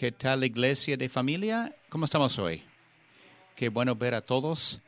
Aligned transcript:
¿Qué 0.00 0.12
tal, 0.12 0.42
iglesia 0.44 0.96
de 0.96 1.10
familia? 1.10 1.76
¿Cómo 1.90 2.06
estamos 2.06 2.38
hoy? 2.38 2.62
Qué 3.54 3.68
bueno 3.68 3.94
ver 3.94 4.14
a 4.14 4.22
todos. 4.22 4.80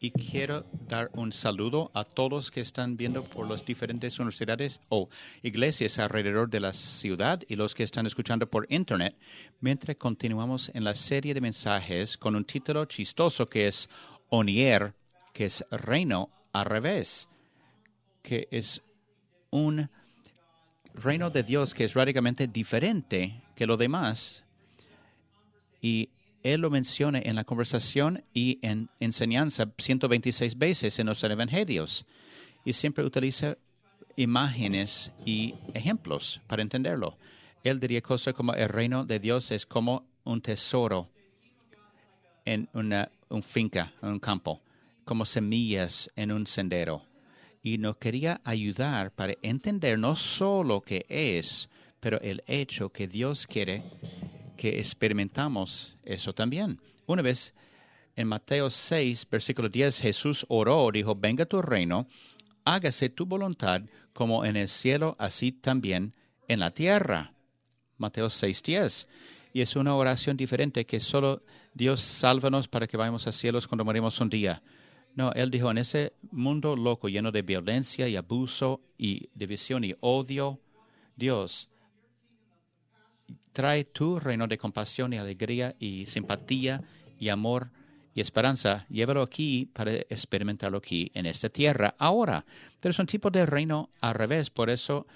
Y 0.00 0.10
quiero 0.10 0.66
dar 0.88 1.12
un 1.14 1.30
saludo 1.32 1.92
a 1.94 2.02
todos 2.02 2.50
que 2.50 2.60
están 2.60 2.96
viendo 2.96 3.22
por 3.22 3.48
las 3.48 3.64
diferentes 3.64 4.18
universidades 4.18 4.80
o 4.88 5.08
iglesias 5.44 6.00
alrededor 6.00 6.50
de 6.50 6.58
la 6.58 6.72
ciudad 6.72 7.40
y 7.46 7.54
los 7.54 7.72
que 7.76 7.84
están 7.84 8.04
escuchando 8.08 8.50
por 8.50 8.66
internet, 8.68 9.14
mientras 9.60 9.94
continuamos 9.94 10.72
en 10.74 10.82
la 10.82 10.96
serie 10.96 11.34
de 11.34 11.40
mensajes 11.40 12.18
con 12.18 12.34
un 12.34 12.44
título 12.44 12.84
chistoso 12.86 13.48
que 13.48 13.68
es 13.68 13.88
Onier, 14.28 14.92
que 15.32 15.44
es 15.44 15.64
reino 15.70 16.30
al 16.52 16.64
revés, 16.64 17.28
que 18.24 18.48
es 18.50 18.82
un 19.50 19.88
reino 20.94 21.30
de 21.30 21.44
Dios 21.44 21.74
que 21.74 21.84
es 21.84 21.94
radicalmente 21.94 22.48
diferente 22.48 23.41
lo 23.66 23.76
demás. 23.76 24.44
Y 25.80 26.10
él 26.42 26.60
lo 26.60 26.70
menciona 26.70 27.20
en 27.22 27.36
la 27.36 27.44
conversación 27.44 28.24
y 28.34 28.58
en 28.62 28.88
enseñanza 29.00 29.70
126 29.78 30.58
veces 30.58 30.98
en 30.98 31.06
los 31.06 31.22
evangelios. 31.22 32.04
Y 32.64 32.72
siempre 32.72 33.04
utiliza 33.04 33.56
imágenes 34.16 35.12
y 35.24 35.54
ejemplos 35.74 36.40
para 36.46 36.62
entenderlo. 36.62 37.16
Él 37.64 37.78
diría 37.78 38.00
cosas 38.00 38.34
como 38.34 38.54
el 38.54 38.68
reino 38.68 39.04
de 39.04 39.20
Dios 39.20 39.50
es 39.52 39.66
como 39.66 40.04
un 40.24 40.40
tesoro 40.40 41.08
en 42.44 42.68
una 42.72 43.10
un 43.32 43.42
finca, 43.42 43.92
en 44.02 44.10
un 44.10 44.18
campo, 44.18 44.60
como 45.04 45.24
semillas 45.24 46.10
en 46.16 46.32
un 46.32 46.46
sendero. 46.46 47.02
Y 47.62 47.78
nos 47.78 47.96
quería 47.96 48.40
ayudar 48.44 49.12
para 49.12 49.34
entender 49.42 49.98
no 49.98 50.16
solo 50.16 50.80
qué 50.80 51.06
es, 51.08 51.68
pero 52.02 52.20
el 52.20 52.42
hecho 52.48 52.90
que 52.90 53.06
Dios 53.06 53.46
quiere 53.46 53.80
que 54.56 54.80
experimentamos 54.80 55.96
eso 56.02 56.34
también. 56.34 56.80
Una 57.06 57.22
vez 57.22 57.54
en 58.16 58.26
Mateo 58.26 58.70
6, 58.70 59.28
versículo 59.30 59.68
10, 59.68 60.00
Jesús 60.00 60.44
oró, 60.48 60.90
dijo, 60.92 61.14
venga 61.14 61.46
tu 61.46 61.62
reino, 61.62 62.08
hágase 62.64 63.08
tu 63.08 63.24
voluntad 63.24 63.82
como 64.12 64.44
en 64.44 64.56
el 64.56 64.68
cielo, 64.68 65.14
así 65.20 65.52
también 65.52 66.12
en 66.48 66.58
la 66.58 66.72
tierra. 66.72 67.34
Mateo 67.98 68.28
6, 68.30 68.64
10. 68.64 69.08
Y 69.52 69.60
es 69.60 69.76
una 69.76 69.94
oración 69.94 70.36
diferente 70.36 70.84
que 70.84 70.98
solo 70.98 71.44
Dios 71.72 72.00
sálvanos 72.00 72.66
para 72.66 72.88
que 72.88 72.96
vayamos 72.96 73.28
a 73.28 73.32
cielos 73.32 73.68
cuando 73.68 73.84
morimos 73.84 74.20
un 74.20 74.28
día. 74.28 74.60
No, 75.14 75.30
él 75.34 75.52
dijo, 75.52 75.70
en 75.70 75.78
ese 75.78 76.14
mundo 76.32 76.74
loco 76.74 77.08
lleno 77.08 77.30
de 77.30 77.42
violencia 77.42 78.08
y 78.08 78.16
abuso 78.16 78.80
y 78.98 79.28
división 79.36 79.84
y 79.84 79.94
odio, 80.00 80.58
Dios, 81.14 81.68
trae 83.52 83.84
tu 83.84 84.18
reino 84.18 84.46
de 84.46 84.58
compasión 84.58 85.12
y 85.12 85.18
alegría 85.18 85.76
y 85.78 86.06
simpatía 86.06 86.82
y 87.18 87.28
amor 87.28 87.70
y 88.14 88.20
esperanza. 88.20 88.86
Llévalo 88.88 89.22
aquí 89.22 89.70
para 89.72 89.92
experimentarlo 89.92 90.78
aquí 90.78 91.10
en 91.14 91.26
esta 91.26 91.48
tierra 91.48 91.94
ahora. 91.98 92.44
Pero 92.80 92.90
es 92.90 92.98
un 92.98 93.06
tipo 93.06 93.30
de 93.30 93.46
reino 93.46 93.90
al 94.00 94.14
revés, 94.14 94.50
por 94.50 94.70
eso 94.70 95.06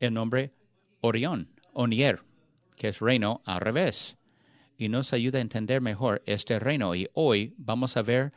el 0.00 0.14
nombre 0.14 0.52
Orión, 1.00 1.48
Onier, 1.72 2.22
que 2.76 2.88
es 2.88 3.00
reino 3.00 3.42
al 3.44 3.60
revés. 3.60 4.16
Y 4.78 4.88
nos 4.88 5.12
ayuda 5.12 5.38
a 5.38 5.42
entender 5.42 5.80
mejor 5.80 6.22
este 6.26 6.58
reino. 6.58 6.94
Y 6.94 7.08
hoy 7.14 7.54
vamos 7.56 7.96
a 7.96 8.02
ver 8.02 8.32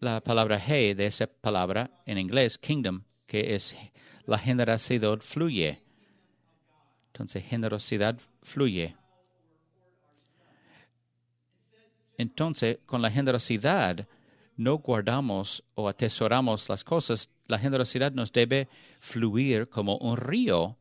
la 0.00 0.20
palabra 0.22 0.62
he 0.66 0.94
de 0.94 1.06
esa 1.06 1.26
palabra 1.26 1.90
en 2.06 2.18
inglés, 2.18 2.56
kingdom, 2.56 3.02
que 3.26 3.54
es 3.54 3.76
la 4.24 4.38
generosidad 4.38 5.18
fluye. 5.20 5.87
Entonces, 7.18 7.44
generosidad 7.44 8.16
fluye. 8.42 8.94
Entonces, 12.16 12.78
con 12.86 13.02
la 13.02 13.10
generosidad 13.10 14.06
no 14.56 14.78
guardamos 14.78 15.64
o 15.74 15.88
atesoramos 15.88 16.68
las 16.68 16.84
cosas. 16.84 17.28
La 17.48 17.58
generosidad 17.58 18.12
nos 18.12 18.30
debe 18.30 18.68
fluir 19.00 19.68
como 19.68 19.96
un 19.96 20.16
río. 20.16 20.76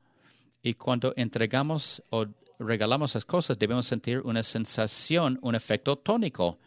Y 0.62 0.76
cuando 0.76 1.12
entregamos 1.16 2.04
o 2.12 2.28
regalamos 2.60 3.16
las 3.16 3.26
cosas, 3.26 3.58
debemos 3.58 3.88
sentir 3.88 4.20
una 4.20 4.44
sensación, 4.44 5.40
un 5.42 5.56
efecto 5.56 5.96
tónico, 5.96 6.60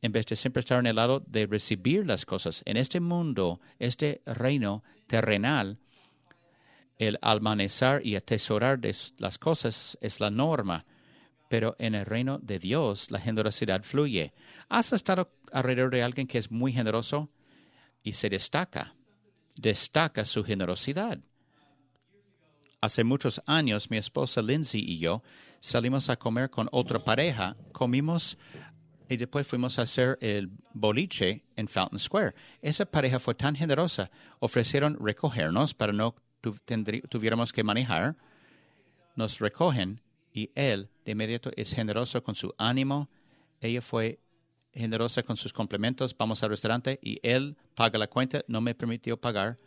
en 0.00 0.12
vez 0.12 0.24
de 0.24 0.36
siempre 0.36 0.60
estar 0.60 0.78
en 0.78 0.86
el 0.86 0.96
lado 0.96 1.22
de 1.26 1.46
recibir 1.46 2.06
las 2.06 2.24
cosas. 2.24 2.62
En 2.64 2.78
este 2.78 3.00
mundo, 3.00 3.60
este 3.78 4.22
reino 4.24 4.82
terrenal, 5.06 5.76
el 7.00 7.18
almanecer 7.22 8.06
y 8.06 8.14
atesorar 8.14 8.78
las 9.16 9.38
cosas 9.38 9.96
es 10.02 10.20
la 10.20 10.30
norma, 10.30 10.84
pero 11.48 11.74
en 11.78 11.94
el 11.94 12.04
reino 12.04 12.38
de 12.38 12.58
Dios 12.58 13.10
la 13.10 13.18
generosidad 13.18 13.82
fluye. 13.82 14.34
¿Has 14.68 14.92
estado 14.92 15.32
alrededor 15.50 15.90
de 15.90 16.02
alguien 16.02 16.26
que 16.26 16.36
es 16.36 16.50
muy 16.50 16.74
generoso 16.74 17.30
y 18.02 18.12
se 18.12 18.28
destaca? 18.28 18.94
Destaca 19.56 20.26
su 20.26 20.44
generosidad. 20.44 21.18
Hace 22.82 23.02
muchos 23.02 23.40
años 23.46 23.90
mi 23.90 23.96
esposa 23.96 24.42
Lindsay 24.42 24.84
y 24.86 24.98
yo 24.98 25.22
salimos 25.58 26.10
a 26.10 26.16
comer 26.16 26.50
con 26.50 26.68
otra 26.70 26.98
pareja, 26.98 27.56
comimos 27.72 28.36
y 29.08 29.16
después 29.16 29.46
fuimos 29.46 29.78
a 29.78 29.82
hacer 29.82 30.18
el 30.20 30.50
boliche 30.74 31.46
en 31.56 31.66
Fountain 31.66 31.98
Square. 31.98 32.34
Esa 32.60 32.84
pareja 32.84 33.18
fue 33.18 33.34
tan 33.34 33.56
generosa, 33.56 34.10
ofrecieron 34.38 34.98
recogernos 35.00 35.72
para 35.72 35.94
no 35.94 36.14
tuviéramos 36.40 37.52
que 37.52 37.64
manejar, 37.64 38.16
nos 39.16 39.38
recogen 39.38 40.00
y 40.32 40.50
él 40.54 40.88
de 41.04 41.12
inmediato 41.12 41.50
es 41.56 41.72
generoso 41.74 42.22
con 42.22 42.34
su 42.34 42.54
ánimo. 42.58 43.08
Ella 43.60 43.82
fue 43.82 44.20
generosa 44.72 45.22
con 45.22 45.36
sus 45.36 45.52
complementos. 45.52 46.16
Vamos 46.16 46.42
al 46.42 46.50
restaurante 46.50 46.98
y 47.02 47.18
él 47.22 47.56
paga 47.74 47.98
la 47.98 48.06
cuenta. 48.06 48.42
No 48.46 48.60
me 48.60 48.74
permitió 48.74 49.20
pagar. 49.20 49.58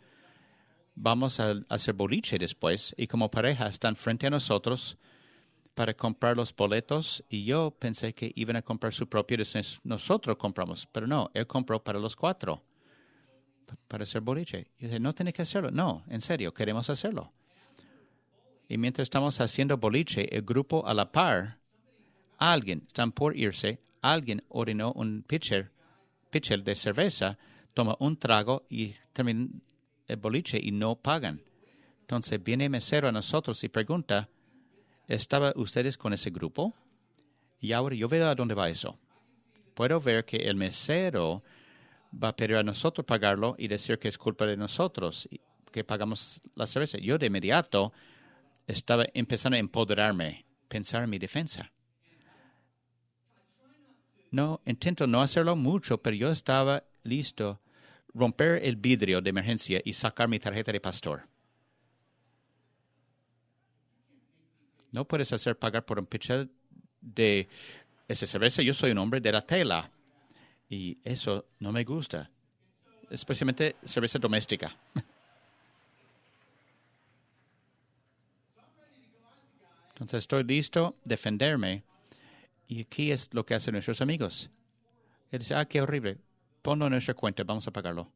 Vamos 0.94 1.40
a 1.40 1.54
hacer 1.68 1.94
boliche 1.94 2.38
después 2.38 2.94
y 2.96 3.06
como 3.06 3.30
pareja 3.30 3.66
están 3.66 3.96
frente 3.96 4.26
a 4.26 4.30
nosotros 4.30 4.96
para 5.74 5.92
comprar 5.92 6.36
los 6.36 6.54
boletos 6.54 7.24
y 7.28 7.44
yo 7.44 7.72
pensé 7.72 8.14
que 8.14 8.32
iban 8.36 8.56
a 8.56 8.62
comprar 8.62 8.94
su 8.94 9.08
propio. 9.08 9.38
Nosotros 9.82 10.36
compramos, 10.36 10.86
pero 10.90 11.06
no, 11.06 11.30
él 11.34 11.46
compró 11.46 11.82
para 11.82 11.98
los 11.98 12.14
cuatro 12.14 12.62
para 13.88 14.04
hacer 14.04 14.20
boliche. 14.20 14.68
Y 14.78 14.86
dice, 14.86 15.00
no 15.00 15.14
tiene 15.14 15.32
que 15.32 15.42
hacerlo. 15.42 15.70
No, 15.70 16.04
en 16.08 16.20
serio, 16.20 16.52
queremos 16.52 16.90
hacerlo. 16.90 17.32
Y 18.68 18.78
mientras 18.78 19.06
estamos 19.06 19.40
haciendo 19.40 19.76
boliche, 19.76 20.34
el 20.34 20.42
grupo 20.42 20.86
a 20.86 20.94
la 20.94 21.12
par, 21.12 21.58
alguien, 22.38 22.84
están 22.86 23.12
por 23.12 23.36
irse, 23.36 23.80
alguien 24.00 24.42
ordenó 24.48 24.92
un 24.92 25.22
pitcher, 25.22 25.70
pitcher 26.30 26.62
de 26.62 26.76
cerveza, 26.76 27.38
toma 27.74 27.96
un 27.98 28.16
trago 28.16 28.64
y 28.68 28.94
termina 29.12 29.48
el 30.06 30.16
boliche 30.16 30.58
y 30.62 30.72
no 30.72 30.96
pagan. 30.96 31.42
Entonces 32.00 32.42
viene 32.42 32.68
mesero 32.68 33.08
a 33.08 33.12
nosotros 33.12 33.62
y 33.64 33.68
pregunta, 33.68 34.28
¿estaba 35.08 35.52
ustedes 35.56 35.96
con 35.96 36.12
ese 36.12 36.30
grupo? 36.30 36.74
Y 37.60 37.72
ahora 37.72 37.94
yo 37.94 38.08
veo 38.08 38.26
a 38.26 38.34
dónde 38.34 38.54
va 38.54 38.68
eso. 38.68 38.98
Puedo 39.74 39.98
ver 40.00 40.24
que 40.24 40.36
el 40.36 40.56
mesero 40.56 41.42
va 42.22 42.28
a 42.28 42.36
pedir 42.36 42.56
a 42.56 42.62
nosotros 42.62 43.04
pagarlo 43.04 43.54
y 43.58 43.68
decir 43.68 43.98
que 43.98 44.08
es 44.08 44.18
culpa 44.18 44.46
de 44.46 44.56
nosotros 44.56 45.28
que 45.70 45.84
pagamos 45.84 46.40
la 46.54 46.66
cerveza. 46.66 46.98
Yo 46.98 47.18
de 47.18 47.26
inmediato 47.26 47.92
estaba 48.66 49.06
empezando 49.12 49.56
a 49.56 49.58
empoderarme, 49.58 50.44
pensar 50.68 51.02
en 51.02 51.10
mi 51.10 51.18
defensa. 51.18 51.70
No, 54.30 54.60
intento 54.66 55.06
no 55.06 55.22
hacerlo 55.22 55.56
mucho, 55.56 55.98
pero 56.02 56.16
yo 56.16 56.30
estaba 56.30 56.84
listo 57.02 57.60
romper 58.12 58.64
el 58.64 58.76
vidrio 58.76 59.20
de 59.20 59.30
emergencia 59.30 59.80
y 59.84 59.92
sacar 59.92 60.28
mi 60.28 60.38
tarjeta 60.38 60.72
de 60.72 60.80
pastor. 60.80 61.28
No 64.92 65.06
puedes 65.06 65.32
hacer 65.32 65.58
pagar 65.58 65.84
por 65.84 65.98
un 65.98 66.06
pitcher 66.06 66.48
de 67.00 67.48
esa 68.06 68.26
cerveza. 68.26 68.62
Yo 68.62 68.74
soy 68.74 68.92
un 68.92 68.98
hombre 68.98 69.20
de 69.20 69.32
la 69.32 69.44
tela. 69.44 69.90
Y 70.74 70.98
eso 71.04 71.46
no 71.60 71.70
me 71.70 71.84
gusta, 71.84 72.28
especialmente 73.08 73.76
cerveza 73.84 74.18
doméstica. 74.18 74.76
Entonces 79.90 80.18
estoy 80.18 80.42
listo 80.42 80.96
defenderme. 81.04 81.84
Y 82.66 82.80
aquí 82.80 83.12
es 83.12 83.32
lo 83.32 83.46
que 83.46 83.54
hacen 83.54 83.74
nuestros 83.74 84.00
amigos. 84.00 84.50
Él 85.30 85.38
dice, 85.38 85.54
ah, 85.54 85.64
qué 85.64 85.80
horrible. 85.80 86.18
Ponlo 86.60 86.86
en 86.86 86.90
nuestra 86.90 87.14
cuenta, 87.14 87.44
vamos 87.44 87.68
a 87.68 87.70
pagarlo. 87.70 88.10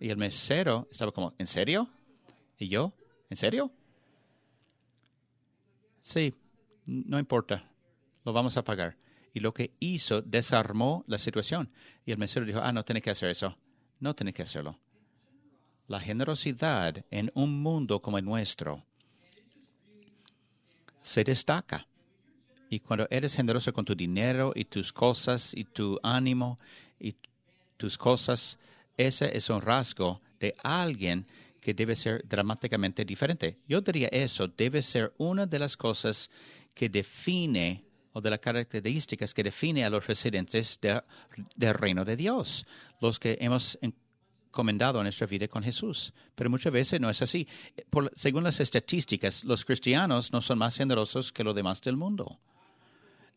Y 0.00 0.10
el 0.10 0.16
mesero 0.16 0.88
estaba 0.90 1.12
como, 1.12 1.32
¿en 1.38 1.46
serio? 1.46 1.88
¿Y 2.58 2.66
yo? 2.66 2.92
¿En 3.30 3.36
serio? 3.36 3.70
Sí, 6.00 6.34
no 6.84 7.20
importa, 7.20 7.70
lo 8.24 8.32
vamos 8.32 8.56
a 8.56 8.64
pagar 8.64 9.05
y 9.36 9.40
lo 9.40 9.52
que 9.52 9.74
hizo 9.80 10.22
desarmó 10.22 11.04
la 11.08 11.18
situación. 11.18 11.68
Y 12.06 12.10
el 12.10 12.16
mesero 12.16 12.46
dijo, 12.46 12.60
ah, 12.62 12.72
no 12.72 12.82
tiene 12.86 13.02
que 13.02 13.10
hacer 13.10 13.28
eso. 13.28 13.54
No 14.00 14.14
tiene 14.14 14.32
que 14.32 14.40
hacerlo. 14.40 14.78
La 15.88 16.00
generosidad 16.00 17.04
en 17.10 17.30
un 17.34 17.60
mundo 17.60 18.00
como 18.00 18.16
el 18.16 18.24
nuestro 18.24 18.82
se 21.02 21.22
destaca. 21.22 21.86
Y 22.70 22.80
cuando 22.80 23.06
eres 23.10 23.36
generoso 23.36 23.74
con 23.74 23.84
tu 23.84 23.94
dinero 23.94 24.52
y 24.54 24.64
tus 24.64 24.90
cosas 24.90 25.52
y 25.54 25.64
tu 25.64 26.00
ánimo 26.02 26.58
y 26.98 27.14
tus 27.76 27.98
cosas, 27.98 28.58
ese 28.96 29.36
es 29.36 29.50
un 29.50 29.60
rasgo 29.60 30.22
de 30.40 30.54
alguien 30.64 31.26
que 31.60 31.74
debe 31.74 31.94
ser 31.94 32.26
dramáticamente 32.26 33.04
diferente. 33.04 33.58
Yo 33.68 33.82
diría 33.82 34.08
eso 34.08 34.48
debe 34.48 34.80
ser 34.80 35.12
una 35.18 35.44
de 35.44 35.58
las 35.58 35.76
cosas 35.76 36.30
que 36.72 36.88
define 36.88 37.85
o 38.16 38.20
de 38.22 38.30
las 38.30 38.38
características 38.38 39.34
que 39.34 39.42
define 39.42 39.84
a 39.84 39.90
los 39.90 40.06
residentes 40.06 40.80
del 41.54 41.74
reino 41.74 42.02
de 42.02 42.16
Dios, 42.16 42.66
los 42.98 43.20
que 43.20 43.36
hemos 43.42 43.78
encomendado 43.82 45.02
nuestra 45.02 45.26
vida 45.26 45.48
con 45.48 45.62
Jesús. 45.62 46.14
Pero 46.34 46.48
muchas 46.48 46.72
veces 46.72 46.98
no 46.98 47.10
es 47.10 47.20
así. 47.20 47.46
según 48.14 48.44
las 48.44 48.58
estadísticas, 48.58 49.44
los 49.44 49.66
cristianos 49.66 50.32
no 50.32 50.40
son 50.40 50.56
más 50.56 50.78
generosos 50.78 51.30
que 51.30 51.44
los 51.44 51.54
demás 51.54 51.82
del 51.82 51.98
mundo 51.98 52.40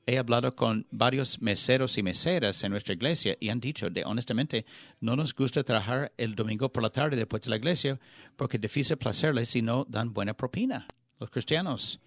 he 0.05 0.17
hablado 0.17 0.55
con 0.55 0.87
varios 0.89 1.39
meseros 1.39 1.95
y 1.99 2.01
meseras 2.01 2.63
en 2.63 2.71
nuestra 2.71 2.95
iglesia 2.95 3.37
y 3.39 3.49
han 3.49 3.59
dicho, 3.59 3.91
de, 3.91 4.03
honestamente, 4.05 4.65
no 5.01 5.15
nos 5.15 5.35
gusta 5.35 5.63
trabajar 5.63 6.11
el 6.17 6.33
domingo 6.33 6.73
por 6.73 6.81
la 6.81 6.89
tarde 6.89 7.15
después 7.15 7.43
de 7.43 7.51
la 7.51 7.57
iglesia 7.57 7.99
porque 8.35 8.57
es 8.57 8.61
difícil 8.61 8.97
placerles 8.97 9.49
si 9.49 9.61
no 9.61 9.85
dan 9.87 10.11
buena 10.11 10.33
propina. 10.33 10.87
Los 11.19 11.29
cristianos. 11.29 11.99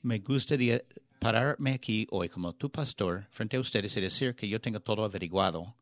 Me 0.00 0.20
gustaría 0.20 0.82
pararme 1.22 1.74
aquí 1.74 2.04
hoy 2.10 2.28
como 2.28 2.52
tu 2.52 2.68
pastor 2.68 3.28
frente 3.30 3.56
a 3.56 3.60
ustedes 3.60 3.96
y 3.96 4.00
decir 4.00 4.34
que 4.34 4.48
yo 4.48 4.60
tengo 4.60 4.80
todo 4.80 5.04
averiguado. 5.04 5.72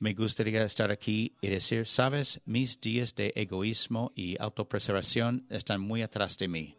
Me 0.00 0.14
gustaría 0.14 0.64
estar 0.64 0.90
aquí 0.90 1.36
y 1.40 1.46
decir, 1.46 1.86
sabes, 1.86 2.40
mis 2.44 2.80
días 2.80 3.14
de 3.14 3.32
egoísmo 3.36 4.10
y 4.16 4.36
autopreservación 4.42 5.46
están 5.48 5.80
muy 5.80 6.02
atrás 6.02 6.36
de 6.38 6.48
mí. 6.48 6.76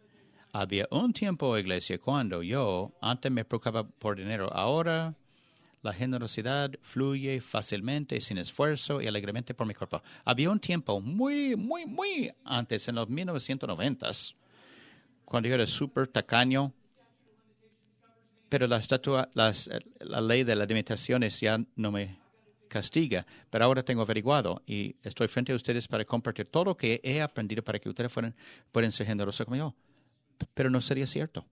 Había 0.52 0.86
un 0.90 1.14
tiempo, 1.14 1.56
iglesia, 1.56 1.98
cuando 1.98 2.42
yo 2.42 2.92
antes 3.00 3.32
me 3.32 3.46
preocupaba 3.46 3.88
por 3.88 4.18
dinero. 4.18 4.52
Ahora 4.52 5.14
la 5.80 5.94
generosidad 5.94 6.70
fluye 6.82 7.40
fácilmente, 7.40 8.20
sin 8.20 8.36
esfuerzo 8.36 9.00
y 9.00 9.06
alegremente 9.06 9.54
por 9.54 9.66
mi 9.66 9.72
cuerpo. 9.72 10.02
Había 10.26 10.50
un 10.50 10.60
tiempo 10.60 11.00
muy, 11.00 11.56
muy, 11.56 11.86
muy 11.86 12.30
antes, 12.44 12.88
en 12.88 12.96
los 12.96 13.08
1990s, 13.08 14.34
cuando 15.24 15.48
yo 15.48 15.54
era 15.54 15.66
súper 15.66 16.08
tacaño, 16.08 16.74
pero 18.52 18.66
la 18.66 18.76
estatua, 18.76 19.30
la 19.32 20.20
ley 20.20 20.44
de 20.44 20.54
las 20.54 20.68
limitaciones 20.68 21.40
ya 21.40 21.58
no 21.74 21.90
me 21.90 22.18
castiga, 22.68 23.24
pero 23.48 23.64
ahora 23.64 23.82
tengo 23.82 24.02
averiguado 24.02 24.60
y 24.66 24.94
estoy 25.02 25.26
frente 25.28 25.52
a 25.52 25.56
ustedes 25.56 25.88
para 25.88 26.04
compartir 26.04 26.44
todo 26.44 26.66
lo 26.66 26.76
que 26.76 27.00
he 27.02 27.22
aprendido 27.22 27.64
para 27.64 27.78
que 27.78 27.88
ustedes 27.88 28.12
puedan 28.70 28.92
ser 28.92 29.06
generosos 29.06 29.46
como 29.46 29.56
yo 29.56 29.74
pero 30.52 30.68
no 30.68 30.82
sería 30.82 31.06
cierto. 31.06 31.46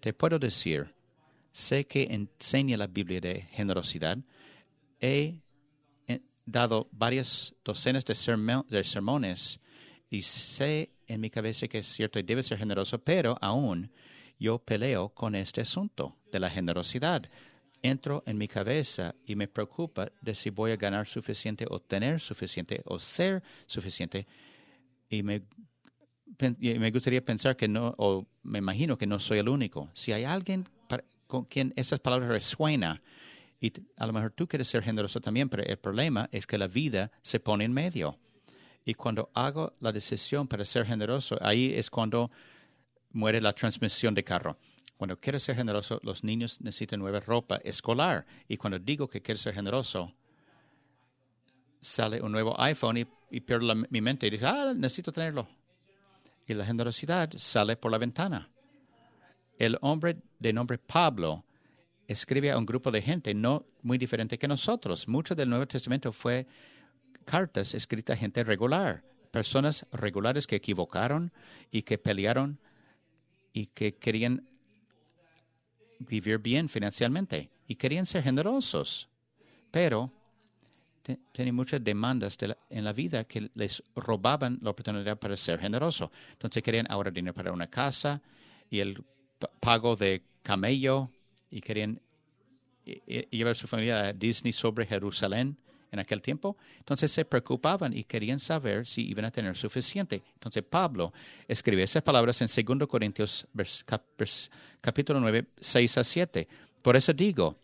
Te 0.00 0.12
puedo 0.12 0.38
decir, 0.38 0.94
sé 1.50 1.86
que 1.86 2.02
enseña 2.10 2.76
la 2.76 2.86
Biblia 2.86 3.18
de 3.18 3.48
generosidad. 3.52 4.18
He 5.00 5.40
dado 6.44 6.88
varias 6.92 7.54
docenas 7.64 8.04
de, 8.04 8.84
sermones 8.84 9.60
y 10.10 10.20
sé 10.20 10.90
en 11.06 11.22
mi 11.22 11.30
cabeza 11.30 11.68
que 11.68 11.78
es 11.78 11.86
cierto 11.86 12.18
y 12.18 12.22
debe 12.22 12.42
ser 12.42 12.58
generoso, 12.58 12.98
pero 12.98 13.38
aún 13.40 13.90
yo 14.38 14.58
peleo 14.58 15.10
con 15.10 15.34
este 15.34 15.60
asunto 15.60 16.16
de 16.30 16.40
la 16.40 16.50
generosidad. 16.50 17.22
Entro 17.82 18.22
en 18.26 18.38
mi 18.38 18.48
cabeza 18.48 19.14
y 19.24 19.36
me 19.36 19.48
preocupa 19.48 20.10
de 20.20 20.34
si 20.34 20.50
voy 20.50 20.72
a 20.72 20.76
ganar 20.76 21.06
suficiente 21.06 21.66
o 21.68 21.80
tener 21.80 22.20
suficiente 22.20 22.82
o 22.84 22.98
ser 22.98 23.42
suficiente 23.66 24.26
y 25.08 25.22
me 25.22 25.42
me 26.58 26.90
gustaría 26.90 27.24
pensar 27.24 27.56
que 27.56 27.68
no, 27.68 27.94
o 27.98 28.26
me 28.42 28.58
imagino 28.58 28.98
que 28.98 29.06
no 29.06 29.20
soy 29.20 29.38
el 29.38 29.48
único. 29.48 29.90
Si 29.94 30.12
hay 30.12 30.24
alguien 30.24 30.68
con 31.26 31.44
quien 31.44 31.72
esas 31.76 32.00
palabras 32.00 32.28
resuenan, 32.28 33.00
y 33.60 33.72
a 33.96 34.06
lo 34.06 34.12
mejor 34.12 34.32
tú 34.32 34.46
quieres 34.46 34.68
ser 34.68 34.82
generoso 34.82 35.20
también, 35.20 35.48
pero 35.48 35.62
el 35.62 35.78
problema 35.78 36.28
es 36.30 36.46
que 36.46 36.58
la 36.58 36.68
vida 36.68 37.10
se 37.22 37.40
pone 37.40 37.64
en 37.64 37.72
medio. 37.72 38.18
Y 38.84 38.94
cuando 38.94 39.30
hago 39.34 39.74
la 39.80 39.92
decisión 39.92 40.46
para 40.46 40.64
ser 40.64 40.86
generoso, 40.86 41.38
ahí 41.40 41.72
es 41.74 41.90
cuando 41.90 42.30
muere 43.16 43.40
la 43.40 43.52
transmisión 43.52 44.14
de 44.14 44.22
carro. 44.22 44.56
Cuando 44.96 45.18
quiero 45.18 45.38
ser 45.40 45.56
generoso, 45.56 46.00
los 46.02 46.24
niños 46.24 46.60
necesitan 46.60 47.00
nueva 47.00 47.20
ropa 47.20 47.56
escolar. 47.64 48.26
Y 48.48 48.56
cuando 48.56 48.78
digo 48.78 49.08
que 49.08 49.20
quiero 49.20 49.38
ser 49.38 49.54
generoso, 49.54 50.14
sale 51.80 52.20
un 52.22 52.32
nuevo 52.32 52.58
iPhone 52.60 52.98
y, 53.30 53.40
pierdo 53.40 53.74
mi 53.74 54.00
mente 54.00 54.26
y 54.26 54.30
digo, 54.30 54.46
ah, 54.46 54.72
necesito 54.74 55.12
tenerlo 55.12 55.46
y 56.46 56.54
la 56.54 56.64
generosidad 56.64 57.30
sale 57.36 57.76
por 57.76 57.90
la 57.90 57.98
ventana. 57.98 58.48
El 59.58 59.78
hombre 59.80 60.16
de 60.38 60.52
nombre 60.52 60.78
Pablo 60.78 61.44
escribe 62.06 62.52
a 62.52 62.58
un 62.58 62.66
grupo 62.66 62.90
de 62.90 63.02
gente 63.02 63.34
no 63.34 63.66
muy 63.82 63.98
diferente 63.98 64.38
que 64.38 64.46
nosotros. 64.46 65.08
Mucho 65.08 65.34
del 65.34 65.50
Nuevo 65.50 65.66
Testamento 65.66 66.12
fue 66.12 66.46
cartas 67.24 67.74
escritas 67.74 68.16
a 68.16 68.20
gente 68.20 68.44
regular, 68.44 69.02
personas 69.32 69.86
regulares 69.90 70.46
que 70.46 70.56
equivocaron 70.56 71.32
y 71.70 71.82
que 71.82 71.98
pelearon 71.98 72.60
y 73.56 73.68
que 73.68 73.94
querían 73.94 74.46
vivir 75.98 76.36
bien 76.36 76.68
financieramente 76.68 77.48
y 77.66 77.76
querían 77.76 78.04
ser 78.04 78.22
generosos. 78.22 79.08
Pero 79.70 80.12
tiene 81.32 81.52
muchas 81.52 81.82
demandas 81.82 82.36
en 82.68 82.84
la 82.84 82.92
vida 82.92 83.24
que 83.24 83.50
les 83.54 83.82
robaban 83.94 84.58
la 84.60 84.70
oportunidad 84.70 85.18
para 85.18 85.38
ser 85.38 85.58
generoso. 85.58 86.12
Entonces 86.32 86.62
querían 86.62 86.86
ahorrar 86.90 87.14
dinero 87.14 87.32
para 87.32 87.50
una 87.50 87.66
casa 87.66 88.20
y 88.68 88.80
el 88.80 89.02
pago 89.58 89.96
de 89.96 90.22
camello 90.42 91.08
y 91.50 91.62
querían 91.62 91.98
llevar 93.30 93.52
a 93.52 93.54
su 93.54 93.66
familia 93.66 94.08
a 94.08 94.12
Disney 94.12 94.52
sobre 94.52 94.84
Jerusalén 94.84 95.56
en 95.92 95.98
aquel 95.98 96.22
tiempo. 96.22 96.56
Entonces 96.78 97.10
se 97.10 97.24
preocupaban 97.24 97.96
y 97.96 98.04
querían 98.04 98.38
saber 98.38 98.86
si 98.86 99.08
iban 99.08 99.24
a 99.24 99.30
tener 99.30 99.56
suficiente. 99.56 100.22
Entonces 100.34 100.62
Pablo 100.62 101.12
escribe 101.48 101.82
esas 101.82 102.02
palabras 102.02 102.40
en 102.40 102.48
2 102.78 102.88
Corintios 102.88 103.46
capítulo 104.80 105.20
9, 105.20 105.46
6 105.58 105.98
a 105.98 106.04
7. 106.04 106.48
Por 106.82 106.96
eso 106.96 107.12
digo, 107.12 107.58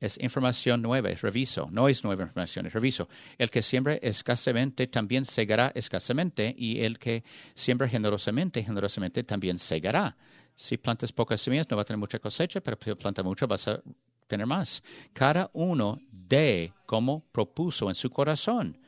es 0.00 0.16
información 0.20 0.80
nueva, 0.80 1.10
es 1.10 1.20
reviso. 1.22 1.68
No 1.72 1.88
es 1.88 2.04
nueva 2.04 2.22
información, 2.22 2.66
es 2.66 2.72
reviso. 2.72 3.08
El 3.36 3.50
que 3.50 3.62
siembra 3.62 3.94
escasamente 3.94 4.86
también 4.86 5.24
segará 5.24 5.72
escasamente, 5.74 6.54
y 6.56 6.80
el 6.84 7.00
que 7.00 7.24
siembra 7.54 7.88
generosamente, 7.88 8.62
generosamente 8.62 9.24
también 9.24 9.58
segará. 9.58 10.16
Si 10.54 10.76
plantas 10.76 11.12
pocas 11.12 11.40
semillas, 11.40 11.68
no 11.68 11.76
va 11.76 11.82
a 11.82 11.84
tener 11.84 11.98
mucha 11.98 12.20
cosecha, 12.20 12.60
pero 12.60 12.78
si 12.82 12.94
plantas 12.94 13.24
mucho, 13.24 13.48
vas 13.48 13.66
a 13.66 13.82
tener 14.28 14.46
más. 14.46 14.82
Cada 15.12 15.50
uno 15.52 16.00
de 16.10 16.72
como 16.86 17.24
propuso 17.32 17.88
en 17.88 17.94
su 17.94 18.10
corazón. 18.10 18.78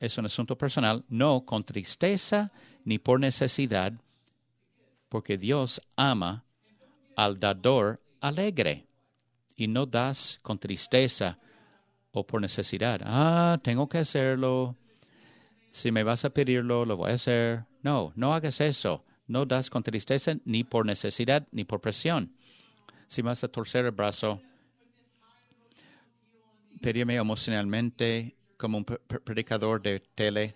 Es 0.00 0.18
un 0.18 0.26
asunto 0.26 0.58
personal, 0.58 1.04
no 1.08 1.44
con 1.46 1.62
tristeza 1.64 2.50
ni 2.84 2.98
por 2.98 3.20
necesidad, 3.20 3.92
porque 5.08 5.38
Dios 5.38 5.80
ama 5.96 6.44
al 7.16 7.36
dador 7.38 8.02
alegre 8.20 8.88
y 9.56 9.68
no 9.68 9.86
das 9.86 10.40
con 10.42 10.58
tristeza 10.58 11.38
o 12.10 12.26
por 12.26 12.40
necesidad. 12.40 13.00
Ah, 13.04 13.58
tengo 13.62 13.88
que 13.88 13.98
hacerlo. 13.98 14.76
Si 15.70 15.90
me 15.90 16.02
vas 16.02 16.24
a 16.24 16.30
pedirlo, 16.30 16.84
lo 16.84 16.96
voy 16.96 17.10
a 17.10 17.14
hacer. 17.14 17.64
No, 17.82 18.12
no 18.16 18.34
hagas 18.34 18.60
eso. 18.60 19.04
No 19.26 19.46
das 19.46 19.70
con 19.70 19.82
tristeza 19.82 20.36
ni 20.44 20.64
por 20.64 20.84
necesidad 20.84 21.46
ni 21.50 21.64
por 21.64 21.80
presión. 21.80 22.34
Si 23.06 23.22
vas 23.22 23.42
a 23.44 23.48
torcer 23.48 23.84
el 23.84 23.92
brazo, 23.92 24.40
pedirme 26.84 27.14
emocionalmente 27.14 28.36
como 28.58 28.76
un 28.76 28.84
predicador 28.84 29.80
de 29.80 30.00
tele 30.00 30.54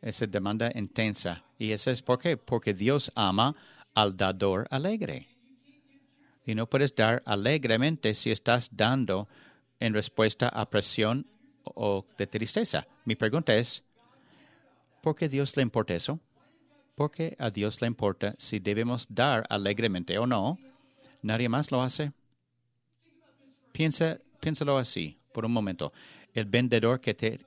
esa 0.00 0.26
demanda 0.26 0.72
intensa. 0.74 1.44
¿Y 1.58 1.72
eso 1.72 1.90
es 1.90 2.00
por 2.00 2.18
qué? 2.18 2.38
Porque 2.38 2.72
Dios 2.72 3.12
ama 3.14 3.54
al 3.92 4.16
dador 4.16 4.66
alegre. 4.70 5.28
Y 6.46 6.54
no 6.54 6.66
puedes 6.66 6.94
dar 6.94 7.22
alegremente 7.26 8.14
si 8.14 8.30
estás 8.30 8.70
dando 8.72 9.28
en 9.78 9.92
respuesta 9.92 10.48
a 10.48 10.70
presión 10.70 11.26
o 11.64 12.06
de 12.16 12.26
tristeza. 12.26 12.86
Mi 13.04 13.14
pregunta 13.14 13.54
es, 13.54 13.82
¿por 15.02 15.14
qué 15.14 15.28
Dios 15.28 15.54
le 15.54 15.62
importa 15.64 15.94
eso? 15.94 16.18
¿Por 16.98 17.12
qué 17.12 17.36
a 17.38 17.50
Dios 17.50 17.80
le 17.80 17.86
importa 17.86 18.34
si 18.38 18.58
debemos 18.58 19.06
dar 19.08 19.46
alegremente 19.50 20.18
o 20.18 20.26
no? 20.26 20.58
Nadie 21.22 21.48
más 21.48 21.70
lo 21.70 21.80
hace. 21.80 22.10
Piénsalo 23.70 24.76
así 24.76 25.16
por 25.32 25.44
un 25.44 25.52
momento. 25.52 25.92
El 26.34 26.46
vendedor 26.46 27.00
que 27.00 27.14
te, 27.14 27.38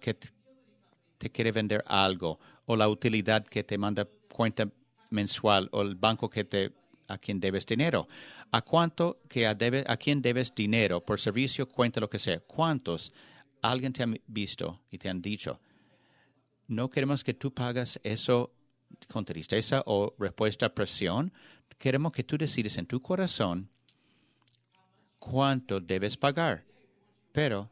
quiere 1.34 1.52
vender 1.52 1.84
algo 1.86 2.40
o 2.66 2.78
la 2.78 2.88
utilidad 2.88 3.46
que 3.46 3.66
te 3.66 3.78
manda 3.78 4.08
cuenta 4.34 4.70
mensual 5.10 5.68
o 5.74 5.82
el 5.82 5.96
banco 5.96 6.30
que 6.30 6.46
te 6.46 6.72
a 7.10 7.18
quien 7.18 7.42
debes 7.42 7.66
dinero. 7.66 8.08
¿A 8.54 8.62
cuánto 8.62 9.20
que 9.28 9.48
a, 9.48 9.58
a 9.88 9.98
quien 9.98 10.22
debes 10.22 10.56
dinero 10.56 11.02
por 11.02 11.20
servicio, 11.20 11.68
cuenta 11.68 12.00
lo 12.00 12.10
que 12.10 12.20
sea? 12.20 12.40
¿Cuántos 12.40 13.12
alguien 13.62 13.92
te 13.92 14.02
ha 14.02 14.08
visto 14.28 14.80
y 14.90 14.98
te 14.98 15.10
han 15.10 15.22
dicho? 15.22 15.60
no 16.72 16.90
queremos 16.90 17.26
que 17.26 17.34
tú 17.34 17.54
pagas 17.54 18.00
eso 18.02 18.54
con 19.08 19.26
tristeza 19.26 19.84
o 19.86 20.14
respuesta 20.18 20.68
a 20.68 20.74
presión. 20.74 21.32
Queremos 21.78 22.12
que 22.12 22.24
tú 22.24 22.38
decides 22.38 22.78
en 22.78 22.86
tu 22.86 23.02
corazón 23.02 23.70
cuánto 25.20 25.80
debes 25.80 26.18
pagar. 26.18 26.64
Pero, 27.32 27.70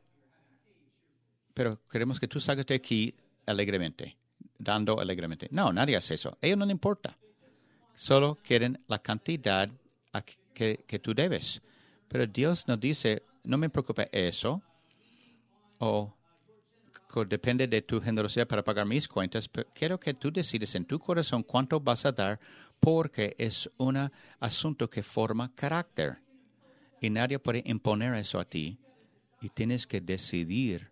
pero 1.54 1.82
queremos 1.90 2.20
que 2.20 2.28
tú 2.28 2.40
salgas 2.40 2.66
de 2.66 2.76
aquí 2.76 3.16
alegremente, 3.46 4.18
dando 4.58 5.00
alegremente. 5.00 5.48
No, 5.52 5.72
nadie 5.74 5.96
hace 5.96 6.16
eso. 6.16 6.38
A 6.42 6.46
ellos 6.46 6.58
no 6.58 6.66
les 6.66 6.74
importa. 6.74 7.18
Solo 7.96 8.38
quieren 8.42 8.82
la 8.88 9.00
cantidad 9.00 9.70
que, 10.54 10.86
que 10.88 11.00
tú 11.00 11.14
debes. 11.14 11.62
Pero 12.08 12.26
Dios 12.26 12.68
nos 12.68 12.80
dice, 12.80 13.24
no 13.44 13.58
me 13.58 13.70
preocupa 13.70 14.08
eso, 14.12 14.62
o 15.80 16.14
depende 17.28 17.68
de 17.68 17.82
tu 17.82 18.00
generosidad 18.02 18.48
para 18.48 18.64
pagar 18.64 18.86
mis 18.86 19.08
cuentas, 19.08 19.48
pero 19.48 19.68
quiero 19.74 20.00
que 20.00 20.14
tú 20.14 20.32
decides 20.32 20.76
en 20.76 20.86
tu 20.86 21.00
corazón 21.00 21.44
cuánto 21.44 21.80
vas 21.80 22.06
a 22.06 22.12
dar 22.12 22.40
porque 22.80 23.36
es 23.38 23.70
un 23.78 24.10
asunto 24.40 24.90
que 24.90 25.04
forma 25.04 25.54
carácter. 25.54 26.20
Y 27.02 27.10
nadie 27.10 27.40
puede 27.40 27.64
imponer 27.66 28.14
eso 28.16 28.40
a 28.40 28.46
ti. 28.46 28.78
Y 29.42 29.50
tienes 29.50 29.88
que 29.88 30.02
decidir. 30.02 30.92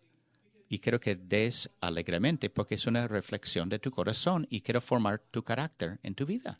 Y 0.69 0.79
quiero 0.79 0.99
que 0.99 1.15
des 1.15 1.69
alegremente 1.81 2.49
porque 2.49 2.75
es 2.75 2.87
una 2.87 3.07
reflexión 3.07 3.69
de 3.69 3.79
tu 3.79 3.91
corazón 3.91 4.47
y 4.49 4.61
quiero 4.61 4.81
formar 4.81 5.19
tu 5.19 5.43
carácter 5.43 5.99
en 6.03 6.15
tu 6.15 6.25
vida. 6.25 6.59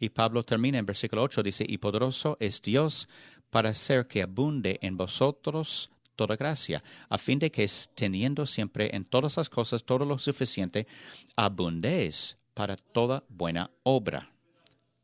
Y 0.00 0.10
Pablo 0.10 0.44
termina 0.44 0.78
en 0.78 0.86
versículo 0.86 1.22
8, 1.22 1.42
dice, 1.42 1.64
y 1.66 1.78
poderoso 1.78 2.36
es 2.40 2.60
Dios 2.62 3.08
para 3.50 3.70
hacer 3.70 4.06
que 4.06 4.22
abunde 4.22 4.78
en 4.82 4.96
vosotros 4.96 5.90
toda 6.18 6.34
gracia, 6.34 6.82
a 7.08 7.16
fin 7.16 7.38
de 7.38 7.48
que 7.48 7.70
teniendo 7.94 8.44
siempre 8.44 8.90
en 8.92 9.04
todas 9.04 9.36
las 9.36 9.48
cosas 9.48 9.84
todo 9.84 10.04
lo 10.04 10.18
suficiente, 10.18 10.88
abundéis 11.36 12.36
para 12.54 12.74
toda 12.74 13.22
buena 13.28 13.70
obra. 13.84 14.28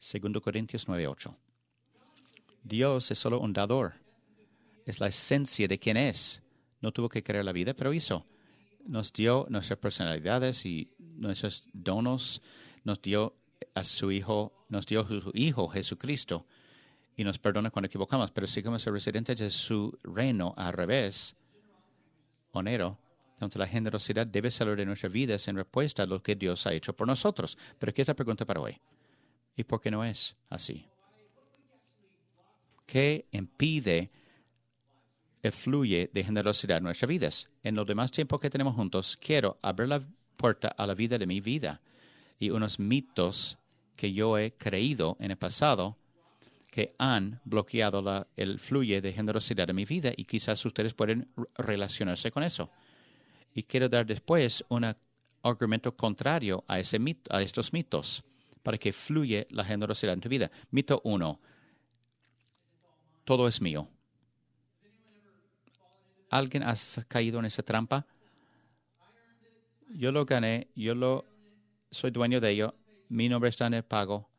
Segundo 0.01 0.41
Corintios 0.41 0.89
9:8. 0.89 1.37
Dios 2.65 3.13
es 3.13 3.19
solo 3.19 3.39
un 3.39 3.53
dador. 3.53 3.95
Es 4.85 4.99
la 4.99 5.07
esencia 5.07 5.69
de 5.69 5.79
quien 5.79 5.97
es. 5.97 6.43
No 6.81 6.91
tuvo 6.91 7.09
que 7.09 7.23
crear 7.23 7.45
la 7.45 7.53
vida, 7.53 7.75
pero 7.75 7.95
hizo. 7.95 8.27
Nos 8.85 9.13
dio 9.13 9.47
nuestras 9.49 9.79
personalidades 9.79 10.67
y 10.67 10.91
nuestros 10.99 11.63
donos. 11.73 12.43
Nos 12.83 13.01
dio 13.01 13.37
a 13.73 13.85
su 13.85 14.11
Hijo, 14.11 14.67
nos 14.69 14.85
dio 14.87 15.07
su 15.07 15.31
Hijo 15.33 15.69
Jesucristo 15.69 16.45
y 17.17 17.25
nos 17.25 17.39
perdona 17.39 17.71
cuando 17.71 17.87
equivocamos, 17.87 18.31
pero 18.31 18.47
si 18.47 18.63
somos 18.63 18.85
residentes 18.85 19.39
de 19.39 19.51
su 19.51 19.97
reino 20.03 20.55
al 20.57 20.73
revés, 20.73 21.37
honero, 22.53 22.99
entonces 23.35 23.59
la 23.59 23.67
generosidad 23.67 24.27
debe 24.27 24.51
salir 24.51 24.77
de 24.77 24.87
nuestras 24.87 25.13
vidas 25.13 25.47
en 25.49 25.57
respuesta 25.57 26.05
a 26.05 26.07
lo 26.07 26.23
que 26.23 26.35
Dios 26.35 26.67
ha 26.67 26.73
hecho 26.73 26.95
por 26.95 27.07
nosotros. 27.07 27.59
Pero 27.79 27.93
¿qué 27.93 28.03
es 28.03 28.09
la 28.09 28.15
pregunta 28.15 28.45
para 28.45 28.61
hoy? 28.61 28.81
¿Y 29.57 29.65
por 29.65 29.81
qué 29.81 29.91
no 29.91 30.05
es 30.05 30.37
así? 30.51 30.87
¿Qué 32.87 33.27
impide 33.33 34.11
el 35.43 35.53
fluye 35.53 36.11
de 36.13 36.25
generosidad 36.25 36.79
en 36.79 36.85
nuestras 36.85 37.09
vidas? 37.09 37.51
En 37.63 37.75
los 37.75 37.87
demás 37.87 38.11
tiempos 38.11 38.41
que 38.41 38.51
tenemos 38.51 38.75
juntos, 38.75 39.17
quiero 39.21 39.59
abrir 39.63 39.89
la 39.89 40.03
puerta 40.37 40.69
a 40.69 40.87
la 40.87 40.95
vida 40.95 41.19
de 41.19 41.27
mi 41.27 41.41
vida 41.41 41.81
y 42.39 42.51
unos 42.51 42.79
mitos 42.79 43.59
que 43.97 44.13
yo 44.13 44.39
he 44.39 44.53
creído 44.53 45.17
en 45.21 45.31
el 45.31 45.37
pasado 45.37 45.97
que 46.75 46.93
han 46.99 47.41
bloqueado 47.45 48.03
la, 48.03 48.27
el 48.37 48.59
fluye 48.59 49.01
de 49.01 49.13
generosidad 49.13 49.71
en 49.71 49.77
mi 49.77 49.85
vida 49.85 50.13
y 50.17 50.25
quizás 50.25 50.67
ustedes 50.67 50.93
pueden 50.93 51.29
relacionarse 51.57 52.33
con 52.33 52.43
eso. 52.43 52.69
Y 53.55 53.63
quiero 53.63 53.89
dar 53.89 54.05
después 54.05 54.65
un 54.69 54.93
argumento 55.45 55.97
contrario 55.97 56.65
a, 56.67 56.81
ese 56.81 56.99
a 57.31 57.43
estos 57.43 57.73
mitos 57.73 58.25
para 58.65 58.77
que 58.77 58.93
fluye 58.93 59.47
la 59.51 59.65
generosidad 59.65 60.15
en 60.15 60.21
tu 60.21 60.29
vida. 60.29 60.51
Mito 60.73 61.01
uno. 61.05 61.39
Todo 63.23 63.47
es 63.47 63.61
mío. 63.61 63.89
¿Alguien 66.29 66.65
ha 66.65 66.75
caído 67.07 67.39
en 67.39 67.45
esa 67.45 67.63
trampa? 67.63 68.05
Yo 69.91 70.11
lo 70.11 70.25
gané, 70.27 70.67
yo 70.75 70.97
lo 70.97 71.25
soy 71.93 72.11
dueño 72.11 72.41
de 72.41 72.51
ello, 72.51 72.75
mi 73.09 73.29
nombre 73.29 73.51
está 73.51 73.69
en 73.69 73.75
el 73.75 73.85
pago 73.85 74.34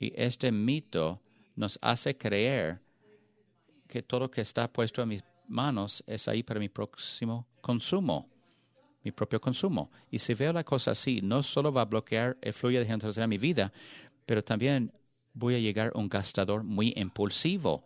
y 0.00 0.12
este 0.16 0.50
mito 0.50 1.20
nos 1.54 1.78
hace 1.82 2.16
creer 2.16 2.80
que 3.86 4.02
todo 4.02 4.20
lo 4.20 4.30
que 4.30 4.40
está 4.40 4.72
puesto 4.72 5.02
en 5.02 5.10
mis 5.10 5.22
manos 5.46 6.02
es 6.06 6.26
ahí 6.26 6.42
para 6.42 6.58
mi 6.58 6.70
próximo 6.70 7.46
consumo, 7.60 8.30
mi 9.04 9.12
propio 9.12 9.40
consumo. 9.40 9.90
Y 10.10 10.18
si 10.18 10.32
veo 10.32 10.54
la 10.54 10.64
cosa 10.64 10.92
así, 10.92 11.20
no 11.20 11.42
solo 11.42 11.70
va 11.70 11.82
a 11.82 11.84
bloquear 11.84 12.38
el 12.40 12.54
flujo 12.54 12.78
de 12.78 12.86
gente 12.86 13.08
en 13.14 13.28
mi 13.28 13.36
vida, 13.36 13.72
pero 14.24 14.42
también 14.42 14.90
voy 15.34 15.54
a 15.54 15.58
llegar 15.58 15.92
a 15.94 15.98
un 15.98 16.08
gastador 16.08 16.62
muy 16.64 16.94
impulsivo. 16.96 17.84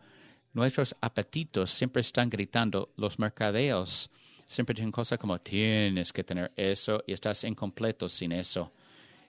Nuestros 0.52 0.94
apetitos 1.00 1.72
siempre 1.72 2.00
están 2.00 2.30
gritando, 2.30 2.92
los 2.96 3.18
mercadeos 3.18 4.08
siempre 4.46 4.74
dicen 4.74 4.92
cosas 4.92 5.18
como 5.18 5.40
tienes 5.40 6.12
que 6.12 6.22
tener 6.22 6.52
eso 6.54 7.02
y 7.08 7.12
estás 7.12 7.42
incompleto 7.42 8.08
sin 8.08 8.30
eso. 8.30 8.70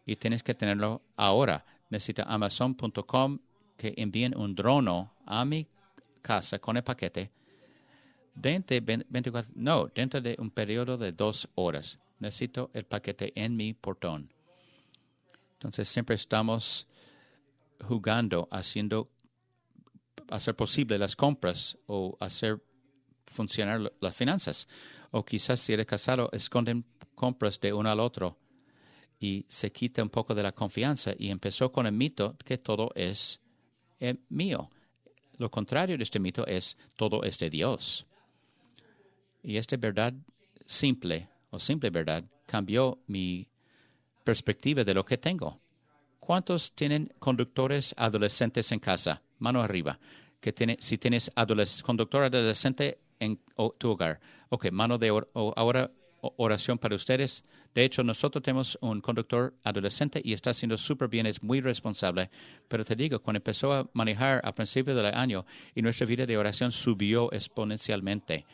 Y 0.05 0.17
tienes 0.17 0.43
que 0.43 0.53
tenerlo 0.53 1.01
ahora 1.15 1.65
necesita 1.89 2.23
amazon.com 2.23 3.39
que 3.77 3.93
envíen 3.97 4.35
un 4.37 4.55
drono 4.55 5.13
a 5.25 5.45
mi 5.45 5.67
casa 6.21 6.59
con 6.59 6.77
el 6.77 6.83
paquete 6.83 7.31
dentro 8.35 8.79
de 8.79 9.05
24, 9.07 9.53
no, 9.55 9.87
dentro 9.87 10.21
de 10.21 10.35
un 10.39 10.51
periodo 10.51 10.97
de 10.97 11.11
dos 11.11 11.47
horas. 11.55 11.99
Necesito 12.19 12.69
el 12.73 12.85
paquete 12.85 13.31
en 13.35 13.55
mi 13.55 13.73
portón. 13.73 14.31
Entonces 15.53 15.87
siempre 15.87 16.15
estamos 16.15 16.87
jugando, 17.83 18.47
haciendo, 18.51 19.09
hacer 20.29 20.55
posible 20.55 20.97
las 20.97 21.15
compras 21.15 21.77
o 21.87 22.17
hacer 22.19 22.61
funcionar 23.25 23.91
las 23.99 24.15
finanzas. 24.15 24.67
O 25.11 25.23
quizás 25.23 25.59
si 25.59 25.73
eres 25.73 25.85
casado, 25.85 26.29
esconden 26.33 26.85
compras 27.15 27.59
de 27.59 27.73
uno 27.73 27.89
al 27.89 27.99
otro 27.99 28.37
y 29.19 29.45
se 29.47 29.71
quita 29.71 30.03
un 30.03 30.09
poco 30.09 30.35
de 30.35 30.43
la 30.43 30.51
confianza 30.51 31.13
y 31.17 31.29
empezó 31.29 31.71
con 31.71 31.85
el 31.85 31.93
mito 31.93 32.35
que 32.43 32.57
todo 32.57 32.91
es 32.95 33.39
eh, 33.99 34.15
mío. 34.29 34.69
Lo 35.37 35.49
contrario 35.49 35.97
de 35.97 36.03
este 36.03 36.19
mito 36.19 36.45
es 36.45 36.77
todo 36.95 37.23
es 37.23 37.39
de 37.39 37.49
Dios. 37.49 38.05
Y 39.43 39.57
esta 39.57 39.77
verdad 39.77 40.13
simple 40.65 41.29
o 41.49 41.59
simple 41.59 41.89
verdad 41.89 42.23
cambió 42.45 42.99
mi 43.07 43.47
perspectiva 44.23 44.83
de 44.83 44.93
lo 44.93 45.05
que 45.05 45.17
tengo. 45.17 45.59
¿Cuántos 46.19 46.71
tienen 46.73 47.13
conductores 47.19 47.93
adolescentes 47.97 48.71
en 48.71 48.79
casa? 48.79 49.21
Mano 49.39 49.61
arriba. 49.61 49.99
Que 50.39 50.51
tiene, 50.51 50.77
si 50.79 50.97
tienes 50.97 51.31
conductor 51.83 52.23
adolescente 52.23 52.99
en 53.19 53.39
tu 53.77 53.91
hogar. 53.91 54.19
Ok, 54.49 54.71
mano 54.71 54.97
de 54.97 55.09
ahora 55.55 55.91
oración 56.21 56.77
para 56.77 56.95
ustedes. 56.95 57.43
De 57.73 57.83
hecho, 57.83 58.03
nosotros 58.03 58.41
tenemos 58.41 58.77
un 58.81 59.01
conductor 59.01 59.53
adolescente 59.63 60.21
y 60.23 60.33
está 60.33 60.51
haciendo 60.51 60.77
súper 60.77 61.09
bien, 61.09 61.25
es 61.25 61.43
muy 61.43 61.59
responsable. 61.59 62.29
Pero 62.67 62.85
te 62.85 62.95
digo, 62.95 63.21
cuando 63.21 63.37
empezó 63.37 63.73
a 63.73 63.89
manejar 63.93 64.41
a 64.43 64.55
principio 64.55 64.95
del 64.95 65.13
año 65.13 65.45
y 65.73 65.81
nuestra 65.81 66.07
vida 66.07 66.25
de 66.25 66.37
oración 66.37 66.71
subió 66.71 67.31
exponencialmente. 67.33 68.45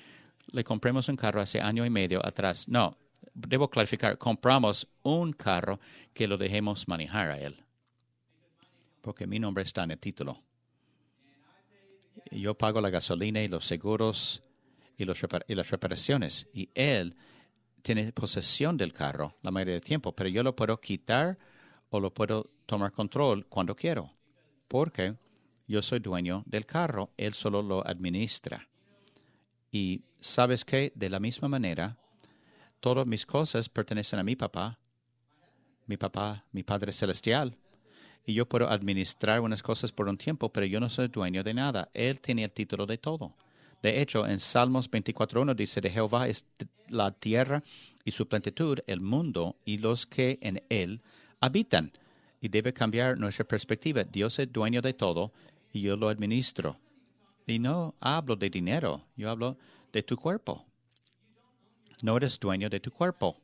Le 0.48 0.64
compramos 0.64 1.08
un 1.08 1.16
carro 1.16 1.40
hace 1.40 1.62
año 1.62 1.86
y 1.86 1.90
medio 1.90 2.26
atrás. 2.26 2.68
No, 2.68 2.98
debo 3.34 3.70
clarificar, 3.70 4.18
compramos 4.18 4.88
un 5.04 5.34
carro 5.34 5.80
que 6.14 6.28
lo 6.28 6.38
dejemos 6.38 6.88
manejar 6.88 7.32
a 7.32 7.40
él. 7.40 7.64
Porque 9.02 9.28
mi 9.28 9.40
nombre 9.40 9.64
está 9.64 9.84
en 9.84 9.92
el 9.92 10.00
título. 10.00 10.42
Yo 12.32 12.58
pago 12.58 12.82
la 12.82 12.90
gasolina 12.90 13.42
y 13.42 13.48
los 13.48 13.66
seguros 13.66 14.42
y, 14.98 15.06
los 15.06 15.20
y 15.48 15.56
las 15.56 15.70
reparaciones. 15.70 16.48
Y 16.54 16.70
él 16.76 17.16
tiene 17.82 18.12
posesión 18.12 18.78
del 18.78 18.94
carro 18.94 19.36
la 19.42 19.52
mayoría 19.52 19.74
del 19.74 19.84
tiempo, 19.84 20.14
pero 20.14 20.30
yo 20.30 20.44
lo 20.44 20.56
puedo 20.56 20.80
quitar 20.80 21.38
o 21.90 22.00
lo 22.00 22.14
puedo 22.14 22.52
tomar 22.66 22.92
control 22.92 23.46
cuando 23.48 23.76
quiero, 23.76 24.12
porque 24.68 25.16
yo 25.68 25.82
soy 25.82 26.00
dueño 26.00 26.44
del 26.46 26.66
carro, 26.66 27.12
él 27.18 27.34
solo 27.34 27.62
lo 27.62 27.86
administra. 27.86 28.68
Y 29.72 30.04
sabes 30.20 30.66
que 30.66 30.92
de 30.96 31.10
la 31.10 31.20
misma 31.20 31.48
manera, 31.48 31.98
todas 32.80 33.06
mis 33.06 33.26
cosas 33.26 33.70
pertenecen 33.70 34.20
a 34.20 34.24
mi 34.24 34.36
papá, 34.36 34.80
mi 35.86 35.98
papá, 35.98 36.46
mi 36.52 36.64
Padre 36.64 36.94
Celestial, 36.94 37.58
y 38.26 38.34
yo 38.34 38.48
puedo 38.48 38.70
administrar 38.70 39.42
unas 39.42 39.64
cosas 39.64 39.92
por 39.92 40.08
un 40.08 40.18
tiempo, 40.18 40.52
pero 40.52 40.66
yo 40.66 40.80
no 40.80 40.90
soy 40.90 41.08
dueño 41.08 41.44
de 41.44 41.54
nada. 41.54 41.90
Él 41.94 42.20
tiene 42.20 42.44
el 42.44 42.52
título 42.52 42.86
de 42.86 42.98
todo. 42.98 43.36
De 43.82 44.02
hecho, 44.02 44.28
en 44.28 44.40
Salmos 44.40 44.90
24.1 44.90 45.56
dice, 45.56 45.82
de 45.82 45.90
Jehová 45.90 46.28
es 46.28 46.46
la 46.88 47.12
tierra 47.12 47.64
y 48.06 48.12
su 48.12 48.28
plenitud, 48.28 48.80
el 48.86 49.02
mundo 49.02 49.58
y 49.66 49.80
los 49.80 50.06
que 50.06 50.38
en 50.42 50.64
él 50.70 51.02
habitan. 51.40 51.92
Y 52.42 52.50
debe 52.50 52.74
cambiar 52.74 53.18
nuestra 53.18 53.46
perspectiva. 53.46 54.04
Dios 54.04 54.40
es 54.40 54.52
dueño 54.52 54.82
de 54.82 54.94
todo 54.94 55.32
y 55.72 55.82
yo 55.82 55.96
lo 55.96 56.10
administro. 56.10 56.78
Y 57.48 57.60
no 57.60 57.96
hablo 58.00 58.36
de 58.36 58.50
dinero, 58.50 59.06
yo 59.16 59.30
hablo 59.30 59.58
de 59.92 60.04
tu 60.04 60.16
cuerpo. 60.16 60.66
No 62.02 62.18
eres 62.18 62.40
dueño 62.40 62.70
de 62.70 62.80
tu 62.80 62.92
cuerpo. 62.92 63.38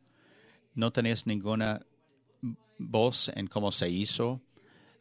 no 0.74 0.92
tenías 0.92 1.26
ninguna 1.26 1.82
voz 2.78 3.30
en 3.30 3.48
cómo 3.48 3.72
se 3.72 3.90
hizo, 3.90 4.42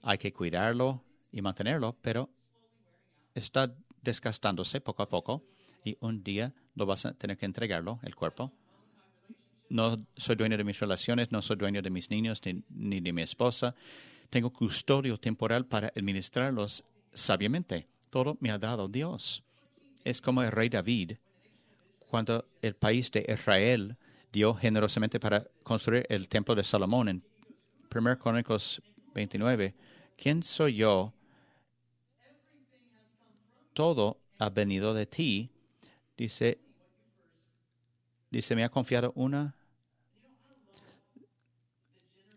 hay 0.02 0.18
que 0.18 0.32
cuidarlo 0.32 1.02
y 1.32 1.42
mantenerlo, 1.42 1.96
pero 2.00 2.30
está 3.34 3.74
desgastándose 4.06 4.80
poco 4.80 5.02
a 5.02 5.08
poco 5.08 5.42
y 5.84 5.96
un 6.00 6.22
día 6.22 6.54
lo 6.74 6.86
vas 6.86 7.04
a 7.04 7.12
tener 7.12 7.36
que 7.36 7.44
entregarlo, 7.44 7.98
el 8.02 8.14
cuerpo. 8.14 8.52
No 9.68 9.98
soy 10.16 10.36
dueño 10.36 10.56
de 10.56 10.64
mis 10.64 10.78
relaciones, 10.78 11.32
no 11.32 11.42
soy 11.42 11.56
dueño 11.56 11.82
de 11.82 11.90
mis 11.90 12.08
niños 12.10 12.40
ni, 12.70 13.00
de 13.00 13.12
mi 13.12 13.22
esposa. 13.22 13.74
Tengo 14.30 14.52
custodio 14.52 15.18
temporal 15.18 15.66
para 15.66 15.88
administrarlos 15.88 16.84
sabiamente. 17.12 17.86
Todo 18.10 18.36
me 18.40 18.50
ha 18.50 18.58
dado 18.58 18.88
Dios. 18.88 19.42
Es 20.04 20.20
como 20.20 20.42
el 20.42 20.52
rey 20.52 20.68
David, 20.68 21.14
cuando 22.08 22.48
el 22.62 22.76
país 22.76 23.10
de 23.10 23.26
Israel 23.28 23.96
dio 24.32 24.54
generosamente 24.54 25.18
para 25.18 25.44
construir 25.64 26.06
el 26.08 26.28
templo 26.28 26.54
de 26.54 26.62
Salomón 26.62 27.08
en 27.08 27.24
1 27.92 28.18
Crónicos 28.18 28.80
29. 29.14 29.74
¿Quién 30.16 30.44
soy 30.44 30.76
yo? 30.76 31.12
Todo 33.76 34.22
ha 34.38 34.48
venido 34.48 34.94
de 34.94 35.04
ti. 35.04 35.50
Dice, 36.16 36.58
dice, 38.30 38.56
me 38.56 38.64
ha 38.64 38.70
confiado 38.70 39.12
una. 39.14 39.54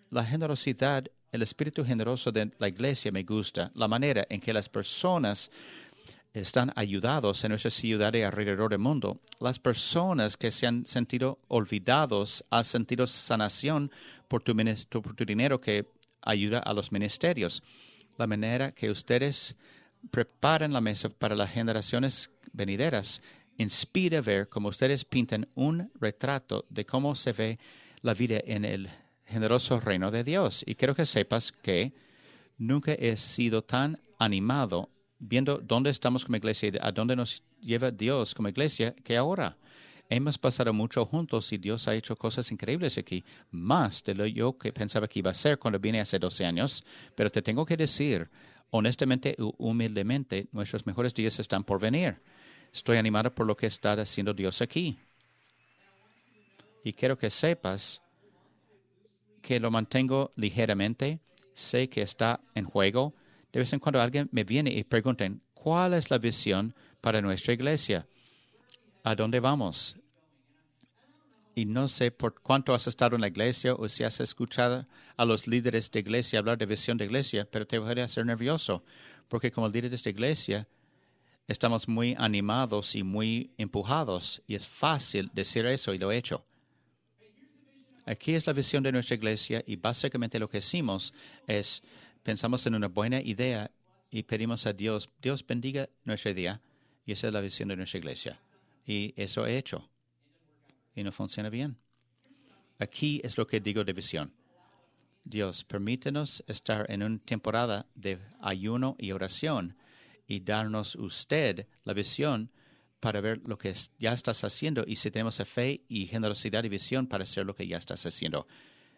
La 0.10 0.26
generosidad, 0.26 1.06
el 1.32 1.42
espíritu 1.42 1.86
generoso 1.86 2.34
de 2.34 2.52
la 2.60 2.68
iglesia 2.68 3.10
me 3.14 3.24
gusta. 3.24 3.72
La 3.74 3.88
manera 3.88 4.28
en 4.30 4.42
que 4.42 4.52
las 4.52 4.68
personas 4.68 5.50
están 6.34 6.74
ayudados 6.76 7.42
en 7.46 7.52
nuestra 7.52 7.72
ciudad 7.72 8.14
y 8.16 8.22
alrededor 8.22 8.72
del 8.72 8.80
mundo. 8.80 9.22
Las 9.40 9.60
personas 9.60 10.36
que 10.36 10.52
se 10.52 10.68
han 10.68 10.86
sentido 10.86 11.40
olvidados 11.48 12.44
han 12.50 12.66
sentido 12.66 13.08
sanación 13.08 13.90
por 14.28 14.44
tu, 14.44 14.54
por 15.02 15.16
tu 15.16 15.24
dinero 15.24 15.62
que 15.62 15.88
ayuda 16.22 16.60
a 16.60 16.74
los 16.74 16.92
ministerios. 16.92 17.64
La 18.18 18.28
manera 18.28 18.74
que 18.74 18.92
ustedes 18.92 19.56
preparan 20.12 20.74
la 20.74 20.82
mesa 20.82 21.10
para 21.10 21.36
las 21.36 21.52
generaciones 21.52 22.30
venideras 22.52 23.22
inspira 23.58 24.22
ver 24.22 24.48
cómo 24.48 24.70
ustedes 24.70 25.04
pintan 25.04 25.48
un 25.54 25.92
retrato 26.00 26.66
de 26.70 26.86
cómo 26.86 27.16
se 27.16 27.34
ve 27.34 27.60
la 28.02 28.14
vida 28.14 28.40
en 28.46 28.64
el 28.64 28.90
generoso 29.26 29.80
reino 29.80 30.12
de 30.12 30.24
Dios. 30.24 30.64
Y 30.66 30.76
quiero 30.76 30.96
que 30.96 31.06
sepas 31.06 31.52
que 31.52 31.94
nunca 32.58 32.94
he 32.94 33.18
sido 33.18 33.62
tan 33.62 34.00
animado 34.18 34.90
viendo 35.20 35.58
dónde 35.58 35.90
estamos 35.90 36.24
como 36.24 36.38
iglesia 36.38 36.70
y 36.70 36.78
a 36.82 36.92
dónde 36.92 37.16
nos 37.16 37.44
lleva 37.60 37.92
Dios 37.92 38.34
como 38.34 38.48
iglesia 38.48 38.96
que 39.04 39.18
ahora. 39.18 39.58
Hemos 40.12 40.40
pasado 40.40 40.74
mucho 40.74 41.06
juntos 41.06 41.52
y 41.54 41.58
Dios 41.58 41.88
ha 41.88 41.94
hecho 41.94 42.16
cosas 42.16 42.52
increíbles 42.52 42.98
aquí, 42.98 43.24
más 43.52 44.04
de 44.04 44.16
lo 44.16 44.26
yo 44.26 44.58
que 44.58 44.74
pensaba 44.74 45.08
que 45.08 45.20
iba 45.20 45.30
a 45.30 45.36
ser 45.36 45.60
cuando 45.60 45.80
vine 45.80 46.00
hace 46.00 46.18
12 46.18 46.46
años. 46.46 46.84
Pero 47.14 47.30
te 47.30 47.44
tengo 47.44 47.64
que 47.64 47.78
decir, 47.78 48.28
honestamente 48.72 49.36
y 49.38 49.54
humildemente, 49.58 50.48
nuestros 50.52 50.86
mejores 50.86 51.14
días 51.14 51.40
están 51.40 51.64
por 51.64 51.80
venir. 51.80 52.22
Estoy 52.74 52.98
animado 52.98 53.34
por 53.34 53.48
lo 53.48 53.58
que 53.58 53.68
está 53.68 53.94
haciendo 53.94 54.34
Dios 54.34 54.62
aquí. 54.62 55.00
Y 56.84 56.94
quiero 56.94 57.18
que 57.18 57.30
sepas 57.30 58.02
que 59.42 59.60
lo 59.60 59.72
mantengo 59.72 60.32
ligeramente. 60.36 61.20
Sé 61.54 61.90
que 61.90 62.02
está 62.02 62.40
en 62.56 62.66
juego 62.66 63.14
de 63.52 63.60
vez 63.60 63.74
en 63.74 63.80
cuando 63.80 64.02
alguien 64.02 64.30
me 64.32 64.44
viene 64.44 64.72
y 64.72 64.84
pregunta, 64.84 65.28
¿cuál 65.54 65.94
es 65.94 66.10
la 66.12 66.20
visión 66.20 66.76
para 67.02 67.22
nuestra 67.22 67.54
iglesia? 67.54 68.08
¿A 69.04 69.16
dónde 69.16 69.40
vamos? 69.40 69.96
Y 71.60 71.66
no 71.66 71.90
sé 71.90 72.10
por 72.10 72.40
cuánto 72.42 72.74
has 72.74 72.88
estado 72.88 73.16
en 73.16 73.22
la 73.22 73.28
iglesia 73.28 73.74
o 73.74 73.90
si 73.90 74.06
has 74.06 74.22
escuchado 74.22 74.88
a 75.18 75.26
los 75.26 75.46
líderes 75.46 75.92
de 75.92 76.00
iglesia 76.00 76.40
hablar 76.40 76.58
de 76.58 76.66
visión 76.66 76.98
de 76.98 77.04
iglesia, 77.04 77.46
pero 77.52 77.68
te 77.68 77.78
voy 77.78 78.00
a 78.00 78.06
hacer 78.06 78.26
nervioso, 78.26 78.82
porque 79.28 79.52
como 79.52 79.68
líderes 79.68 80.02
de 80.06 80.10
iglesia 80.10 80.70
estamos 81.50 81.90
muy 81.90 82.16
animados 82.18 82.96
y 82.96 83.04
muy 83.04 83.52
empujados, 83.58 84.42
y 84.48 84.56
es 84.56 84.66
fácil 84.66 85.32
decir 85.34 85.66
eso 85.66 85.94
y 85.94 85.98
lo 85.98 86.14
he 86.14 86.18
hecho. 86.18 86.46
Aquí 88.06 88.36
es 88.36 88.48
la 88.48 88.54
visión 88.54 88.82
de 88.82 88.94
nuestra 88.94 89.16
iglesia 89.16 89.62
y 89.68 89.76
básicamente 89.76 90.40
lo 90.40 90.48
que 90.48 90.60
hicimos 90.60 91.14
es 91.46 91.84
pensamos 92.24 92.66
en 92.68 92.76
una 92.76 92.88
buena 92.88 93.20
idea 93.20 93.70
y 94.10 94.24
pedimos 94.24 94.66
a 94.66 94.72
Dios, 94.72 95.10
Dios 95.22 95.46
bendiga 95.46 95.90
nuestra 96.06 96.32
idea. 96.32 96.62
Y 97.06 97.12
esa 97.12 97.28
es 97.28 97.34
la 97.34 97.42
visión 97.42 97.68
de 97.68 97.76
nuestra 97.76 97.98
iglesia. 97.98 98.40
Y 98.86 99.14
eso 99.18 99.46
he 99.46 99.58
hecho. 99.58 99.90
Y 100.96 101.04
no 101.04 101.12
funciona 101.12 101.50
bien. 101.50 101.78
Aquí 102.80 103.22
es 103.24 103.38
lo 103.38 103.46
que 103.46 103.60
digo 103.60 103.84
de 103.84 103.94
visión. 103.94 104.34
Dios, 105.24 105.64
permítenos 105.64 106.44
estar 106.48 106.90
en 106.90 107.04
una 107.04 107.20
temporada 107.20 107.86
de 107.94 108.20
ayuno 108.42 108.96
y 108.98 109.12
oración 109.12 109.78
y 110.28 110.40
darnos 110.40 110.96
usted 110.96 111.68
la 111.84 111.94
visión 111.94 112.52
para 113.00 113.22
ver 113.22 113.42
lo 113.46 113.58
que 113.58 113.74
ya 113.98 114.14
estás 114.14 114.44
haciendo 114.44 114.84
y 114.86 114.96
si 114.96 115.12
tenemos 115.12 115.38
fe 115.46 115.84
y 115.88 116.08
generosidad 116.08 116.64
y 116.64 116.70
visión 116.70 117.08
para 117.08 117.24
hacer 117.24 117.46
lo 117.46 117.56
que 117.56 117.68
ya 117.68 117.78
estás 117.78 118.06
haciendo. 118.06 118.48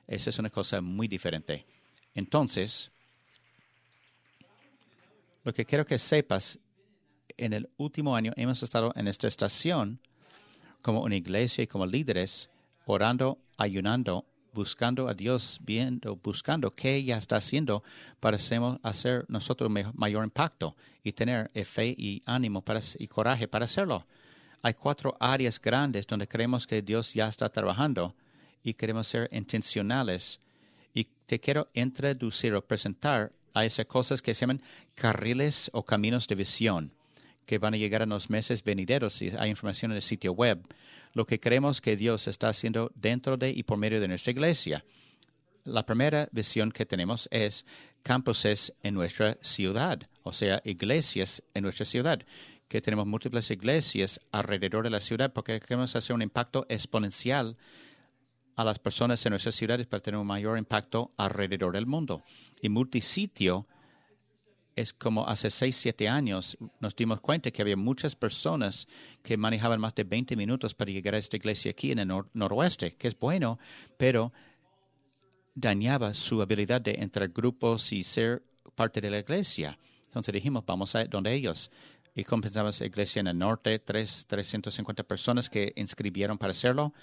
Esa 0.07 0.29
es 0.29 0.39
una 0.39 0.49
cosa 0.49 0.81
muy 0.81 1.07
diferente. 1.07 1.65
Entonces, 2.13 2.91
lo 5.43 5.53
que 5.53 5.65
quiero 5.65 5.85
que 5.85 5.97
sepas, 5.97 6.59
en 7.37 7.53
el 7.53 7.69
último 7.77 8.15
año 8.15 8.33
hemos 8.35 8.61
estado 8.61 8.91
en 8.95 9.07
esta 9.07 9.27
estación 9.27 9.99
como 10.81 11.01
una 11.01 11.15
iglesia 11.15 11.63
y 11.63 11.67
como 11.67 11.85
líderes, 11.85 12.49
orando, 12.85 13.39
ayunando, 13.57 14.25
buscando 14.53 15.07
a 15.07 15.13
Dios, 15.13 15.59
viendo, 15.61 16.15
buscando 16.17 16.75
qué 16.75 16.95
ella 16.95 17.17
está 17.17 17.37
haciendo 17.37 17.83
para 18.19 18.37
hacer 18.83 19.25
nosotros 19.27 19.71
mayor 19.93 20.23
impacto 20.23 20.75
y 21.03 21.13
tener 21.13 21.49
fe 21.65 21.95
y 21.97 22.21
ánimo 22.25 22.61
para, 22.61 22.81
y 22.99 23.07
coraje 23.07 23.47
para 23.47 23.65
hacerlo. 23.65 24.05
Hay 24.61 24.73
cuatro 24.73 25.17
áreas 25.19 25.59
grandes 25.59 26.05
donde 26.05 26.27
creemos 26.27 26.67
que 26.67 26.81
Dios 26.81 27.13
ya 27.13 27.27
está 27.27 27.49
trabajando 27.49 28.15
y 28.63 28.73
queremos 28.73 29.07
ser 29.07 29.29
intencionales. 29.31 30.39
Y 30.93 31.05
te 31.25 31.39
quiero 31.39 31.69
introducir 31.73 32.53
o 32.53 32.61
presentar 32.61 33.31
a 33.53 33.65
esas 33.65 33.85
cosas 33.85 34.21
que 34.21 34.33
se 34.33 34.41
llaman 34.41 34.61
carriles 34.95 35.69
o 35.73 35.83
caminos 35.83 36.27
de 36.27 36.35
visión, 36.35 36.93
que 37.45 37.57
van 37.57 37.73
a 37.73 37.77
llegar 37.77 38.01
en 38.01 38.09
los 38.09 38.29
meses 38.29 38.63
venideros 38.63 39.21
y 39.21 39.31
hay 39.37 39.49
información 39.49 39.91
en 39.91 39.97
el 39.97 40.01
sitio 40.01 40.33
web. 40.33 40.61
Lo 41.13 41.25
que 41.25 41.39
creemos 41.39 41.81
que 41.81 41.95
Dios 41.95 42.27
está 42.27 42.49
haciendo 42.49 42.91
dentro 42.95 43.37
de 43.37 43.49
y 43.49 43.63
por 43.63 43.77
medio 43.77 43.99
de 43.99 44.07
nuestra 44.07 44.31
iglesia. 44.31 44.85
La 45.63 45.85
primera 45.85 46.27
visión 46.31 46.71
que 46.71 46.85
tenemos 46.85 47.27
es 47.31 47.65
campuses 48.03 48.73
en 48.81 48.95
nuestra 48.95 49.37
ciudad, 49.41 50.07
o 50.23 50.33
sea, 50.33 50.61
iglesias 50.63 51.43
en 51.53 51.63
nuestra 51.63 51.85
ciudad, 51.85 52.21
que 52.67 52.81
tenemos 52.81 53.05
múltiples 53.05 53.51
iglesias 53.51 54.19
alrededor 54.31 54.83
de 54.83 54.89
la 54.89 55.01
ciudad 55.01 55.33
porque 55.33 55.59
queremos 55.59 55.95
hacer 55.95 56.15
un 56.15 56.21
impacto 56.21 56.65
exponencial 56.69 57.57
a 58.55 58.63
las 58.63 58.79
personas 58.79 59.25
en 59.25 59.31
nuestras 59.31 59.55
ciudades 59.55 59.87
para 59.87 60.01
tener 60.01 60.19
un 60.19 60.27
mayor 60.27 60.57
impacto 60.57 61.11
alrededor 61.17 61.73
del 61.73 61.85
mundo. 61.85 62.23
Y 62.61 62.69
multisitio 62.69 63.67
es 64.75 64.93
como 64.93 65.27
hace 65.27 65.49
6, 65.49 65.75
7 65.75 66.07
años 66.07 66.57
nos 66.79 66.95
dimos 66.95 67.19
cuenta 67.21 67.51
que 67.51 67.61
había 67.61 67.75
muchas 67.75 68.15
personas 68.15 68.87
que 69.21 69.37
manejaban 69.37 69.79
más 69.79 69.93
de 69.95 70.03
20 70.03 70.35
minutos 70.35 70.73
para 70.73 70.91
llegar 70.91 71.15
a 71.15 71.17
esta 71.17 71.37
iglesia 71.37 71.71
aquí 71.71 71.91
en 71.91 71.99
el 71.99 72.23
noroeste, 72.33 72.95
que 72.95 73.07
es 73.07 73.19
bueno, 73.19 73.59
pero 73.97 74.31
dañaba 75.53 76.13
su 76.13 76.41
habilidad 76.41 76.81
de 76.81 76.93
entrar 76.93 77.29
grupos 77.29 77.91
y 77.91 78.03
ser 78.03 78.43
parte 78.75 79.01
de 79.01 79.09
la 79.09 79.19
iglesia. 79.19 79.77
Entonces 80.05 80.33
dijimos, 80.33 80.63
vamos 80.65 80.95
a 80.95 81.05
donde 81.05 81.33
ellos. 81.33 81.71
Y 82.13 82.23
comenzamos 82.25 82.81
iglesia 82.81 83.21
en 83.21 83.27
el 83.27 83.37
norte, 83.37 83.79
tres, 83.79 84.25
350 84.27 85.03
personas 85.03 85.49
que 85.49 85.71
inscribieron 85.75 86.37
para 86.37 86.51
hacerlo 86.51 86.93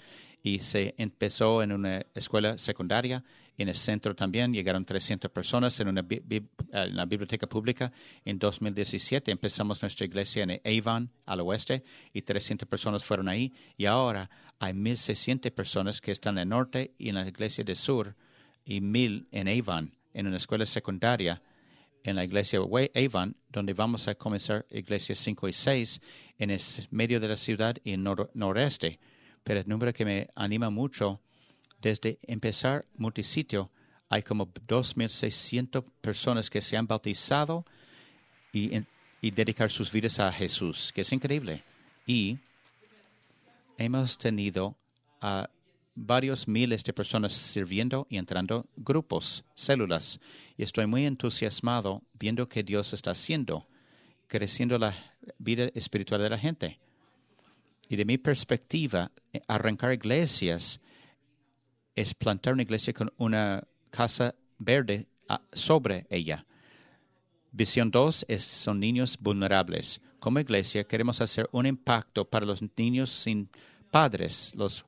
y 0.41 0.59
se 0.59 0.95
empezó 0.97 1.61
en 1.61 1.71
una 1.71 2.05
escuela 2.13 2.57
secundaria. 2.57 3.23
En 3.57 3.67
el 3.67 3.75
centro 3.75 4.15
también 4.15 4.53
llegaron 4.53 4.85
300 4.85 5.29
personas 5.31 5.77
en 5.81 5.89
una, 5.89 6.01
biblioteca 6.01 7.45
pública. 7.47 7.91
En 8.23 8.39
2017 8.39 9.31
empezamos 9.31 9.81
nuestra 9.81 10.05
iglesia 10.05 10.43
en 10.43 10.61
Avon, 10.63 11.11
al 11.25 11.41
oeste, 11.41 11.83
y 12.13 12.21
300 12.21 12.67
personas 12.69 13.03
fueron 13.03 13.27
ahí. 13.27 13.53
Y 13.75 13.85
ahora 13.85 14.29
hay 14.59 14.73
1.600 14.73 15.51
personas 15.51 15.99
que 15.99 16.11
están 16.11 16.37
en 16.37 16.43
el 16.43 16.49
norte 16.49 16.93
y 16.97 17.09
en 17.09 17.15
la 17.15 17.27
iglesia 17.27 17.63
del 17.65 17.75
sur, 17.75 18.15
y 18.63 18.79
1.000 18.79 19.27
en 19.31 19.47
Avon, 19.49 19.93
en 20.13 20.27
una 20.27 20.37
escuela 20.37 20.65
secundaria 20.65 21.41
en 22.03 22.15
la 22.15 22.23
iglesia 22.23 22.59
Avon, 22.59 23.35
donde 23.49 23.73
vamos 23.73 24.07
a 24.07 24.15
comenzar 24.15 24.65
iglesias 24.69 25.19
5 25.19 25.49
y 25.49 25.53
6 25.53 26.01
en 26.37 26.51
el 26.51 26.61
medio 26.91 27.19
de 27.19 27.27
la 27.27 27.35
ciudad 27.35 27.75
y 27.83 27.91
en 27.91 28.07
el 28.07 28.15
noreste 28.33 28.99
pero 29.43 29.59
el 29.59 29.67
número 29.67 29.93
que 29.93 30.05
me 30.05 30.29
anima 30.35 30.69
mucho, 30.69 31.19
desde 31.81 32.19
empezar 32.23 32.85
multisitio, 32.95 33.71
hay 34.09 34.23
como 34.23 34.47
2.600 34.47 35.83
personas 36.01 36.49
que 36.49 36.61
se 36.61 36.77
han 36.77 36.87
bautizado 36.87 37.65
y, 38.51 38.71
y 39.21 39.31
dedicar 39.31 39.69
sus 39.69 39.91
vidas 39.91 40.19
a 40.19 40.31
Jesús, 40.31 40.91
que 40.93 41.01
es 41.01 41.11
increíble. 41.11 41.63
Y 42.05 42.39
hemos 43.77 44.17
tenido 44.17 44.75
a 45.21 45.49
varios 45.95 46.47
miles 46.47 46.83
de 46.83 46.93
personas 46.93 47.33
sirviendo 47.33 48.07
y 48.09 48.17
entrando 48.17 48.65
grupos, 48.75 49.43
células. 49.53 50.19
Y 50.57 50.63
estoy 50.63 50.85
muy 50.85 51.05
entusiasmado 51.05 52.01
viendo 52.13 52.47
que 52.47 52.63
Dios 52.63 52.93
está 52.93 53.11
haciendo, 53.11 53.67
creciendo 54.27 54.77
la 54.77 54.95
vida 55.37 55.69
espiritual 55.75 56.21
de 56.21 56.29
la 56.29 56.37
gente. 56.37 56.79
Y 57.89 57.95
de 57.95 58.05
mi 58.05 58.19
perspectiva, 58.19 59.11
arrancar 59.47 59.91
iglesias 59.91 60.79
es 61.95 62.13
plantar 62.13 62.53
una 62.53 62.61
iglesia 62.61 62.93
con 62.93 63.11
una 63.17 63.67
casa 63.89 64.35
verde 64.59 65.07
ah, 65.27 65.41
sobre 65.51 66.05
ella. 66.11 66.45
Visión 67.51 67.89
2 67.89 68.27
son 68.37 68.79
niños 68.79 69.17
vulnerables. 69.19 70.01
Como 70.19 70.39
iglesia 70.39 70.83
queremos 70.83 71.19
hacer 71.19 71.49
un 71.51 71.65
impacto 71.65 72.29
para 72.29 72.45
los 72.45 72.61
niños 72.77 73.09
sin 73.09 73.49
padres, 73.89 74.53
los, 74.55 74.85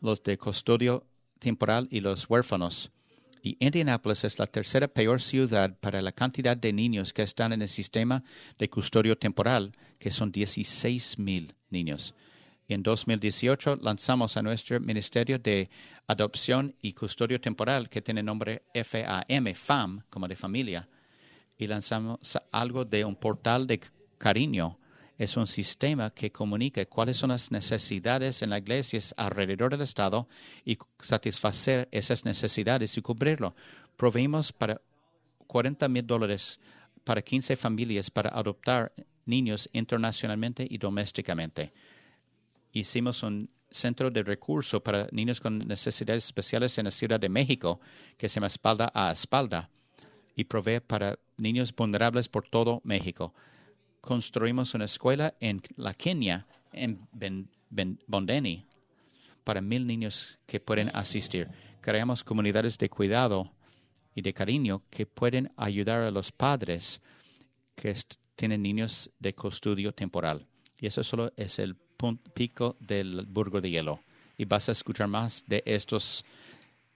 los 0.00 0.22
de 0.22 0.38
custodio 0.38 1.04
temporal 1.40 1.88
y 1.90 1.98
los 1.98 2.30
huérfanos. 2.30 2.92
Y 3.44 3.58
Indianapolis 3.60 4.24
es 4.24 4.38
la 4.38 4.46
tercera 4.46 4.88
peor 4.88 5.20
ciudad 5.20 5.76
para 5.78 6.00
la 6.00 6.12
cantidad 6.12 6.56
de 6.56 6.72
niños 6.72 7.12
que 7.12 7.20
están 7.20 7.52
en 7.52 7.60
el 7.60 7.68
sistema 7.68 8.24
de 8.58 8.70
custodio 8.70 9.18
temporal, 9.18 9.76
que 9.98 10.10
son 10.10 10.32
16 10.32 11.18
mil 11.18 11.54
niños. 11.68 12.14
En 12.68 12.82
2018 12.82 13.80
lanzamos 13.82 14.38
a 14.38 14.42
nuestro 14.42 14.80
Ministerio 14.80 15.38
de 15.38 15.68
Adopción 16.06 16.74
y 16.80 16.94
Custodio 16.94 17.38
Temporal, 17.38 17.90
que 17.90 18.00
tiene 18.00 18.22
nombre 18.22 18.62
FAM, 18.82 19.54
FAM, 19.54 20.02
como 20.08 20.26
de 20.26 20.36
familia, 20.36 20.88
y 21.58 21.66
lanzamos 21.66 22.38
algo 22.50 22.86
de 22.86 23.04
un 23.04 23.14
portal 23.14 23.66
de 23.66 23.78
cariño. 24.16 24.78
Es 25.16 25.36
un 25.36 25.46
sistema 25.46 26.10
que 26.10 26.32
comunica 26.32 26.84
cuáles 26.86 27.16
son 27.16 27.30
las 27.30 27.50
necesidades 27.52 28.42
en 28.42 28.50
la 28.50 28.58
iglesia 28.58 29.00
alrededor 29.16 29.70
del 29.70 29.82
Estado 29.82 30.28
y 30.64 30.76
satisfacer 31.00 31.88
esas 31.92 32.24
necesidades 32.24 32.96
y 32.96 33.02
cubrirlo. 33.02 33.54
Proveímos 33.96 34.52
para 34.52 34.80
40 35.46 35.88
mil 35.88 36.06
dólares 36.06 36.58
para 37.04 37.22
15 37.22 37.56
familias 37.56 38.10
para 38.10 38.30
adoptar 38.30 38.92
niños 39.24 39.68
internacionalmente 39.72 40.66
y 40.68 40.78
domésticamente 40.78 41.72
hicimos 42.74 43.22
un 43.22 43.48
centro 43.70 44.10
de 44.10 44.22
recursos 44.22 44.82
para 44.82 45.08
niños 45.10 45.40
con 45.40 45.58
necesidades 45.58 46.26
especiales 46.26 46.76
en 46.78 46.84
la 46.84 46.90
Ciudad 46.90 47.18
de 47.18 47.28
México, 47.28 47.80
que 48.16 48.28
se 48.28 48.34
llama 48.34 48.48
Espalda 48.48 48.90
a 48.94 49.10
Espalda, 49.10 49.70
y 50.36 50.44
provee 50.44 50.80
para 50.80 51.18
niños 51.36 51.74
vulnerables 51.74 52.28
por 52.28 52.48
todo 52.48 52.80
México. 52.84 53.32
Construimos 54.04 54.74
una 54.74 54.84
escuela 54.84 55.32
en 55.40 55.62
la 55.76 55.94
Kenia, 55.94 56.46
en 56.74 57.08
Bondeni, 58.06 58.62
para 59.44 59.62
mil 59.62 59.86
niños 59.86 60.38
que 60.44 60.60
pueden 60.60 60.90
asistir. 60.92 61.48
Creamos 61.80 62.22
comunidades 62.22 62.76
de 62.76 62.90
cuidado 62.90 63.50
y 64.14 64.20
de 64.20 64.34
cariño 64.34 64.82
que 64.90 65.06
pueden 65.06 65.52
ayudar 65.56 66.02
a 66.02 66.10
los 66.10 66.32
padres 66.32 67.00
que 67.74 67.96
tienen 68.36 68.60
niños 68.60 69.10
de 69.20 69.34
custodio 69.34 69.92
temporal. 69.92 70.46
Y 70.78 70.86
eso 70.86 71.02
solo 71.02 71.32
es 71.34 71.58
el 71.58 71.74
pico 72.34 72.76
del 72.80 73.24
Burgo 73.24 73.62
de 73.62 73.70
Hielo. 73.70 74.00
Y 74.36 74.44
vas 74.44 74.68
a 74.68 74.72
escuchar 74.72 75.08
más 75.08 75.46
de 75.46 75.62
estos 75.64 76.26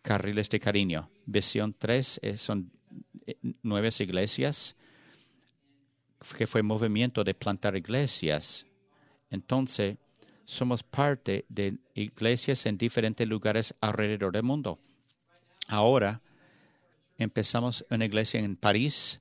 carriles 0.03 0.51
de 0.51 0.61
cariño. 0.61 1.09
Visión 1.25 1.75
3 1.79 2.21
eh, 2.23 2.37
son 2.37 2.71
eh, 3.27 3.35
nueve 3.63 3.89
iglesias, 3.99 4.77
que 6.37 6.47
fue 6.47 6.63
movimiento 6.63 7.25
de 7.25 7.35
plantar 7.35 7.77
iglesias. 7.77 8.67
Entonces, 9.31 9.97
somos 10.45 10.83
parte 10.83 11.45
de 11.49 11.79
iglesias 11.95 12.65
en 12.67 12.79
diferentes 12.79 13.29
lugares 13.29 13.75
alrededor 13.81 14.33
del 14.33 14.43
mundo. 14.43 14.79
Ahora, 15.67 16.23
empezamos 17.19 17.85
una 17.91 18.07
iglesia 18.07 18.41
en 18.41 18.57
París, 18.57 19.21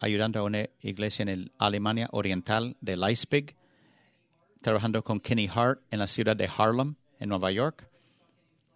ayudando 0.00 0.40
a 0.40 0.42
una 0.42 0.68
iglesia 0.80 1.22
en 1.22 1.52
Alemania 1.58 2.08
Oriental 2.10 2.76
de 2.80 2.96
Leipzig, 2.96 3.54
trabajando 4.60 5.04
con 5.04 5.20
Kenny 5.20 5.48
Hart 5.52 5.80
en 5.90 6.00
la 6.00 6.08
ciudad 6.08 6.36
de 6.36 6.50
Harlem, 6.56 6.96
en 7.20 7.28
Nueva 7.28 7.52
York. 7.52 7.88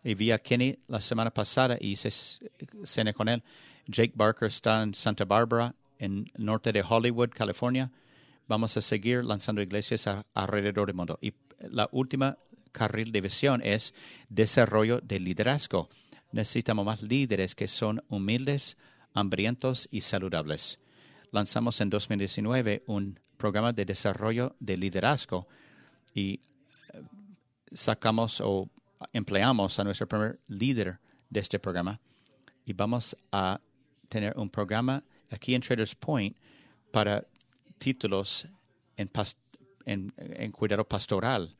Y 0.04 0.14
vi 0.14 0.30
a 0.30 0.38
Kenny 0.38 0.78
la 0.86 1.00
semana 1.00 1.32
pasada 1.32 1.76
y 1.80 1.92
hice 1.92 2.10
cena 2.84 3.12
con 3.12 3.28
él. 3.28 3.42
Jake 3.86 4.12
Barker 4.14 4.48
está 4.48 4.82
en 4.82 4.94
Santa 4.94 5.24
Barbara, 5.24 5.74
en 6.02 6.30
el 6.34 6.44
norte 6.44 6.72
de 6.72 6.82
Hollywood, 6.82 7.30
California. 7.30 7.90
Vamos 8.48 8.76
a 8.76 8.82
seguir 8.82 9.24
lanzando 9.24 9.62
iglesias 9.62 10.08
alrededor 10.34 10.88
del 10.88 10.96
mundo. 10.96 11.18
Y 11.22 11.32
la 11.60 11.88
última 11.92 12.38
carril 12.72 13.12
de 13.12 13.20
visión 13.20 13.62
es 13.62 13.94
desarrollo 14.28 15.00
de 15.00 15.20
liderazgo. 15.20 15.88
Necesitamos 16.32 16.84
más 16.84 17.02
líderes 17.02 17.54
que 17.54 17.68
son 17.68 18.02
humildes, 18.08 18.76
hambrientos 19.14 19.88
y 19.92 20.00
saludables. 20.00 20.80
Lanzamos 21.30 21.80
en 21.80 21.88
2019 21.88 22.82
un 22.86 23.20
programa 23.36 23.72
de 23.72 23.84
desarrollo 23.84 24.56
de 24.58 24.76
liderazgo 24.76 25.46
y 26.14 26.40
eh, 26.92 27.02
sacamos 27.72 28.40
o 28.40 28.68
empleamos 29.12 29.78
a 29.78 29.84
nuestro 29.84 30.08
primer 30.08 30.40
líder 30.48 30.98
de 31.30 31.40
este 31.40 31.58
programa 31.58 32.00
y 32.64 32.72
vamos 32.72 33.16
a 33.30 33.60
tener 34.08 34.36
un 34.36 34.50
programa 34.50 35.02
aquí 35.32 35.54
en 35.54 35.62
Traders 35.62 35.94
Point 35.94 36.36
para 36.90 37.26
títulos 37.78 38.46
en, 38.96 39.10
en, 39.86 40.52
cuidado 40.52 40.84
pastoral, 40.84 41.56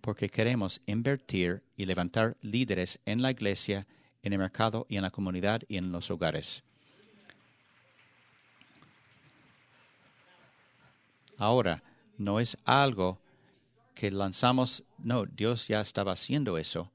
porque 0.00 0.28
queremos 0.28 0.80
invertir 0.86 1.62
y 1.76 1.86
levantar 1.86 2.36
líderes 2.42 2.98
en 3.06 3.22
la 3.22 3.30
iglesia, 3.30 3.86
en 4.22 4.32
el 4.32 4.38
mercado 4.38 4.86
y 4.88 4.96
en 4.96 5.02
la 5.02 5.10
comunidad 5.10 5.62
y 5.68 5.76
en 5.76 5.92
los 5.92 6.10
hogares. 6.10 6.62
Ahora, 11.38 11.82
no 12.18 12.40
es 12.40 12.56
algo 12.64 13.20
que 13.94 14.10
lanzamos, 14.10 14.84
no, 14.98 15.26
Dios 15.26 15.68
ya 15.68 15.80
estaba 15.80 16.12
haciendo 16.12 16.58
eso. 16.58 16.90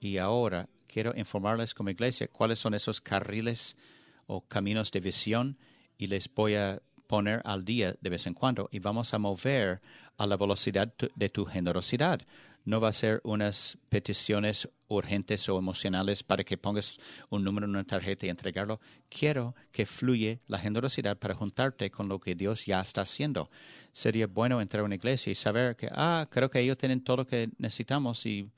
Y 0.00 0.18
ahora 0.18 0.68
quiero 0.88 1.12
informarles 1.16 1.74
como 1.74 1.90
iglesia 1.90 2.28
cuáles 2.28 2.58
son 2.58 2.74
esos 2.74 3.00
carriles 3.00 3.76
o 4.26 4.42
caminos 4.42 4.90
de 4.90 5.00
visión 5.00 5.58
y 5.98 6.06
les 6.06 6.32
voy 6.32 6.54
a 6.54 6.82
poner 7.06 7.42
al 7.44 7.64
día 7.64 7.96
de 8.00 8.10
vez 8.10 8.26
en 8.26 8.34
cuando 8.34 8.68
y 8.72 8.78
vamos 8.78 9.12
a 9.14 9.18
mover 9.18 9.80
a 10.16 10.26
la 10.26 10.36
velocidad 10.36 10.92
de 11.14 11.28
tu 11.28 11.44
generosidad. 11.44 12.20
No 12.64 12.80
va 12.80 12.88
a 12.88 12.92
ser 12.92 13.20
unas 13.24 13.76
peticiones 13.88 14.68
urgentes 14.86 15.48
o 15.48 15.58
emocionales 15.58 16.22
para 16.22 16.44
que 16.44 16.56
pongas 16.56 16.98
un 17.28 17.42
número 17.42 17.66
en 17.66 17.70
una 17.70 17.84
tarjeta 17.84 18.26
y 18.26 18.28
entregarlo. 18.28 18.80
Quiero 19.08 19.56
que 19.72 19.84
fluye 19.84 20.40
la 20.46 20.58
generosidad 20.58 21.18
para 21.18 21.34
juntarte 21.34 21.90
con 21.90 22.08
lo 22.08 22.20
que 22.20 22.36
Dios 22.36 22.66
ya 22.66 22.80
está 22.80 23.00
haciendo 23.02 23.50
sería 23.92 24.26
bueno 24.26 24.60
entrar 24.60 24.80
a 24.80 24.84
una 24.84 24.94
iglesia 24.94 25.30
y 25.30 25.34
saber 25.34 25.76
que, 25.76 25.88
ah, 25.92 26.26
creo 26.30 26.50
que 26.50 26.60
ellos 26.60 26.78
tienen 26.78 27.02
todo 27.02 27.18
lo 27.18 27.26
que 27.26 27.50
necesitamos 27.58 28.24
y 28.26 28.50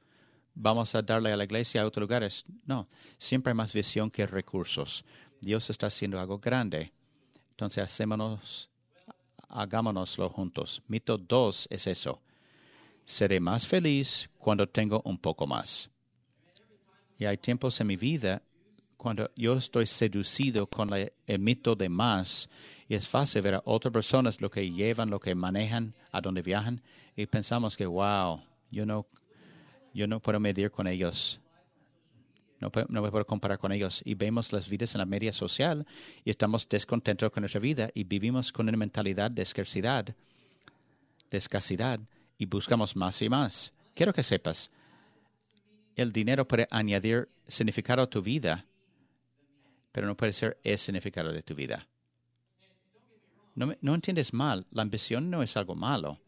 vamos 0.54 0.94
a 0.94 1.02
darle 1.02 1.32
a 1.32 1.36
la 1.36 1.44
iglesia 1.44 1.82
a 1.82 1.86
otros 1.86 2.02
lugares. 2.02 2.44
No, 2.64 2.88
siempre 3.18 3.50
hay 3.50 3.56
más 3.56 3.72
visión 3.72 4.10
que 4.10 4.26
recursos. 4.26 5.04
Dios 5.44 5.70
está 5.70 5.86
haciendo 5.88 6.18
algo 6.18 6.38
grande. 6.38 6.92
Entonces, 7.50 7.84
hacémonos, 7.84 8.68
hagámonoslo 9.48 10.28
juntos. 10.28 10.82
Mito 10.88 11.16
dos 11.18 11.68
es 11.70 11.86
eso. 11.86 12.20
Seré 13.04 13.38
más 13.38 13.66
feliz 13.66 14.28
cuando 14.38 14.68
tengo 14.68 15.02
un 15.04 15.18
poco 15.18 15.46
más. 15.46 15.90
Y 17.18 17.26
hay 17.26 17.36
tiempos 17.38 17.80
en 17.80 17.86
mi 17.86 17.96
vida 17.96 18.42
cuando 18.96 19.30
yo 19.36 19.54
estoy 19.54 19.86
seducido 19.86 20.66
con 20.66 20.90
el 20.94 21.38
mito 21.38 21.76
de 21.76 21.88
más 21.88 22.48
y 22.88 22.94
es 22.94 23.08
fácil 23.08 23.42
ver 23.42 23.54
a 23.54 23.62
otras 23.64 23.92
personas 23.92 24.40
lo 24.40 24.50
que 24.50 24.70
llevan, 24.70 25.10
lo 25.10 25.20
que 25.20 25.34
manejan, 25.34 25.94
a 26.12 26.20
dónde 26.20 26.42
viajan, 26.42 26.82
y 27.16 27.26
pensamos 27.26 27.76
que, 27.76 27.86
wow, 27.86 28.42
yo 28.70 28.84
no, 28.84 29.06
yo 29.92 30.06
no 30.06 30.20
puedo 30.20 30.40
medir 30.40 30.70
con 30.70 30.86
ellos. 30.86 31.40
No, 32.60 32.70
no 32.88 33.10
puedo 33.10 33.26
comparar 33.26 33.58
con 33.58 33.72
ellos. 33.72 34.00
Y 34.04 34.14
vemos 34.14 34.52
las 34.52 34.68
vidas 34.68 34.94
en 34.94 35.00
la 35.00 35.06
media 35.06 35.32
social 35.32 35.86
y 36.24 36.30
estamos 36.30 36.68
descontentos 36.68 37.30
con 37.30 37.42
nuestra 37.42 37.60
vida 37.60 37.90
y 37.94 38.04
vivimos 38.04 38.52
con 38.52 38.68
una 38.68 38.78
mentalidad 38.78 39.30
de 39.30 39.42
escasidad, 39.42 40.14
de 41.30 41.38
escasidad 41.38 42.00
y 42.38 42.46
buscamos 42.46 42.96
más 42.96 43.20
y 43.22 43.28
más. 43.28 43.72
Quiero 43.94 44.12
que 44.12 44.22
sepas, 44.22 44.70
el 45.96 46.12
dinero 46.12 46.46
puede 46.46 46.66
añadir 46.70 47.28
significado 47.46 48.02
a 48.02 48.10
tu 48.10 48.22
vida, 48.22 48.66
pero 49.92 50.06
no 50.06 50.16
puede 50.16 50.32
ser 50.32 50.58
el 50.64 50.78
significado 50.78 51.32
de 51.32 51.42
tu 51.42 51.54
vida. 51.54 51.86
No, 53.54 53.94
entiendes 53.94 54.32
mal, 54.32 54.66
la 54.70 54.82
ambición 54.82 55.30
no 55.30 55.42
es 55.42 55.56
algo 55.56 55.76
malo. 55.76 56.18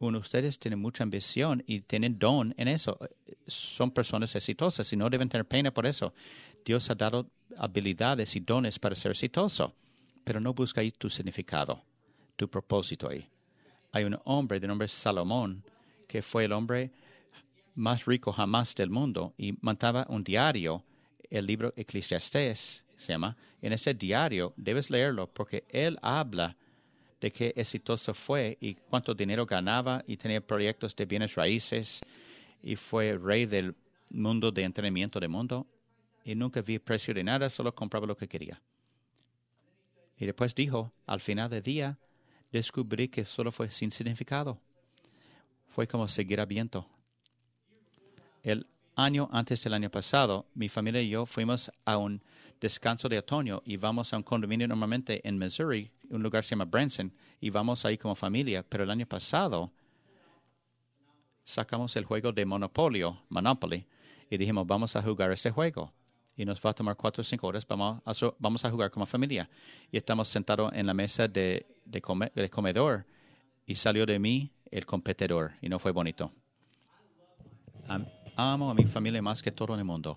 Uno, 0.00 0.18
ustedes 0.18 0.58
tienen 0.58 0.78
mucha 0.78 1.04
ambición 1.04 1.62
y 1.66 1.82
tienen 1.82 2.18
don 2.18 2.54
en 2.56 2.68
eso. 2.68 2.98
Son 3.46 3.90
personas 3.90 4.34
exitosas 4.34 4.90
y 4.92 4.96
no 4.96 5.10
deben 5.10 5.28
tener 5.28 5.46
pena 5.46 5.72
por 5.72 5.84
eso. 5.84 6.14
Dios 6.64 6.88
ha 6.88 6.94
dado 6.94 7.26
habilidades 7.58 8.34
y 8.34 8.40
dones 8.40 8.78
para 8.78 8.96
ser 8.96 9.10
exitoso, 9.10 9.74
pero 10.24 10.40
no 10.40 10.54
busca 10.54 10.80
ahí 10.80 10.90
tu 10.90 11.10
significado, 11.10 11.82
tu 12.36 12.48
propósito 12.48 13.10
ahí. 13.10 13.28
Hay 13.92 14.04
un 14.04 14.18
hombre 14.24 14.58
de 14.58 14.66
nombre 14.66 14.88
Salomón 14.88 15.62
que 16.08 16.22
fue 16.22 16.46
el 16.46 16.52
hombre 16.52 16.90
más 17.74 18.06
rico 18.06 18.32
jamás 18.32 18.74
del 18.74 18.88
mundo 18.88 19.34
y 19.36 19.54
mandaba 19.60 20.06
un 20.08 20.24
diario, 20.24 20.82
el 21.28 21.44
libro 21.44 21.74
Eclesiastés 21.76 22.84
se 22.96 23.12
llama. 23.12 23.36
En 23.60 23.74
ese 23.74 23.92
diario 23.92 24.54
debes 24.56 24.88
leerlo 24.88 25.26
porque 25.26 25.64
él 25.68 25.98
habla 26.00 26.56
de 27.20 27.30
qué 27.30 27.52
exitoso 27.56 28.14
fue 28.14 28.56
y 28.60 28.74
cuánto 28.74 29.14
dinero 29.14 29.44
ganaba 29.46 30.02
y 30.06 30.16
tenía 30.16 30.40
proyectos 30.40 30.96
de 30.96 31.04
bienes 31.04 31.34
raíces 31.34 32.00
y 32.62 32.76
fue 32.76 33.18
rey 33.18 33.46
del 33.46 33.74
mundo 34.10 34.50
de 34.50 34.62
entrenamiento 34.62 35.20
del 35.20 35.28
mundo 35.28 35.66
y 36.24 36.34
nunca 36.34 36.62
vi 36.62 36.78
precio 36.78 37.14
de 37.14 37.24
nada, 37.24 37.50
solo 37.50 37.74
compraba 37.74 38.06
lo 38.06 38.16
que 38.16 38.28
quería. 38.28 38.60
Y 40.18 40.26
después 40.26 40.54
dijo, 40.54 40.92
al 41.06 41.20
final 41.20 41.48
del 41.48 41.62
día, 41.62 41.98
descubrí 42.52 43.08
que 43.08 43.24
solo 43.24 43.52
fue 43.52 43.70
sin 43.70 43.90
significado. 43.90 44.58
Fue 45.68 45.86
como 45.86 46.08
seguir 46.08 46.40
a 46.40 46.46
viento. 46.46 46.86
El 48.42 48.66
año 48.96 49.28
antes 49.32 49.62
del 49.62 49.74
año 49.74 49.90
pasado, 49.90 50.46
mi 50.54 50.68
familia 50.68 51.00
y 51.00 51.08
yo 51.08 51.24
fuimos 51.24 51.70
a 51.84 51.96
un 51.96 52.22
descanso 52.60 53.08
de 53.08 53.18
otoño 53.18 53.62
y 53.64 53.76
vamos 53.76 54.12
a 54.12 54.18
un 54.18 54.22
condominio 54.22 54.68
normalmente 54.68 55.26
en 55.26 55.38
Missouri, 55.38 55.90
un 56.10 56.22
lugar 56.22 56.44
se 56.44 56.50
llama 56.50 56.64
Branson, 56.64 57.12
y 57.40 57.50
vamos 57.50 57.84
ahí 57.84 57.96
como 57.96 58.14
familia. 58.14 58.64
Pero 58.68 58.84
el 58.84 58.90
año 58.90 59.06
pasado 59.06 59.72
sacamos 61.44 61.96
el 61.96 62.04
juego 62.04 62.32
de 62.32 62.44
Monopoly, 62.44 63.86
y 64.30 64.36
dijimos, 64.38 64.66
vamos 64.66 64.94
a 64.94 65.02
jugar 65.02 65.32
este 65.32 65.50
juego. 65.50 65.92
Y 66.36 66.44
nos 66.44 66.60
va 66.60 66.70
a 66.70 66.72
tomar 66.72 66.96
cuatro 66.96 67.20
o 67.20 67.24
cinco 67.24 67.48
horas, 67.48 67.66
vamos 67.66 68.00
a, 68.04 68.34
vamos 68.38 68.64
a 68.64 68.70
jugar 68.70 68.90
como 68.90 69.04
familia. 69.04 69.50
Y 69.90 69.96
estamos 69.96 70.28
sentados 70.28 70.72
en 70.72 70.86
la 70.86 70.94
mesa 70.94 71.28
de, 71.28 71.66
de, 71.84 72.48
comedor 72.50 73.04
y 73.66 73.74
salió 73.74 74.06
de 74.06 74.18
mí 74.18 74.52
el 74.70 74.86
competidor 74.86 75.52
y 75.60 75.68
no 75.68 75.78
fue 75.78 75.90
bonito. 75.90 76.32
amo 78.36 78.70
a 78.70 78.74
mi 78.74 78.84
familia 78.84 79.20
más 79.20 79.42
que 79.42 79.50
todo 79.50 79.74
en 79.74 79.80
el 79.80 79.84
mundo. 79.84 80.16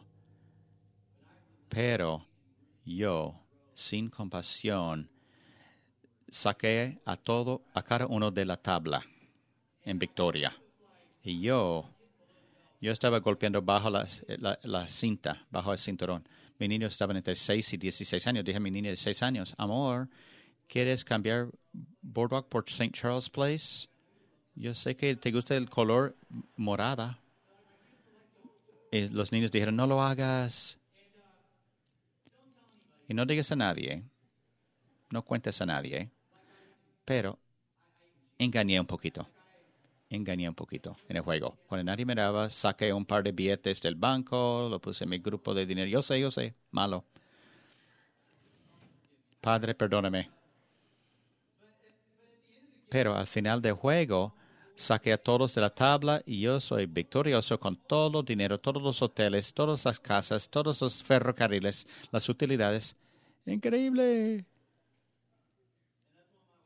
Pero 1.67 2.25
yo, 2.86 3.36
sin 3.73 4.10
compasión, 4.10 5.10
saqué 6.34 7.00
a 7.06 7.15
todo, 7.15 7.62
a 7.74 7.84
cada 7.84 8.08
uno 8.08 8.32
de 8.32 8.43
la 8.43 8.58
tabla 8.58 9.06
en 9.86 10.00
victoria. 10.00 10.56
Y 11.22 11.39
yo, 11.41 11.88
yo 12.82 12.91
estaba 12.91 13.19
golpeando 13.19 13.62
bajo 13.62 13.89
la, 13.91 14.08
la, 14.63 14.89
cinta, 14.89 15.46
bajo 15.52 15.72
el 15.72 15.78
cinturón. 15.78 16.28
Mi 16.58 16.67
niño 16.67 16.88
estaba 16.88 17.15
entre 17.15 17.36
6 17.36 17.74
y 17.74 17.78
16 17.78 18.28
años. 18.28 18.46
Dije 18.46 18.58
a 18.58 18.60
mi 18.60 18.72
niño 18.72 18.89
de 18.89 18.98
6 18.98 19.22
años, 19.22 19.54
amor, 19.58 20.10
¿quieres 20.67 21.06
cambiar 21.06 21.50
Boardwalk 22.02 22.48
por 22.48 22.65
St. 22.67 22.91
Charles 22.91 23.30
Place? 23.30 23.88
Yo 24.56 24.74
sé 24.74 24.96
que 24.96 25.15
te 25.15 25.32
gusta 25.32 25.56
el 25.56 25.69
color 25.69 26.15
morada. 26.58 27.19
Y 28.91 29.08
los 29.10 29.32
niños 29.32 29.52
dijeron, 29.52 29.76
no 29.76 29.86
lo 29.86 30.02
hagas. 30.02 30.80
Y 33.08 33.13
no 33.13 33.26
digas 33.26 33.52
a 33.52 33.56
nadie, 33.56 34.04
no 35.12 35.24
cuentes 35.24 35.62
a 35.62 35.65
nadie, 35.65 36.10
pero 37.06 37.39
engañé 38.38 38.80
un 38.80 38.88
poquito 38.88 39.28
engañé 40.16 40.48
un 40.48 40.56
poquito 40.56 40.96
en 41.10 41.18
el 41.18 41.24
juego. 41.24 41.58
Cuando 41.68 41.84
nadie 41.84 42.06
me 42.06 42.16
daba, 42.16 42.50
saqué 42.50 42.94
un 42.94 43.06
par 43.06 43.24
de 43.24 43.32
billetes 43.32 43.82
del 43.82 43.96
banco, 43.96 44.68
lo 44.70 44.80
puse 44.80 45.04
en 45.04 45.10
mi 45.10 45.20
grupo 45.20 45.54
de 45.54 45.66
dinero. 45.66 45.89
Yo 45.89 46.02
sé, 46.02 46.20
yo 46.20 46.32
sé, 46.32 46.54
malo. 46.72 47.04
Padre, 49.42 49.76
perdóname. 49.76 50.30
Pero 52.89 53.16
al 53.16 53.28
final 53.28 53.62
del 53.62 53.74
juego, 53.74 54.36
saqué 54.76 55.13
a 55.13 55.18
todos 55.18 55.56
de 55.56 55.62
la 55.62 55.72
tabla 55.72 56.22
y 56.26 56.42
yo 56.42 56.60
soy 56.60 56.86
victorioso 56.86 57.60
con 57.60 57.76
todo 57.76 58.20
el 58.20 58.26
dinero, 58.26 58.60
todos 58.60 58.82
los 58.82 59.02
hoteles, 59.02 59.54
todas 59.54 59.84
las 59.86 60.00
casas, 60.00 60.50
todos 60.50 60.82
los 60.82 61.04
ferrocarriles, 61.04 61.88
las 62.12 62.30
utilidades. 62.30 62.96
Increíble. 63.46 64.46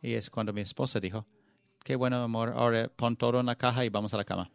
Y 0.02 0.14
es 0.14 0.30
cuando 0.30 0.54
mi 0.54 0.62
esposa 0.62 1.00
dijo, 1.00 1.26
Qué 1.88 1.96
bueno, 1.96 2.22
amor. 2.22 2.54
Ahora 2.54 2.90
pon 2.90 3.16
todo 3.16 3.40
en 3.40 3.46
la 3.46 3.56
caja 3.56 3.86
y 3.86 3.90
vamos 3.90 4.14
a 4.14 4.18
la 4.18 4.26
cama. 4.26 4.52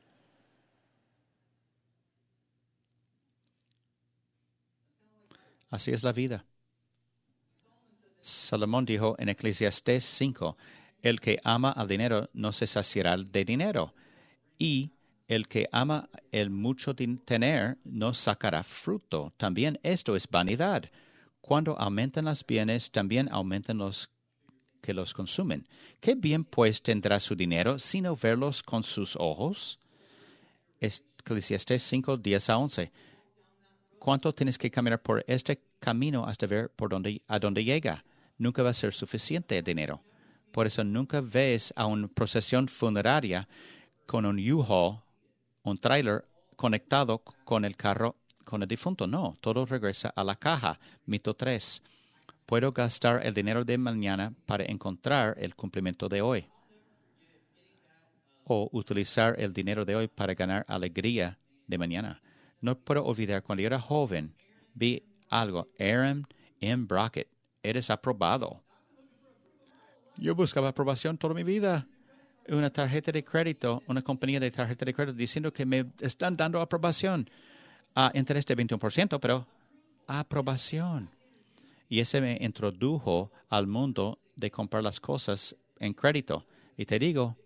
Así 5.71 5.91
es 5.93 6.03
la 6.03 6.13
vida. 6.13 6.45
Salomón 8.21 8.85
dijo 8.85 9.17
en 9.19 9.31
Eclesiastés 9.31 10.05
5, 10.05 10.59
el 11.01 11.21
que 11.21 11.41
ama 11.43 11.71
al 11.71 11.89
dinero 11.89 12.29
no 12.35 12.53
se 12.53 12.67
saciará 12.67 13.17
de 13.17 13.47
dinero, 13.47 13.95
y 14.59 14.93
el 15.27 15.49
que 15.49 15.71
ama 15.73 16.11
el 16.33 16.51
mucho 16.51 16.95
tener 16.95 17.79
no 17.83 18.13
sacará 18.13 18.63
fruto. 18.63 19.33
También 19.39 19.81
esto 19.83 20.15
es 20.15 20.29
vanidad. 20.29 20.91
Cuando 21.41 21.79
aumentan 21.79 22.27
los 22.27 22.45
bienes, 22.47 22.91
también 22.93 23.31
aumentan 23.33 23.79
los 23.79 24.11
que 24.83 24.93
los 24.93 25.15
consumen. 25.15 25.67
¿Qué 26.01 26.15
bien 26.15 26.45
pues 26.45 26.83
tendrá 26.83 27.21
su 27.21 27.35
dinero 27.35 27.79
sino 27.79 28.17
verlos 28.17 28.63
con 28.63 28.83
sus 28.83 29.17
ojos? 29.17 29.79
Eclesiastes 30.81 31.83
5, 31.85 32.19
10 32.19 32.51
a 32.51 32.59
11. 32.59 32.93
¿Cuánto 33.99 34.35
tienes 34.35 34.59
que 34.59 34.71
caminar 34.71 35.01
por 35.01 35.25
este 35.29 35.63
camino 35.79 36.27
hasta 36.27 36.47
ver 36.47 36.71
por 36.71 36.91
dónde, 36.91 37.23
a 37.29 37.39
dónde 37.39 37.65
llega? 37.65 38.05
Nunca 38.37 38.63
va 38.63 38.71
a 38.71 38.75
ser 38.75 38.93
suficiente 38.93 39.57
el 39.57 39.65
dinero. 39.65 40.03
Por 40.51 40.67
eso 40.67 40.83
nunca 40.83 41.21
ves 41.21 41.73
a 41.77 41.87
una 41.87 42.09
procesión 42.09 42.67
funeraria 42.67 43.49
con 44.05 44.27
un 44.27 44.39
U-Haul, 44.39 44.99
un 45.63 45.79
trailer 45.79 46.27
conectado 46.57 47.23
con 47.45 47.65
el 47.65 47.77
carro 47.77 48.17
con 48.45 48.61
el 48.61 48.69
difunto. 48.69 49.07
No, 49.07 49.37
todo 49.41 49.65
regresa 49.65 50.13
a 50.15 50.25
la 50.25 50.35
caja. 50.35 50.79
Mito 51.07 51.35
3 51.35 51.81
puedo 52.53 52.71
gastar 52.71 53.27
el 53.27 53.33
dinero 53.33 53.65
de 53.65 53.79
mañana 53.79 54.35
para 54.45 54.65
encontrar 54.65 55.35
el 55.39 55.55
cumplimiento 55.55 56.11
de 56.11 56.21
hoy. 56.21 56.45
O 58.45 58.69
utilizar 58.73 59.41
el 59.41 59.55
dinero 59.55 59.87
de 59.87 59.97
hoy 59.97 60.07
para 60.07 60.35
ganar 60.35 60.63
alegría 60.69 61.39
de 61.67 61.79
mañana. 61.79 62.21
No 62.61 62.79
puedo 62.79 63.07
olvidar 63.07 63.43
cuando 63.43 63.63
yo 63.63 63.69
era 63.69 63.81
joven, 63.81 64.35
vi 64.75 65.03
algo, 65.31 65.67
Aaron 65.81 66.27
M. 66.61 66.85
Brockett, 66.85 67.27
eres 67.63 67.89
aprobado. 67.89 68.63
Yo 70.19 70.35
buscaba 70.35 70.69
aprobación 70.69 71.17
toda 71.17 71.33
mi 71.33 71.45
vida. 71.45 71.87
Una 72.51 72.69
tarjeta 72.69 73.13
de 73.13 73.25
crédito, 73.25 73.83
una 73.87 74.03
compañía 74.03 74.41
de 74.41 74.51
tarjeta 74.51 74.85
de 74.85 74.93
crédito 74.93 75.17
diciendo 75.17 75.55
que 75.55 75.65
me 75.65 75.87
están 76.03 76.37
dando 76.37 76.61
aprobación 76.61 77.31
a 77.95 78.11
interés 78.13 78.45
de 78.45 78.55
21%, 78.59 79.19
pero 79.21 79.47
aprobación. 80.07 81.22
Y 81.93 82.01
ese 82.01 82.23
me 82.23 82.39
introdujo 82.41 83.31
al 83.51 83.67
mundo 83.67 84.19
de 84.35 84.51
comprar 84.51 84.83
las 84.83 84.99
cosas 84.99 85.55
en 85.79 85.93
crédito. 85.93 86.47
Y 86.75 86.87
te 86.87 86.99
digo, 86.99 87.37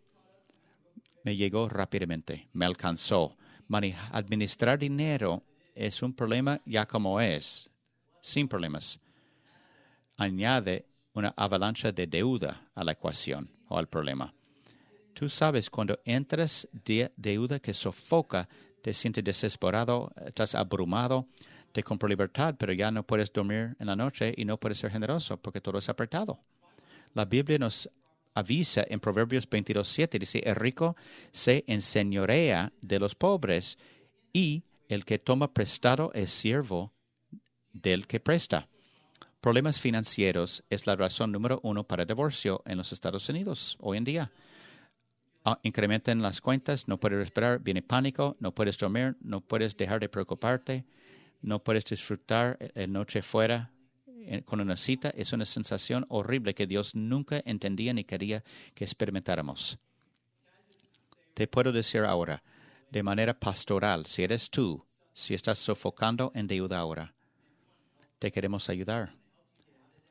me 1.24 1.34
llegó 1.34 1.68
rápidamente, 1.68 2.46
me 2.52 2.64
alcanzó. 2.64 3.36
administrar 4.12 4.78
dinero 4.78 5.42
es 5.74 6.00
un 6.00 6.14
problema 6.14 6.60
ya 6.64 6.86
como 6.86 7.20
es, 7.20 7.68
sin 8.20 8.46
problemas. 8.46 9.00
Añade 10.16 10.86
una 11.12 11.34
avalancha 11.36 11.90
de 11.90 12.06
deuda 12.06 12.70
a 12.76 12.84
la 12.84 12.92
ecuación 12.92 13.50
o 13.66 13.76
al 13.76 13.88
problema. 13.88 14.32
Tú 15.12 15.28
sabes, 15.28 15.68
cuando 15.68 15.98
entras 16.04 16.68
de 16.70 17.10
deuda 17.16 17.58
que 17.58 17.74
sofoca, 17.74 18.48
te 18.80 18.94
sientes 18.94 19.24
desesperado, 19.24 20.12
estás 20.24 20.54
abrumado, 20.54 21.26
te 21.76 21.82
compro 21.82 22.08
libertad, 22.08 22.54
pero 22.58 22.72
ya 22.72 22.90
no 22.90 23.02
puedes 23.02 23.30
dormir 23.30 23.76
en 23.78 23.86
la 23.86 23.94
noche 23.94 24.32
y 24.34 24.46
no 24.46 24.58
puedes 24.58 24.78
ser 24.78 24.90
generoso 24.90 25.36
porque 25.36 25.60
todo 25.60 25.78
es 25.78 25.90
apretado. 25.90 26.40
La 27.12 27.26
Biblia 27.26 27.58
nos 27.58 27.90
avisa 28.32 28.86
en 28.88 28.98
Proverbios 28.98 29.46
22.7, 29.46 30.18
dice, 30.18 30.38
el 30.38 30.54
rico 30.54 30.96
se 31.32 31.64
enseñorea 31.66 32.72
de 32.80 32.98
los 32.98 33.14
pobres 33.14 33.76
y 34.32 34.64
el 34.88 35.04
que 35.04 35.18
toma 35.18 35.52
prestado 35.52 36.12
es 36.14 36.30
siervo 36.30 36.94
del 37.74 38.06
que 38.06 38.20
presta. 38.20 38.70
Problemas 39.42 39.78
financieros 39.78 40.64
es 40.70 40.86
la 40.86 40.96
razón 40.96 41.30
número 41.30 41.60
uno 41.62 41.84
para 41.84 42.06
divorcio 42.06 42.62
en 42.64 42.78
los 42.78 42.90
Estados 42.90 43.28
Unidos 43.28 43.76
hoy 43.80 43.98
en 43.98 44.04
día. 44.04 44.32
Ah, 45.44 45.60
incrementan 45.62 46.22
las 46.22 46.40
cuentas, 46.40 46.88
no 46.88 46.98
puedes 46.98 47.18
respirar, 47.18 47.60
viene 47.60 47.82
pánico, 47.82 48.34
no 48.40 48.54
puedes 48.54 48.78
dormir, 48.78 49.18
no 49.20 49.42
puedes 49.42 49.76
dejar 49.76 50.00
de 50.00 50.08
preocuparte 50.08 50.86
no 51.42 51.62
puedes 51.62 51.84
disfrutar 51.84 52.58
el 52.74 52.92
noche 52.92 53.22
fuera 53.22 53.70
eh, 54.06 54.42
con 54.42 54.60
una 54.60 54.76
cita, 54.76 55.10
es 55.10 55.32
una 55.32 55.44
sensación 55.44 56.04
horrible 56.08 56.54
que 56.54 56.66
Dios 56.66 56.96
nunca 56.96 57.40
entendía 57.44 57.94
ni 57.94 58.02
quería 58.02 58.42
que 58.74 58.84
experimentáramos. 58.84 59.78
Te 61.34 61.46
puedo 61.46 61.70
decir 61.70 62.00
ahora, 62.02 62.42
de 62.90 63.02
manera 63.02 63.38
pastoral, 63.38 64.06
si 64.06 64.24
eres 64.24 64.50
tú, 64.50 64.84
si 65.12 65.34
estás 65.34 65.58
sofocando 65.58 66.32
en 66.34 66.46
deuda 66.46 66.78
ahora, 66.78 67.14
te 68.18 68.32
queremos 68.32 68.68
ayudar. 68.68 69.14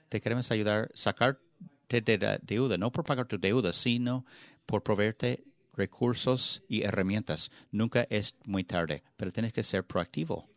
Te 0.08 0.22
queremos 0.22 0.50
ayudar 0.52 0.92
a 0.94 0.98
sacarte 0.98 2.02
de 2.02 2.18
la 2.18 2.38
deuda, 2.38 2.78
no 2.78 2.92
por 2.92 3.04
pagar 3.04 3.26
tu 3.26 3.38
deuda, 3.38 3.74
sino 3.74 4.26
por 4.66 4.82
proveerte 4.82 5.44
recursos 5.74 6.64
y 6.70 6.84
herramientas. 6.84 7.52
Nunca 7.72 8.08
es 8.10 8.36
muy 8.46 8.64
tarde, 8.64 9.04
pero 9.18 9.32
tienes 9.32 9.52
que 9.52 9.64
ser 9.64 9.84
proactivo. 9.86 10.48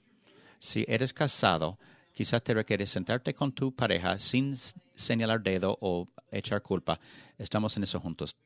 Si 0.59 0.85
eres 0.89 1.13
casado, 1.13 1.79
quizás 2.13 2.43
te 2.43 2.55
requiere 2.55 2.87
sentarte 2.87 3.35
con 3.35 3.53
tu 3.53 3.75
pareja 3.75 4.19
sin 4.19 4.57
señalar 4.95 5.43
dedo 5.43 5.79
o 5.81 6.07
echar 6.31 6.63
culpa. 6.63 6.99
Estamos 7.39 7.77
en 7.77 7.85
eso 7.85 8.01
juntos. 8.01 8.37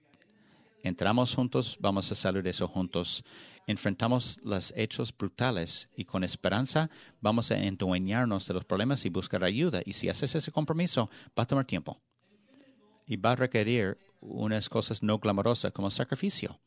Entramos 0.82 1.34
juntos, 1.34 1.78
vamos 1.80 2.10
a 2.10 2.14
salir 2.14 2.42
de 2.42 2.50
eso 2.50 2.66
juntos. 2.66 3.24
Enfrentamos 3.66 4.40
los 4.42 4.72
hechos 4.76 5.16
brutales 5.16 5.88
y 5.96 6.04
con 6.04 6.24
esperanza 6.24 6.90
vamos 7.20 7.50
a 7.52 7.56
endueñarnos 7.56 8.48
de 8.48 8.54
los 8.54 8.64
problemas 8.64 9.04
y 9.06 9.08
buscar 9.08 9.44
ayuda. 9.44 9.80
Y 9.84 9.92
si 9.92 10.08
haces 10.08 10.34
ese 10.34 10.50
compromiso, 10.50 11.08
va 11.38 11.44
a 11.44 11.46
tomar 11.46 11.64
tiempo. 11.64 12.00
Y 13.06 13.16
va 13.16 13.32
a 13.32 13.36
requerir 13.36 13.96
unas 14.20 14.68
cosas 14.68 15.02
no 15.02 15.18
glamorosas 15.18 15.72
como 15.72 15.90
sacrificio 15.90 16.58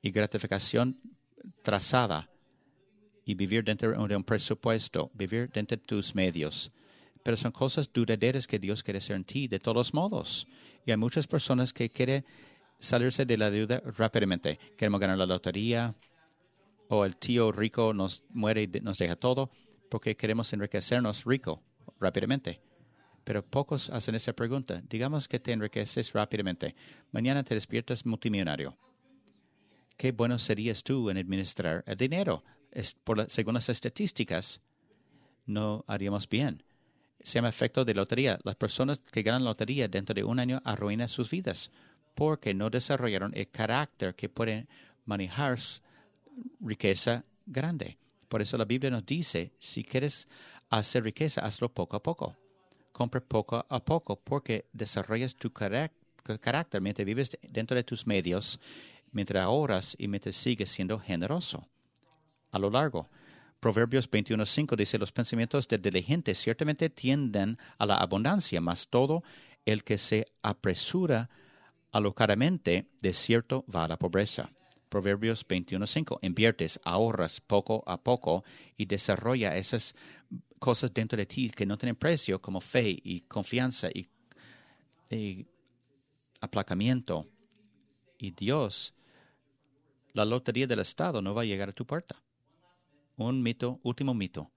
y 0.00 0.10
gratificación 0.10 1.00
trazada 1.62 2.28
y 3.28 3.34
vivir 3.34 3.62
dentro 3.62 3.92
de 4.08 4.16
un 4.16 4.24
presupuesto, 4.24 5.10
vivir 5.12 5.50
dentro 5.50 5.76
de 5.76 5.84
tus 5.84 6.14
medios. 6.14 6.72
Pero 7.22 7.36
son 7.36 7.52
cosas 7.52 7.92
duraderas 7.92 8.46
que 8.46 8.58
Dios 8.58 8.82
quiere 8.82 8.96
hacer 8.96 9.16
en 9.16 9.24
ti 9.24 9.46
de 9.46 9.58
todos 9.60 9.92
modos. 9.92 10.48
Y 10.86 10.92
hay 10.92 10.96
muchas 10.96 11.26
personas 11.26 11.74
que 11.74 11.90
quieren 11.90 12.24
salirse 12.78 13.26
de 13.26 13.36
la 13.36 13.50
deuda 13.50 13.82
rápidamente. 13.98 14.58
Queremos 14.78 14.98
ganar 14.98 15.18
la 15.18 15.26
lotería 15.26 15.94
o 16.88 17.04
el 17.04 17.18
tío 17.18 17.52
rico 17.52 17.92
nos 17.92 18.24
muere 18.30 18.62
y 18.62 18.80
nos 18.80 18.96
deja 18.96 19.14
todo 19.14 19.50
porque 19.90 20.16
queremos 20.16 20.50
enriquecernos 20.54 21.26
rico 21.26 21.62
rápidamente. 22.00 22.62
Pero 23.24 23.44
pocos 23.44 23.90
hacen 23.90 24.14
esa 24.14 24.32
pregunta. 24.32 24.82
Digamos 24.88 25.28
que 25.28 25.38
te 25.38 25.52
enriqueces 25.52 26.14
rápidamente. 26.14 26.74
Mañana 27.12 27.44
te 27.44 27.54
despiertas 27.54 28.06
multimillonario. 28.06 28.78
Qué 29.98 30.12
bueno 30.12 30.38
serías 30.38 30.82
tú 30.82 31.10
en 31.10 31.18
administrar 31.18 31.84
el 31.86 31.96
dinero. 31.98 32.42
Por 33.04 33.30
según 33.30 33.54
las 33.54 33.68
estadísticas, 33.68 34.60
no 35.46 35.84
haríamos 35.86 36.28
bien. 36.28 36.62
Se 37.22 37.34
llama 37.34 37.48
efecto 37.48 37.84
de 37.84 37.94
lotería. 37.94 38.38
Las 38.44 38.56
personas 38.56 39.00
que 39.00 39.22
ganan 39.22 39.44
lotería 39.44 39.88
dentro 39.88 40.14
de 40.14 40.24
un 40.24 40.38
año 40.38 40.60
arruinan 40.64 41.08
sus 41.08 41.30
vidas 41.30 41.70
porque 42.14 42.54
no 42.54 42.70
desarrollaron 42.70 43.32
el 43.34 43.48
carácter 43.48 44.14
que 44.14 44.28
pueden 44.28 44.68
manejar 45.04 45.58
riqueza 46.60 47.24
grande. 47.46 47.96
Por 48.28 48.42
eso 48.42 48.58
la 48.58 48.64
Biblia 48.64 48.90
nos 48.90 49.06
dice, 49.06 49.52
si 49.58 49.82
quieres 49.84 50.28
hacer 50.68 51.04
riqueza, 51.04 51.44
hazlo 51.44 51.68
poco 51.68 51.96
a 51.96 52.02
poco. 52.02 52.36
Compre 52.92 53.20
poco 53.20 53.64
a 53.68 53.84
poco 53.84 54.16
porque 54.16 54.66
desarrollas 54.72 55.34
tu 55.34 55.52
carácter 55.52 56.80
mientras 56.80 57.06
vives 57.06 57.38
dentro 57.42 57.76
de 57.76 57.84
tus 57.84 58.06
medios, 58.06 58.60
mientras 59.12 59.44
ahorras 59.44 59.96
y 59.98 60.08
mientras 60.08 60.36
sigues 60.36 60.70
siendo 60.70 60.98
generoso. 60.98 61.66
A 62.50 62.58
lo 62.58 62.70
largo, 62.70 63.08
Proverbios 63.60 64.08
21.5 64.08 64.76
dice, 64.76 64.98
los 64.98 65.10
pensamientos 65.10 65.66
del 65.66 65.82
diligente 65.82 66.34
ciertamente 66.34 66.90
tienden 66.90 67.58
a 67.78 67.86
la 67.86 67.96
abundancia, 67.96 68.60
mas 68.60 68.88
todo 68.88 69.24
el 69.66 69.82
que 69.82 69.98
se 69.98 70.26
apresura 70.42 71.28
alocadamente, 71.90 72.88
de 73.02 73.14
cierto 73.14 73.64
va 73.74 73.84
a 73.84 73.88
la 73.88 73.98
pobreza. 73.98 74.50
Proverbios 74.88 75.46
21.5. 75.46 76.18
Inviertes, 76.22 76.80
ahorras 76.84 77.40
poco 77.40 77.82
a 77.86 78.02
poco 78.02 78.44
y 78.76 78.86
desarrolla 78.86 79.56
esas 79.56 79.94
cosas 80.58 80.94
dentro 80.94 81.16
de 81.16 81.26
ti 81.26 81.50
que 81.50 81.66
no 81.66 81.76
tienen 81.76 81.96
precio, 81.96 82.40
como 82.40 82.60
fe 82.60 82.96
y 83.02 83.22
confianza 83.22 83.88
y, 83.92 84.08
y 85.10 85.46
aplacamiento. 86.40 87.26
Y 88.18 88.30
Dios, 88.30 88.94
la 90.12 90.24
lotería 90.24 90.66
del 90.66 90.80
Estado 90.80 91.20
no 91.20 91.34
va 91.34 91.42
a 91.42 91.44
llegar 91.44 91.68
a 91.68 91.72
tu 91.72 91.84
puerta. 91.84 92.22
Un 93.18 93.42
mito, 93.42 93.80
último 93.82 94.14
mito. 94.14 94.48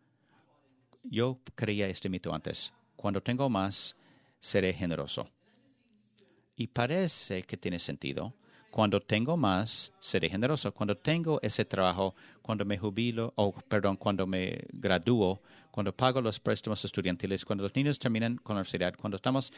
Yo 1.03 1.39
creía 1.55 1.87
este 1.87 2.09
mito 2.09 2.31
antes. 2.31 2.71
Cuando 2.95 3.19
tengo 3.19 3.49
más, 3.49 3.95
seré 4.39 4.71
generoso. 4.71 5.27
Y 6.55 6.67
parece 6.67 7.41
que 7.41 7.57
tiene 7.57 7.79
sentido. 7.79 8.35
Cuando 8.69 9.01
tengo 9.01 9.35
más, 9.35 9.91
seré 9.99 10.29
generoso. 10.29 10.71
Cuando 10.75 10.95
tengo 10.95 11.39
ese 11.41 11.65
trabajo, 11.65 12.13
cuando 12.43 12.63
me 12.63 12.77
jubilo, 12.77 13.33
o 13.35 13.51
perdón, 13.51 13.97
cuando 13.97 14.27
me 14.27 14.59
gradúo, 14.71 15.41
cuando 15.71 15.91
pago 15.91 16.21
los 16.21 16.39
préstamos 16.39 16.85
estudiantiles, 16.85 17.43
cuando 17.43 17.63
los 17.63 17.75
niños 17.75 17.97
terminan 17.97 18.37
con 18.37 18.53
la 18.53 18.59
universidad, 18.59 18.93
cuando 18.95 19.15
estamos 19.15 19.51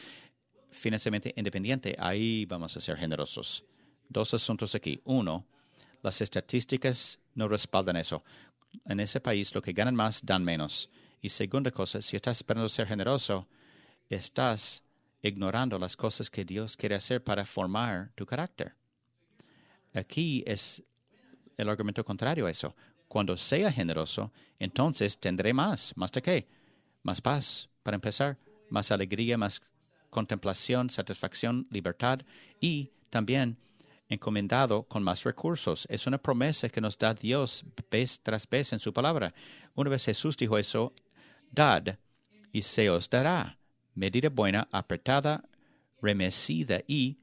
financieramente 0.71 1.33
independientes, 1.35 1.93
ahí 1.99 2.45
vamos 2.45 2.77
a 2.77 2.79
ser 2.79 2.95
generosos. 2.95 3.65
Dos 4.07 4.33
asuntos 4.33 4.73
aquí. 4.75 5.01
Uno, 5.03 5.45
las 6.01 6.21
estadísticas 6.21 7.19
no 7.35 7.49
respaldan 7.49 7.97
eso. 7.97 8.23
En 8.85 8.99
ese 8.99 9.19
país, 9.19 9.53
lo 9.53 9.61
que 9.61 9.73
ganan 9.73 9.95
más, 9.95 10.25
dan 10.25 10.43
menos. 10.43 10.89
Y 11.21 11.29
segunda 11.29 11.71
cosa, 11.71 12.01
si 12.01 12.15
estás 12.15 12.37
esperando 12.37 12.67
ser 12.69 12.87
generoso, 12.87 13.47
estás 14.09 14.83
ignorando 15.21 15.79
las 15.79 15.95
cosas 15.95 16.29
que 16.29 16.43
Dios 16.43 16.75
quiere 16.75 16.95
hacer 16.95 17.23
para 17.23 17.45
formar 17.45 18.11
tu 18.15 18.25
carácter. 18.25 18.75
Aquí 19.93 20.43
es 20.45 20.83
el 21.55 21.69
argumento 21.69 22.03
contrario 22.03 22.45
a 22.45 22.51
eso. 22.51 22.75
Cuando 23.07 23.37
sea 23.37 23.71
generoso, 23.71 24.33
entonces 24.59 25.17
tendré 25.17 25.53
más. 25.53 25.93
¿Más 25.95 26.11
de 26.11 26.21
qué? 26.21 26.47
Más 27.03 27.21
paz, 27.21 27.69
para 27.83 27.95
empezar, 27.95 28.37
más 28.69 28.91
alegría, 28.91 29.37
más 29.37 29.61
contemplación, 30.09 30.89
satisfacción, 30.89 31.67
libertad 31.69 32.21
y 32.59 32.91
también 33.09 33.57
encomendado 34.13 34.83
con 34.83 35.03
más 35.03 35.23
recursos. 35.23 35.85
Es 35.89 36.07
una 36.07 36.17
promesa 36.17 36.69
que 36.69 36.81
nos 36.81 36.97
da 36.97 37.13
Dios 37.13 37.65
vez 37.91 38.21
tras 38.21 38.47
vez 38.47 38.73
en 38.73 38.79
su 38.79 38.93
palabra. 38.93 39.33
Una 39.75 39.89
vez 39.89 40.05
Jesús 40.05 40.37
dijo 40.37 40.57
eso, 40.57 40.93
dad 41.51 41.97
y 42.51 42.61
se 42.61 42.89
os 42.89 43.09
dará 43.09 43.57
medida 43.95 44.29
buena, 44.29 44.67
apretada, 44.71 45.43
remecida 46.01 46.81
y 46.87 47.17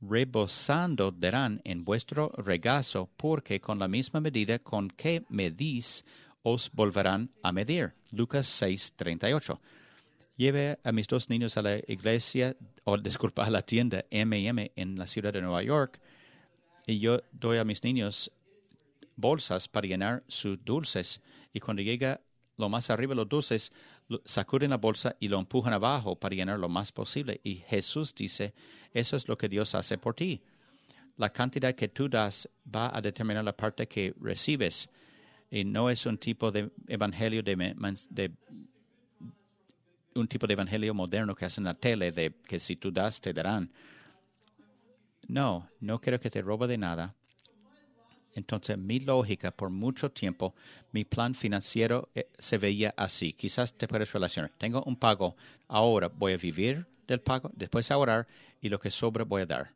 rebosando 0.00 1.10
darán 1.12 1.60
en 1.64 1.84
vuestro 1.84 2.32
regazo, 2.36 3.10
porque 3.16 3.60
con 3.60 3.78
la 3.78 3.88
misma 3.88 4.20
medida 4.20 4.58
con 4.58 4.88
que 4.88 5.24
medís, 5.28 6.04
os 6.42 6.70
volverán 6.72 7.30
a 7.42 7.52
medir. 7.52 7.94
Lucas 8.10 8.46
6, 8.46 8.94
38. 8.96 9.60
Lleve 10.40 10.78
a 10.84 10.92
mis 10.92 11.06
dos 11.06 11.28
niños 11.28 11.58
a 11.58 11.60
la 11.60 11.76
iglesia, 11.86 12.56
o 12.84 12.96
disculpa, 12.96 13.44
a 13.44 13.50
la 13.50 13.60
tienda 13.60 14.06
MM 14.10 14.72
en 14.74 14.98
la 14.98 15.06
ciudad 15.06 15.34
de 15.34 15.42
Nueva 15.42 15.62
York, 15.62 16.00
y 16.86 16.98
yo 16.98 17.20
doy 17.30 17.58
a 17.58 17.64
mis 17.66 17.84
niños 17.84 18.32
bolsas 19.16 19.68
para 19.68 19.86
llenar 19.86 20.24
sus 20.28 20.58
dulces. 20.64 21.20
Y 21.52 21.60
cuando 21.60 21.82
llega 21.82 22.22
lo 22.56 22.70
más 22.70 22.88
arriba 22.88 23.14
los 23.14 23.28
dulces, 23.28 23.70
sacuden 24.24 24.70
la 24.70 24.78
bolsa 24.78 25.14
y 25.20 25.28
lo 25.28 25.38
empujan 25.38 25.74
abajo 25.74 26.18
para 26.18 26.34
llenar 26.34 26.58
lo 26.58 26.70
más 26.70 26.90
posible. 26.90 27.38
Y 27.44 27.56
Jesús 27.56 28.14
dice, 28.14 28.54
eso 28.94 29.18
es 29.18 29.28
lo 29.28 29.36
que 29.36 29.50
Dios 29.50 29.74
hace 29.74 29.98
por 29.98 30.14
ti. 30.14 30.40
La 31.18 31.30
cantidad 31.30 31.74
que 31.74 31.88
tú 31.88 32.08
das 32.08 32.48
va 32.64 32.90
a 32.96 33.02
determinar 33.02 33.44
la 33.44 33.54
parte 33.54 33.86
que 33.86 34.14
recibes. 34.18 34.88
Y 35.50 35.66
no 35.66 35.90
es 35.90 36.06
un 36.06 36.16
tipo 36.16 36.50
de 36.50 36.70
evangelio 36.88 37.42
de, 37.42 37.74
de 38.08 38.32
un 40.14 40.28
tipo 40.28 40.46
de 40.46 40.54
evangelio 40.54 40.94
moderno 40.94 41.34
que 41.34 41.44
hacen 41.44 41.62
en 41.62 41.66
la 41.66 41.74
tele 41.74 42.12
de 42.12 42.34
que 42.46 42.58
si 42.58 42.76
tú 42.76 42.90
das 42.90 43.20
te 43.20 43.32
darán. 43.32 43.70
No, 45.28 45.68
no 45.80 46.00
quiero 46.00 46.18
que 46.18 46.30
te 46.30 46.42
robe 46.42 46.66
de 46.66 46.78
nada. 46.78 47.14
Entonces, 48.34 48.78
mi 48.78 49.00
lógica, 49.00 49.50
por 49.50 49.70
mucho 49.70 50.10
tiempo, 50.10 50.54
mi 50.92 51.04
plan 51.04 51.34
financiero 51.34 52.08
eh, 52.14 52.28
se 52.38 52.58
veía 52.58 52.94
así. 52.96 53.32
Quizás 53.32 53.72
te 53.74 53.88
puedes 53.88 54.12
relacionar. 54.12 54.52
Tengo 54.56 54.82
un 54.84 54.96
pago, 54.96 55.36
ahora 55.66 56.08
voy 56.08 56.34
a 56.34 56.36
vivir 56.36 56.86
del 57.06 57.20
pago, 57.20 57.50
después 57.54 57.90
ahorrar 57.90 58.28
y 58.60 58.68
lo 58.68 58.78
que 58.78 58.90
sobra 58.90 59.24
voy 59.24 59.42
a 59.42 59.46
dar. 59.46 59.74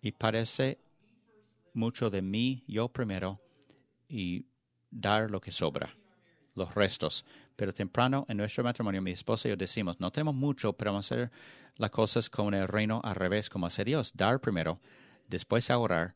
Y 0.00 0.12
parece 0.12 0.78
mucho 1.72 2.10
de 2.10 2.22
mí, 2.22 2.62
yo 2.68 2.88
primero, 2.88 3.40
y 4.08 4.44
dar 4.90 5.30
lo 5.30 5.40
que 5.40 5.50
sobra, 5.50 5.96
los 6.54 6.74
restos. 6.74 7.24
Pero 7.56 7.72
temprano 7.72 8.26
en 8.28 8.36
nuestro 8.36 8.64
matrimonio, 8.64 9.00
mi 9.00 9.12
esposa 9.12 9.48
y 9.48 9.50
yo 9.50 9.56
decimos, 9.56 10.00
no 10.00 10.10
tenemos 10.10 10.34
mucho, 10.34 10.72
pero 10.72 10.92
vamos 10.92 11.10
a 11.10 11.14
hacer 11.14 11.30
las 11.76 11.90
cosas 11.90 12.28
con 12.28 12.54
el 12.54 12.68
reino 12.68 13.00
al 13.04 13.14
revés, 13.14 13.48
como 13.48 13.66
hace 13.66 13.84
Dios. 13.84 14.12
Dar 14.14 14.40
primero, 14.40 14.80
después 15.28 15.70
ahorrar 15.70 16.14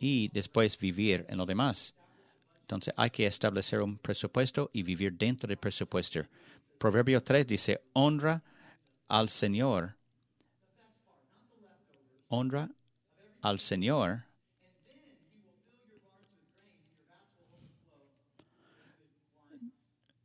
y 0.00 0.28
después 0.32 0.76
vivir 0.78 1.24
en 1.28 1.38
lo 1.38 1.46
demás. 1.46 1.94
Entonces 2.62 2.94
hay 2.96 3.10
que 3.10 3.26
establecer 3.26 3.80
un 3.80 3.98
presupuesto 3.98 4.70
y 4.72 4.82
vivir 4.82 5.12
dentro 5.12 5.46
del 5.46 5.58
presupuesto. 5.58 6.22
Proverbio 6.78 7.22
3 7.22 7.46
dice, 7.46 7.82
honra 7.92 8.42
al 9.08 9.28
Señor. 9.28 9.94
Honra 12.28 12.70
al 13.42 13.60
Señor. 13.60 14.24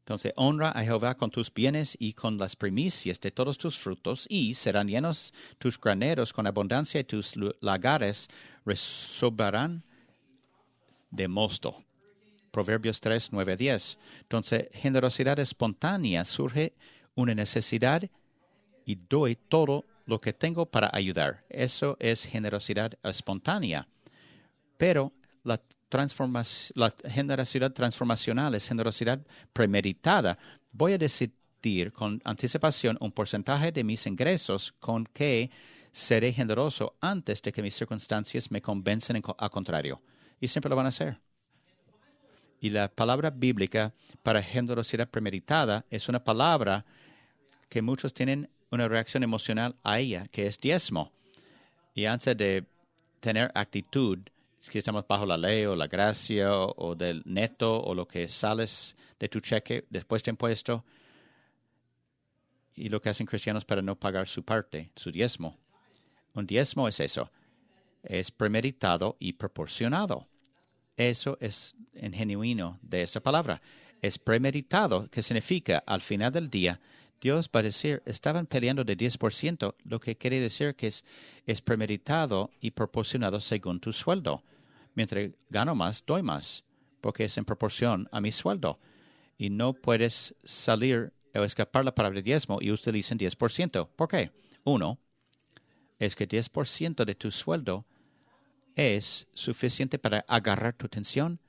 Entonces, 0.08 0.32
honra 0.38 0.70
a 0.70 0.86
Jehová 0.86 1.16
con 1.16 1.30
tus 1.30 1.54
bienes 1.54 1.98
y 2.00 2.14
con 2.14 2.38
las 2.38 2.56
primicias 2.56 3.20
de 3.20 3.30
todos 3.30 3.58
tus 3.58 3.78
frutos, 3.78 4.26
y 4.30 4.54
serán 4.54 4.88
llenos 4.88 5.34
tus 5.58 5.78
graneros 5.78 6.32
con 6.32 6.48
abundancia 6.48 7.02
y 7.02 7.04
tus 7.04 7.34
lagares 7.60 8.30
resobrarán 8.66 9.84
de 11.12 11.28
mosto. 11.28 11.84
Proverbios 12.52 13.02
3, 13.02 13.34
9, 13.34 13.58
10. 13.58 14.00
Entonces, 14.22 14.70
generosidad 14.72 15.40
espontánea 15.40 16.24
surge 16.24 16.74
una 17.14 17.36
necesidad 17.36 18.10
y 18.86 18.96
doy 18.96 19.36
todo 19.36 19.84
lo 20.06 20.22
que 20.22 20.32
tengo 20.32 20.66
para 20.66 20.90
ayudar. 20.94 21.44
Eso 21.50 21.98
es 22.00 22.24
generosidad 22.24 22.94
espontánea. 23.04 23.90
Pero 24.78 25.12
la, 25.44 25.60
la 25.90 26.94
generosidad 27.08 27.72
transformacional 27.72 28.56
es 28.56 28.68
generosidad 28.68 29.26
premeditada. 29.54 30.38
Voy 30.72 30.94
a 30.94 30.98
decidir 30.98 31.92
con 31.94 32.22
anticipación 32.24 32.98
un 33.00 33.12
porcentaje 33.12 33.72
de 33.72 33.84
mis 33.84 34.06
ingresos 34.06 34.74
con 34.80 35.06
que 35.06 35.50
seré 35.92 36.34
generoso 36.34 36.96
antes 37.02 37.42
de 37.42 37.52
que 37.52 37.62
mis 37.62 37.76
circunstancias 37.76 38.52
me 38.52 38.62
convencen 38.62 39.22
a 39.38 39.50
contrario. 39.50 40.02
Y 40.40 40.48
siempre 40.48 40.70
lo 40.70 40.76
van 40.76 40.86
a 40.86 40.90
hacer. 40.90 41.20
Y 42.60 42.70
la 42.70 42.90
palabra 42.90 43.30
bíblica 43.30 43.94
para 44.24 44.42
generosidad 44.42 45.10
premeditada 45.10 45.86
es 45.90 46.10
una 46.10 46.24
palabra 46.24 46.86
que 47.70 47.82
muchos 47.82 48.14
tienen 48.14 48.50
una 48.72 48.88
reacción 48.88 49.24
emocional 49.24 49.76
a 49.84 50.00
ella, 50.00 50.28
que 50.32 50.48
es 50.48 50.60
diezmo. 50.60 51.12
Y 51.94 52.06
antes 52.06 52.36
de 52.38 52.66
tener 53.20 53.52
actitud, 53.56 54.20
que 54.70 54.80
estamos 54.80 55.08
bajo 55.08 55.26
la 55.26 55.38
ley 55.38 55.66
o 55.66 55.76
la 55.76 55.88
gracia 55.88 56.52
o, 56.54 56.96
del 56.96 57.24
neto 57.26 57.80
o 57.82 57.94
lo 57.94 58.08
que 58.08 58.28
sales 58.28 58.98
de 59.20 59.30
tu 59.30 59.40
cheque 59.40 59.86
después 59.90 60.24
de 60.24 60.32
impuesto, 60.32 60.84
y 62.76 62.90
lo 62.90 63.02
que 63.02 63.10
hacen 63.10 63.26
cristianos 63.26 63.66
para 63.66 63.82
no 63.82 63.96
pagar 63.96 64.28
su 64.28 64.44
parte, 64.44 64.92
su 64.96 65.12
diezmo. 65.12 65.58
Un 66.34 66.46
diezmo 66.46 66.88
es 66.88 67.00
eso, 67.00 67.32
es 68.04 68.30
premeditado 68.30 69.18
y 69.20 69.34
proporcionado. 69.34 70.28
Eso 70.96 71.38
es 71.42 71.76
en 71.94 72.14
genuino 72.14 72.80
de 72.82 73.02
esta 73.04 73.20
palabra. 73.20 73.62
Es 74.02 74.20
premeditado, 74.20 75.10
que 75.10 75.24
significa 75.24 75.84
al 75.88 76.02
final 76.02 76.32
del 76.32 76.50
día 76.50 76.80
Dios 77.20 77.50
va 77.54 77.62
a 77.62 77.64
decir, 77.64 78.04
estaban 78.06 78.46
peleando 78.46 78.84
de 78.84 78.96
10%, 78.96 79.76
lo 79.84 80.00
que 80.00 80.18
quiere 80.18 80.40
decir 80.40 80.76
que 80.76 80.88
es, 80.88 81.04
es 81.46 81.62
premeditado 81.62 82.52
y 82.62 82.72
proporcionado 82.72 83.42
según 83.42 83.80
tu 83.80 83.92
sueldo. 83.92 84.44
Mientras 84.94 85.30
gano 85.50 85.76
más, 85.76 86.04
doy 86.06 86.22
más, 86.22 86.64
porque 87.02 87.26
es 87.26 87.38
en 87.38 87.46
proporción 87.46 88.08
a 88.12 88.22
mi 88.22 88.32
sueldo. 88.32 88.80
Y 89.38 89.50
no 89.50 89.74
puedes 89.74 90.36
salir 90.44 91.14
o 91.34 91.44
escapar 91.44 91.86
la 91.86 91.94
palabra 91.94 92.22
diezmo 92.22 92.60
y 92.62 92.72
utilicen 92.72 93.18
10%. 93.18 93.90
¿Por 93.96 94.08
qué? 94.08 94.32
Uno, 94.64 95.00
es 96.00 96.16
que 96.16 96.28
10% 96.28 97.06
de 97.06 97.16
tu 97.16 97.32
sueldo 97.32 97.86
es 98.76 99.28
suficiente 99.34 99.98
para 99.98 100.20
agarrar 100.28 100.74
tu 100.74 100.86
atención, 100.86 101.40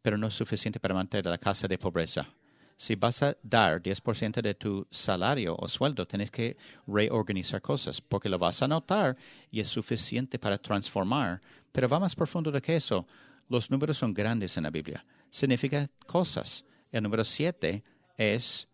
pero 0.00 0.16
no 0.16 0.30
suficiente 0.30 0.80
para 0.80 0.94
mantener 0.94 1.26
la 1.26 1.38
casa 1.38 1.68
de 1.68 1.76
pobreza 1.76 2.34
si 2.80 2.94
vas 2.94 3.22
a 3.22 3.36
dar 3.42 3.82
10% 3.82 4.40
de 4.40 4.54
tu 4.54 4.86
salario 4.90 5.54
o 5.54 5.68
sueldo, 5.68 6.06
tienes 6.06 6.30
que 6.30 6.56
reorganizar 6.86 7.60
cosas, 7.60 8.00
porque 8.00 8.30
lo 8.30 8.38
vas 8.38 8.62
a 8.62 8.68
notar 8.68 9.18
y 9.50 9.60
es 9.60 9.68
suficiente 9.68 10.38
para 10.38 10.56
transformar. 10.56 11.42
Pero 11.72 11.90
va 11.90 12.00
más 12.00 12.16
profundo 12.16 12.50
de 12.50 12.62
que 12.62 12.76
eso. 12.76 13.06
Los 13.50 13.70
números 13.70 13.98
son 13.98 14.14
grandes 14.14 14.56
en 14.56 14.62
la 14.62 14.70
Biblia. 14.70 15.04
Significa 15.28 15.90
cosas. 16.06 16.64
El 16.90 17.02
número 17.02 17.22
7 17.22 17.84
es 18.16 18.66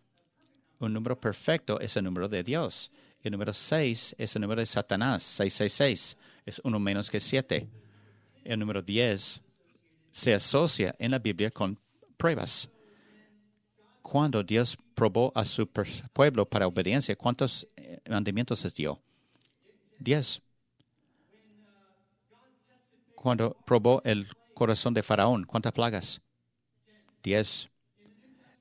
un 0.78 0.92
número 0.92 1.18
perfecto, 1.18 1.80
es 1.80 1.96
el 1.96 2.04
número 2.04 2.28
de 2.28 2.44
Dios. 2.44 2.92
El 3.24 3.32
número 3.32 3.52
6 3.52 4.14
es 4.16 4.36
el 4.36 4.42
número 4.42 4.60
de 4.60 4.66
Satanás, 4.66 5.24
666. 5.24 6.16
Es 6.46 6.60
uno 6.62 6.78
menos 6.78 7.10
que 7.10 7.18
7. 7.18 7.68
El 8.44 8.60
número 8.60 8.82
10 8.82 9.40
se 10.12 10.32
asocia 10.32 10.94
en 10.96 11.10
la 11.10 11.18
Biblia 11.18 11.50
con 11.50 11.76
pruebas 12.16 12.70
cuando 14.08 14.44
Dios 14.44 14.78
probó 14.94 15.32
a 15.34 15.44
su 15.44 15.66
pueblo 15.66 16.48
para 16.48 16.68
obediencia, 16.68 17.16
¿cuántos 17.16 17.66
eh, 17.76 17.98
mandamientos 18.08 18.62
les 18.62 18.72
dio? 18.72 19.00
Diez. 19.98 20.40
Cuando 23.16 23.56
probó 23.66 24.00
el 24.04 24.28
corazón 24.54 24.94
de 24.94 25.02
Faraón, 25.02 25.42
¿cuántas 25.42 25.72
plagas? 25.72 26.20
Diez. 27.20 27.68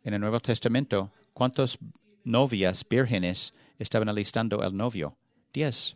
En 0.04 0.16
el 0.16 0.20
Nuevo 0.20 0.40
Testamento, 0.40 1.12
¿cuántas 1.36 1.78
novias 2.24 2.84
vírgenes 2.90 3.54
estaban 3.78 4.10
alistando 4.10 4.64
al 4.64 4.76
novio? 4.76 5.16
Diez. 5.54 5.96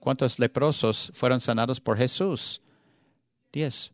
¿Cuántos 0.00 0.38
leprosos 0.38 1.12
fueron 1.14 1.40
sanados 1.40 1.78
por 1.78 1.98
Jesús? 1.98 2.62
Diez. 3.52 3.92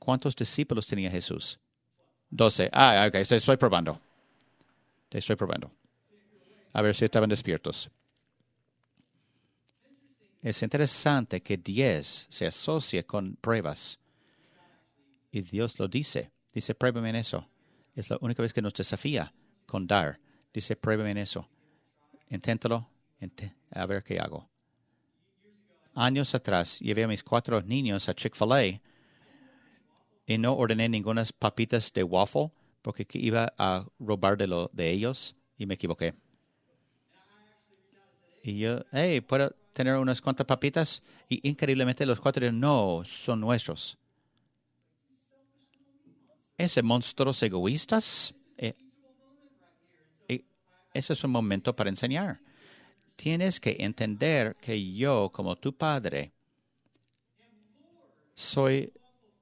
¿Cuántos 0.00 0.34
discípulos 0.34 0.86
tenía 0.86 1.10
Jesús? 1.10 1.60
Doce. 2.30 2.70
Ah, 2.72 3.04
ok, 3.06 3.12
te 3.28 3.36
estoy 3.36 3.56
probando. 3.58 4.00
Te 5.10 5.18
estoy 5.18 5.36
probando. 5.36 5.70
A 6.72 6.80
ver 6.82 6.94
si 6.94 7.04
estaban 7.04 7.28
despiertos. 7.28 7.90
Es 10.42 10.62
interesante 10.62 11.42
que 11.42 11.58
diez 11.58 12.26
se 12.30 12.46
asocie 12.46 13.04
con 13.04 13.36
pruebas. 13.36 13.98
Y 15.30 15.42
Dios 15.42 15.78
lo 15.78 15.86
dice. 15.86 16.30
Dice, 16.54 16.74
pruébame 16.74 17.10
en 17.10 17.16
eso. 17.16 17.46
Es 17.94 18.08
la 18.08 18.16
única 18.22 18.42
vez 18.42 18.54
que 18.54 18.62
nos 18.62 18.72
desafía 18.72 19.34
con 19.66 19.86
dar. 19.86 20.18
Dice, 20.54 20.76
pruébame 20.76 21.10
en 21.10 21.18
eso. 21.18 21.46
Inténtalo. 22.30 22.88
a 23.70 23.86
ver 23.86 24.02
qué 24.02 24.18
hago. 24.18 24.48
Años 25.94 26.34
atrás 26.34 26.80
llevé 26.80 27.04
a 27.04 27.08
mis 27.08 27.22
cuatro 27.22 27.60
niños 27.60 28.08
a 28.08 28.14
Chick-fil-A 28.14 28.80
y 30.30 30.38
no 30.38 30.56
ordené 30.56 30.88
ninguna 30.88 31.24
papitas 31.40 31.92
de 31.92 32.04
waffle 32.04 32.52
porque 32.82 33.04
iba 33.14 33.52
a 33.58 33.84
robar 33.98 34.38
de, 34.38 34.46
lo, 34.46 34.70
de 34.72 34.88
ellos 34.88 35.34
y 35.58 35.66
me 35.66 35.74
equivoqué. 35.74 36.14
Y 38.44 38.60
yo, 38.60 38.84
hey, 38.92 39.22
¿puedo 39.22 39.50
tener 39.72 39.96
unas 39.96 40.20
cuantas 40.20 40.46
papitas? 40.46 41.02
Y 41.28 41.48
increíblemente 41.48 42.06
los 42.06 42.20
cuatro 42.20 42.52
no, 42.52 43.02
son 43.04 43.40
nuestros. 43.40 43.98
Ese 46.56 46.80
monstruos 46.80 47.42
egoístas. 47.42 48.32
Eh, 48.56 48.74
eh, 50.28 50.44
ese 50.94 51.12
es 51.12 51.24
un 51.24 51.32
momento 51.32 51.74
para 51.74 51.90
enseñar. 51.90 52.40
Tienes 53.16 53.58
que 53.58 53.78
entender 53.80 54.56
que 54.60 54.94
yo, 54.94 55.28
como 55.32 55.56
tu 55.56 55.76
padre, 55.76 56.32
soy 58.32 58.92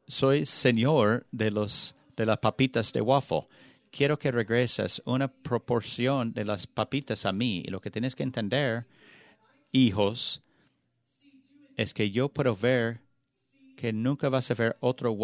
soy 0.09 0.47
señor 0.47 1.27
de 1.31 1.51
los 1.51 1.95
de 2.17 2.27
las 2.27 2.39
papitas 2.39 2.93
de 2.93 3.01
waffle. 3.01 3.47
Quiero 3.91 4.19
que 4.19 4.33
regreses 4.33 5.01
una 5.05 5.29
proporción 5.29 6.33
de 6.33 6.45
las 6.45 6.67
papitas 6.67 7.25
a 7.25 7.33
mí. 7.33 7.63
Y 7.65 7.71
lo 7.71 7.81
que 7.81 7.91
tienes 7.91 8.15
que 8.15 8.25
entender, 8.25 8.87
hijos, 9.71 10.43
es 11.77 11.95
que 11.95 12.11
yo 12.11 12.29
puedo 12.29 12.57
ver 12.57 13.01
que 13.77 13.93
nunca 13.93 14.29
vas 14.29 14.51
a 14.51 14.55
ver 14.55 14.77
otro 14.81 15.17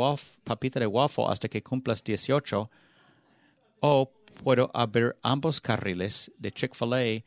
papita 0.45 0.79
de 0.79 0.87
waffle 0.87 1.27
hasta 1.29 1.49
que 1.49 1.63
cumplas 1.63 2.03
18. 2.05 2.71
O 3.81 4.13
puedo 4.43 4.71
abrir 4.73 5.17
ambos 5.23 5.61
carriles 5.61 6.31
de 6.39 6.53
Chick-fil-A 6.53 7.25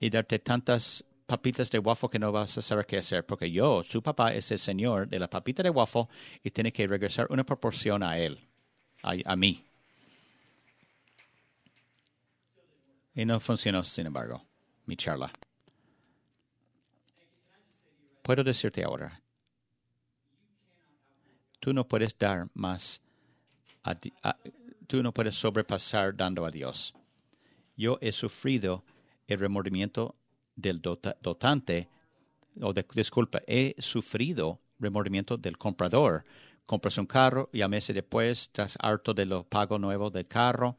y 0.00 0.10
darte 0.10 0.40
tantas 0.40 1.04
papitas 1.26 1.70
de 1.70 1.80
waffle 1.80 2.08
que 2.08 2.18
no 2.18 2.30
vas 2.30 2.56
a 2.56 2.62
saber 2.62 2.86
qué 2.86 2.98
hacer, 2.98 3.26
porque 3.26 3.50
yo, 3.50 3.82
su 3.82 4.02
papá, 4.02 4.32
es 4.32 4.50
el 4.52 4.58
señor 4.58 5.08
de 5.08 5.18
la 5.18 5.28
papita 5.28 5.62
de 5.62 5.70
waffle 5.70 6.06
y 6.42 6.50
tiene 6.50 6.72
que 6.72 6.86
regresar 6.86 7.26
una 7.30 7.44
proporción 7.44 8.02
a 8.02 8.18
él, 8.18 8.38
a, 9.02 9.36
mí. 9.36 9.64
Y 13.14 13.24
no 13.24 13.40
funcionó, 13.40 13.82
sin 13.82 14.06
embargo, 14.06 14.44
mi 14.86 14.96
charla. 14.96 15.32
Puedo 18.22 18.44
decirte 18.44 18.84
ahora, 18.84 19.20
tú 21.60 21.72
no 21.72 21.86
puedes 21.86 22.16
dar 22.16 22.48
más, 22.54 23.00
tú 24.86 25.02
no 25.02 25.12
puedes 25.12 25.34
sobrepasar 25.34 26.16
dando 26.16 26.44
a 26.44 26.50
Dios. 26.50 26.94
Yo 27.76 27.98
he 28.00 28.12
sufrido 28.12 28.84
el 29.26 29.38
remordimiento 29.38 30.14
del 30.56 30.80
dotante, 30.80 31.88
o 32.60 32.72
de, 32.72 32.84
disculpa, 32.94 33.42
he 33.46 33.74
sufrido 33.78 34.60
remordimiento 34.78 35.36
del 35.36 35.58
comprador. 35.58 36.24
Compras 36.66 36.98
un 36.98 37.06
carro 37.06 37.48
y 37.52 37.62
a 37.62 37.68
meses 37.68 37.94
después 37.94 38.42
estás 38.42 38.76
harto 38.80 39.14
de 39.14 39.26
lo 39.26 39.44
pago 39.44 39.78
nuevo 39.78 40.10
del 40.10 40.26
carro, 40.26 40.76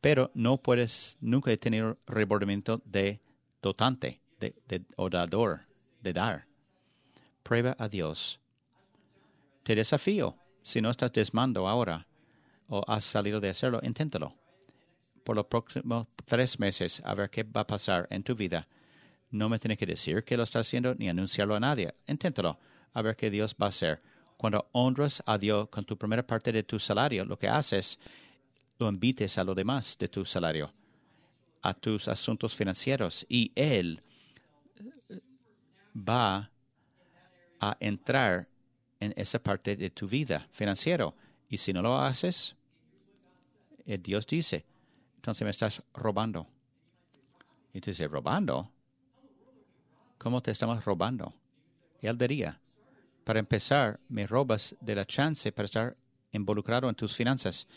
pero 0.00 0.30
no 0.34 0.58
puedes, 0.58 1.16
nunca 1.20 1.56
tenido 1.56 1.96
remordimiento 2.06 2.82
de 2.84 3.20
dotante, 3.62 4.20
de, 4.38 4.54
de 4.68 4.82
o 4.96 5.08
dador, 5.08 5.60
de 6.02 6.12
dar. 6.12 6.46
Prueba 7.42 7.74
a 7.78 7.88
Dios. 7.88 8.40
Te 9.62 9.74
desafío, 9.74 10.36
si 10.62 10.80
no 10.80 10.90
estás 10.90 11.12
desmando 11.12 11.66
ahora, 11.66 12.06
o 12.68 12.84
has 12.86 13.04
salido 13.04 13.40
de 13.40 13.50
hacerlo, 13.50 13.80
inténtalo. 13.82 14.34
Por 15.24 15.36
los 15.36 15.46
próximos 15.46 16.06
tres 16.24 16.58
meses, 16.58 17.02
a 17.04 17.14
ver 17.14 17.30
qué 17.30 17.42
va 17.42 17.62
a 17.62 17.66
pasar 17.66 18.06
en 18.10 18.22
tu 18.22 18.34
vida. 18.34 18.68
No 19.30 19.48
me 19.48 19.58
tienes 19.58 19.78
que 19.78 19.86
decir 19.86 20.24
que 20.24 20.36
lo 20.36 20.42
estás 20.42 20.66
haciendo 20.66 20.94
ni 20.94 21.08
anunciarlo 21.08 21.54
a 21.54 21.60
nadie. 21.60 21.94
Inténtalo, 22.06 22.58
a 22.94 23.02
ver 23.02 23.16
qué 23.16 23.30
Dios 23.30 23.54
va 23.60 23.66
a 23.66 23.68
hacer. 23.70 24.00
Cuando 24.36 24.68
honras 24.72 25.22
a 25.26 25.36
Dios 25.36 25.68
con 25.68 25.84
tu 25.84 25.96
primera 25.96 26.26
parte 26.26 26.52
de 26.52 26.62
tu 26.62 26.78
salario, 26.78 27.24
lo 27.24 27.38
que 27.38 27.48
haces, 27.48 27.98
lo 28.78 28.88
invites 28.88 29.36
a 29.36 29.44
lo 29.44 29.54
demás 29.54 29.96
de 29.98 30.08
tu 30.08 30.24
salario, 30.24 30.72
a 31.62 31.74
tus 31.74 32.08
asuntos 32.08 32.54
financieros, 32.54 33.26
y 33.28 33.52
Él 33.54 34.00
va 35.94 36.50
a 37.60 37.76
entrar 37.80 38.48
en 39.00 39.12
esa 39.16 39.42
parte 39.42 39.76
de 39.76 39.90
tu 39.90 40.06
vida 40.06 40.46
financiero. 40.52 41.14
Y 41.48 41.58
si 41.58 41.72
no 41.72 41.82
lo 41.82 41.96
haces, 41.98 42.54
eh, 43.86 43.98
Dios 43.98 44.26
dice, 44.26 44.64
entonces 45.16 45.44
me 45.44 45.50
estás 45.50 45.82
robando. 45.94 46.46
Y 47.72 47.80
te 47.80 47.90
dice, 47.90 48.06
¿robando? 48.06 48.70
¿Cómo 50.18 50.42
te 50.42 50.50
estamos 50.50 50.84
robando? 50.84 51.32
Él 52.02 52.18
diría, 52.18 52.60
para 53.22 53.38
empezar, 53.38 54.00
me 54.08 54.26
robas 54.26 54.74
de 54.80 54.96
la 54.96 55.06
chance 55.06 55.52
para 55.52 55.66
estar 55.66 55.96
involucrado 56.32 56.88
en 56.88 56.96
tus 56.96 57.14
finanzas, 57.14 57.68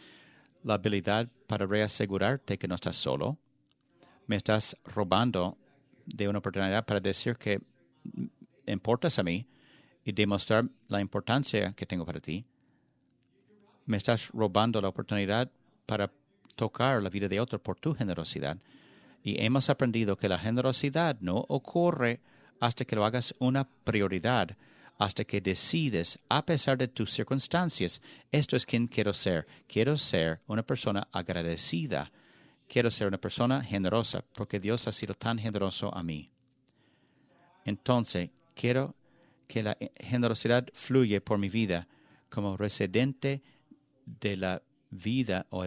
la 0.63 0.73
habilidad 0.73 1.29
para 1.45 1.67
reasegurarte 1.67 2.57
que 2.57 2.67
no 2.67 2.75
estás 2.75 2.97
solo. 2.97 3.37
Me 4.25 4.37
estás 4.37 4.75
robando 4.85 5.57
de 6.05 6.27
una 6.27 6.39
oportunidad 6.39 6.83
para 6.83 6.99
decir 6.99 7.37
que 7.37 7.61
importas 8.65 9.19
a 9.19 9.23
mí 9.23 9.47
y 10.03 10.11
demostrar 10.11 10.67
la 10.87 10.99
importancia 10.99 11.73
que 11.73 11.85
tengo 11.85 12.05
para 12.05 12.19
ti. 12.19 12.43
Me 13.85 13.97
estás 13.97 14.29
robando 14.29 14.81
la 14.81 14.87
oportunidad 14.87 15.51
para 15.85 16.11
tocar 16.55 17.03
la 17.03 17.09
vida 17.09 17.27
de 17.27 17.39
otro 17.39 17.61
por 17.61 17.79
tu 17.79 17.93
generosidad. 17.93 18.57
Y 19.23 19.43
hemos 19.43 19.69
aprendido 19.69 20.17
que 20.17 20.27
la 20.27 20.39
generosidad 20.39 21.17
no 21.19 21.45
ocurre 21.47 22.19
hasta 22.61 22.85
que 22.85 22.95
lo 22.95 23.03
hagas 23.03 23.35
una 23.39 23.67
prioridad, 23.67 24.55
hasta 24.99 25.25
que 25.25 25.41
decides, 25.41 26.19
a 26.29 26.45
pesar 26.45 26.77
de 26.77 26.87
tus 26.87 27.11
circunstancias, 27.11 28.01
esto 28.31 28.55
es 28.55 28.67
quien 28.67 28.87
quiero 28.87 29.13
ser. 29.13 29.47
Quiero 29.67 29.97
ser 29.97 30.41
una 30.45 30.61
persona 30.61 31.07
agradecida. 31.11 32.11
Quiero 32.69 32.91
ser 32.91 33.07
una 33.07 33.17
persona 33.17 33.61
generosa 33.61 34.23
porque 34.35 34.59
Dios 34.59 34.87
ha 34.87 34.91
sido 34.91 35.15
tan 35.15 35.39
generoso 35.39 35.93
a 35.93 36.03
mí. 36.03 36.29
Entonces, 37.65 38.29
quiero 38.53 38.95
que 39.47 39.63
la 39.63 39.75
generosidad 39.99 40.67
fluye 40.73 41.19
por 41.19 41.39
mi 41.39 41.49
vida 41.49 41.87
como 42.29 42.57
residente 42.57 43.41
de 44.05 44.37
la 44.37 44.61
vida 44.91 45.47
o 45.49 45.65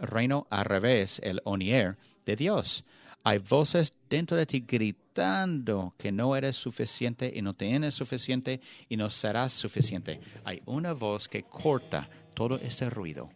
reino 0.00 0.48
al 0.50 0.64
revés, 0.64 1.20
el 1.22 1.40
onier 1.44 1.96
de 2.24 2.34
Dios. 2.34 2.84
Hay 3.26 3.38
voces 3.38 3.92
dentro 4.08 4.36
de 4.36 4.46
ti 4.46 4.60
gritando 4.60 5.96
que 5.98 6.12
no 6.12 6.36
eres 6.36 6.54
suficiente 6.54 7.32
y 7.34 7.42
no 7.42 7.54
tienes 7.54 7.92
suficiente 7.92 8.60
y 8.88 8.96
no 8.96 9.10
serás 9.10 9.52
suficiente. 9.52 10.20
Hay 10.44 10.62
una 10.64 10.92
voz 10.92 11.28
que 11.28 11.42
corta 11.42 12.08
todo 12.34 12.54
este 12.60 12.88
ruido 12.88 13.28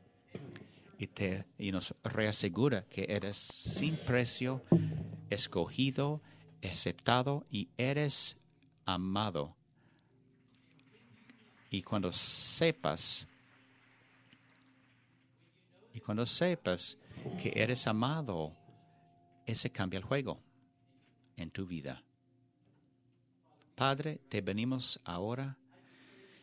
y, 0.96 1.08
te, 1.08 1.44
y 1.58 1.72
nos 1.72 1.92
reasegura 2.04 2.84
que 2.84 3.04
eres 3.08 3.36
sin 3.36 3.96
precio, 3.96 4.62
escogido, 5.28 6.22
aceptado 6.62 7.44
y 7.50 7.68
eres 7.76 8.36
amado. 8.84 9.56
Y 11.68 11.82
cuando 11.82 12.12
sepas, 12.12 13.26
y 15.92 15.98
cuando 15.98 16.24
sepas 16.26 16.96
que 17.42 17.52
eres 17.56 17.88
amado, 17.88 18.59
ese 19.50 19.70
cambia 19.70 19.98
el 19.98 20.04
juego 20.04 20.40
en 21.36 21.50
tu 21.50 21.66
vida. 21.66 22.02
Padre, 23.74 24.20
te 24.28 24.40
venimos 24.40 25.00
ahora 25.04 25.56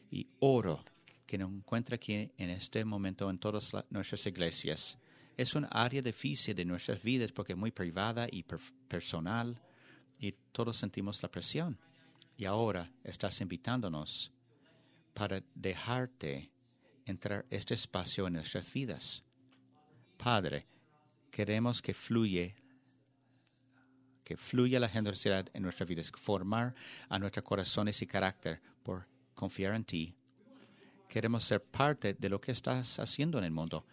y 0.09 0.27
oro 0.39 0.83
que 1.25 1.37
nos 1.37 1.51
encuentre 1.51 1.95
aquí 1.95 2.31
en 2.37 2.49
este 2.49 2.83
momento 2.83 3.29
en 3.29 3.37
todas 3.37 3.73
nuestras 3.89 4.25
iglesias. 4.25 4.97
Es 5.35 5.53
un 5.53 5.67
área 5.69 6.01
difícil 6.01 6.55
de 6.55 6.65
nuestras 6.65 7.03
vidas 7.03 7.31
porque 7.31 7.53
es 7.53 7.59
muy 7.59 7.71
privada 7.71 8.27
y 8.31 8.43
personal 8.87 9.61
y 10.19 10.31
todos 10.51 10.77
sentimos 10.77 11.21
la 11.21 11.29
presión. 11.29 11.77
Y 12.37 12.45
ahora 12.45 12.91
estás 13.03 13.39
invitándonos 13.41 14.31
para 15.13 15.43
dejarte 15.53 16.49
entrar 17.05 17.45
este 17.49 17.73
espacio 17.73 18.27
en 18.27 18.33
nuestras 18.33 18.71
vidas. 18.71 19.23
Padre, 20.17 20.65
queremos 21.29 21.81
que 21.81 21.93
fluye 21.93 22.55
que 24.27 24.35
fluya 24.35 24.77
la 24.77 24.89
generosidad 24.89 25.47
en 25.53 25.63
nuestras 25.63 25.87
vidas, 25.87 26.11
formar 26.11 26.75
a 27.07 27.17
nuestros 27.17 27.45
corazones 27.45 28.01
y 28.01 28.07
carácter 28.07 28.59
por 28.83 29.07
confiar 29.33 29.73
en 29.73 29.85
ti. 29.85 30.17
Queremos 31.07 31.45
ser 31.45 31.63
parte 31.63 32.13
de 32.13 32.27
lo 32.27 32.41
que 32.41 32.51
estás 32.51 32.99
haciendo 32.99 33.37
en 33.37 33.45
el 33.45 33.51
mundo 33.51 33.85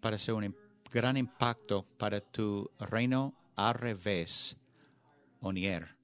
para 0.00 0.16
hacer 0.16 0.34
un 0.34 0.56
gran 0.92 1.16
impacto 1.16 1.86
para 1.96 2.20
tu 2.20 2.68
reino 2.80 3.32
al 3.54 3.74
revés, 3.74 4.56
Onier, 5.38 5.94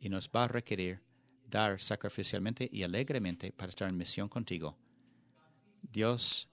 y 0.00 0.08
nos 0.08 0.28
va 0.28 0.42
a 0.42 0.48
requerir 0.48 1.00
dar 1.48 1.80
sacrificialmente 1.80 2.68
y 2.72 2.82
alegremente 2.82 3.52
para 3.52 3.70
estar 3.70 3.88
en 3.88 3.96
misión 3.96 4.28
contigo. 4.28 4.76
Dios 5.80 6.48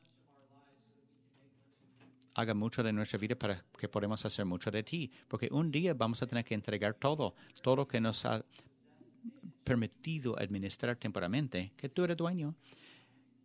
haga 2.40 2.54
mucho 2.54 2.84
de 2.84 2.94
nuestra 2.94 3.20
vida 3.20 3.36
para 3.36 3.64
que 3.78 3.88
podamos 3.88 4.26
hacer 4.26 4.46
mucho 4.46 4.72
de 4.72 4.84
ti, 4.84 5.12
porque 5.28 5.50
un 5.52 5.72
día 5.72 5.94
vamos 5.94 6.22
a 6.22 6.28
tener 6.28 6.44
que 6.44 6.54
entregar 6.54 6.94
todo, 6.94 7.36
todo 7.62 7.88
que 7.88 8.00
nos 8.00 8.26
ha 8.26 8.44
permitido 9.64 10.38
administrar 10.40 10.96
temporalmente, 10.96 11.74
que 11.76 11.90
tú 11.90 12.04
eres 12.04 12.18
dueño. 12.18 12.56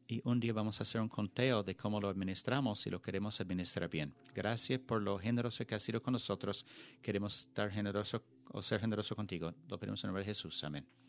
Y 0.07 0.21
un 0.25 0.39
día 0.39 0.53
vamos 0.53 0.81
a 0.81 0.83
hacer 0.83 1.01
un 1.01 1.09
conteo 1.09 1.63
de 1.63 1.75
cómo 1.75 1.99
lo 1.99 2.09
administramos 2.09 2.87
y 2.87 2.91
lo 2.91 3.01
queremos 3.01 3.41
administrar 3.41 3.89
bien. 3.89 4.15
Gracias 4.35 4.79
por 4.81 5.01
lo 5.01 5.19
generoso 5.19 5.67
que 5.67 5.75
has 5.75 5.83
sido 5.83 6.03
con 6.03 6.13
nosotros. 6.13 6.67
Queremos 7.01 7.41
estar 7.41 7.71
generoso 7.71 8.23
o 8.53 8.63
ser 8.63 8.81
generoso 8.81 9.17
contigo. 9.17 9.55
Lo 9.67 9.79
pedimos 9.79 10.05
en 10.05 10.09
nombre 10.09 10.23
de 10.23 10.27
Jesús. 10.27 10.63
Amén. 10.63 11.04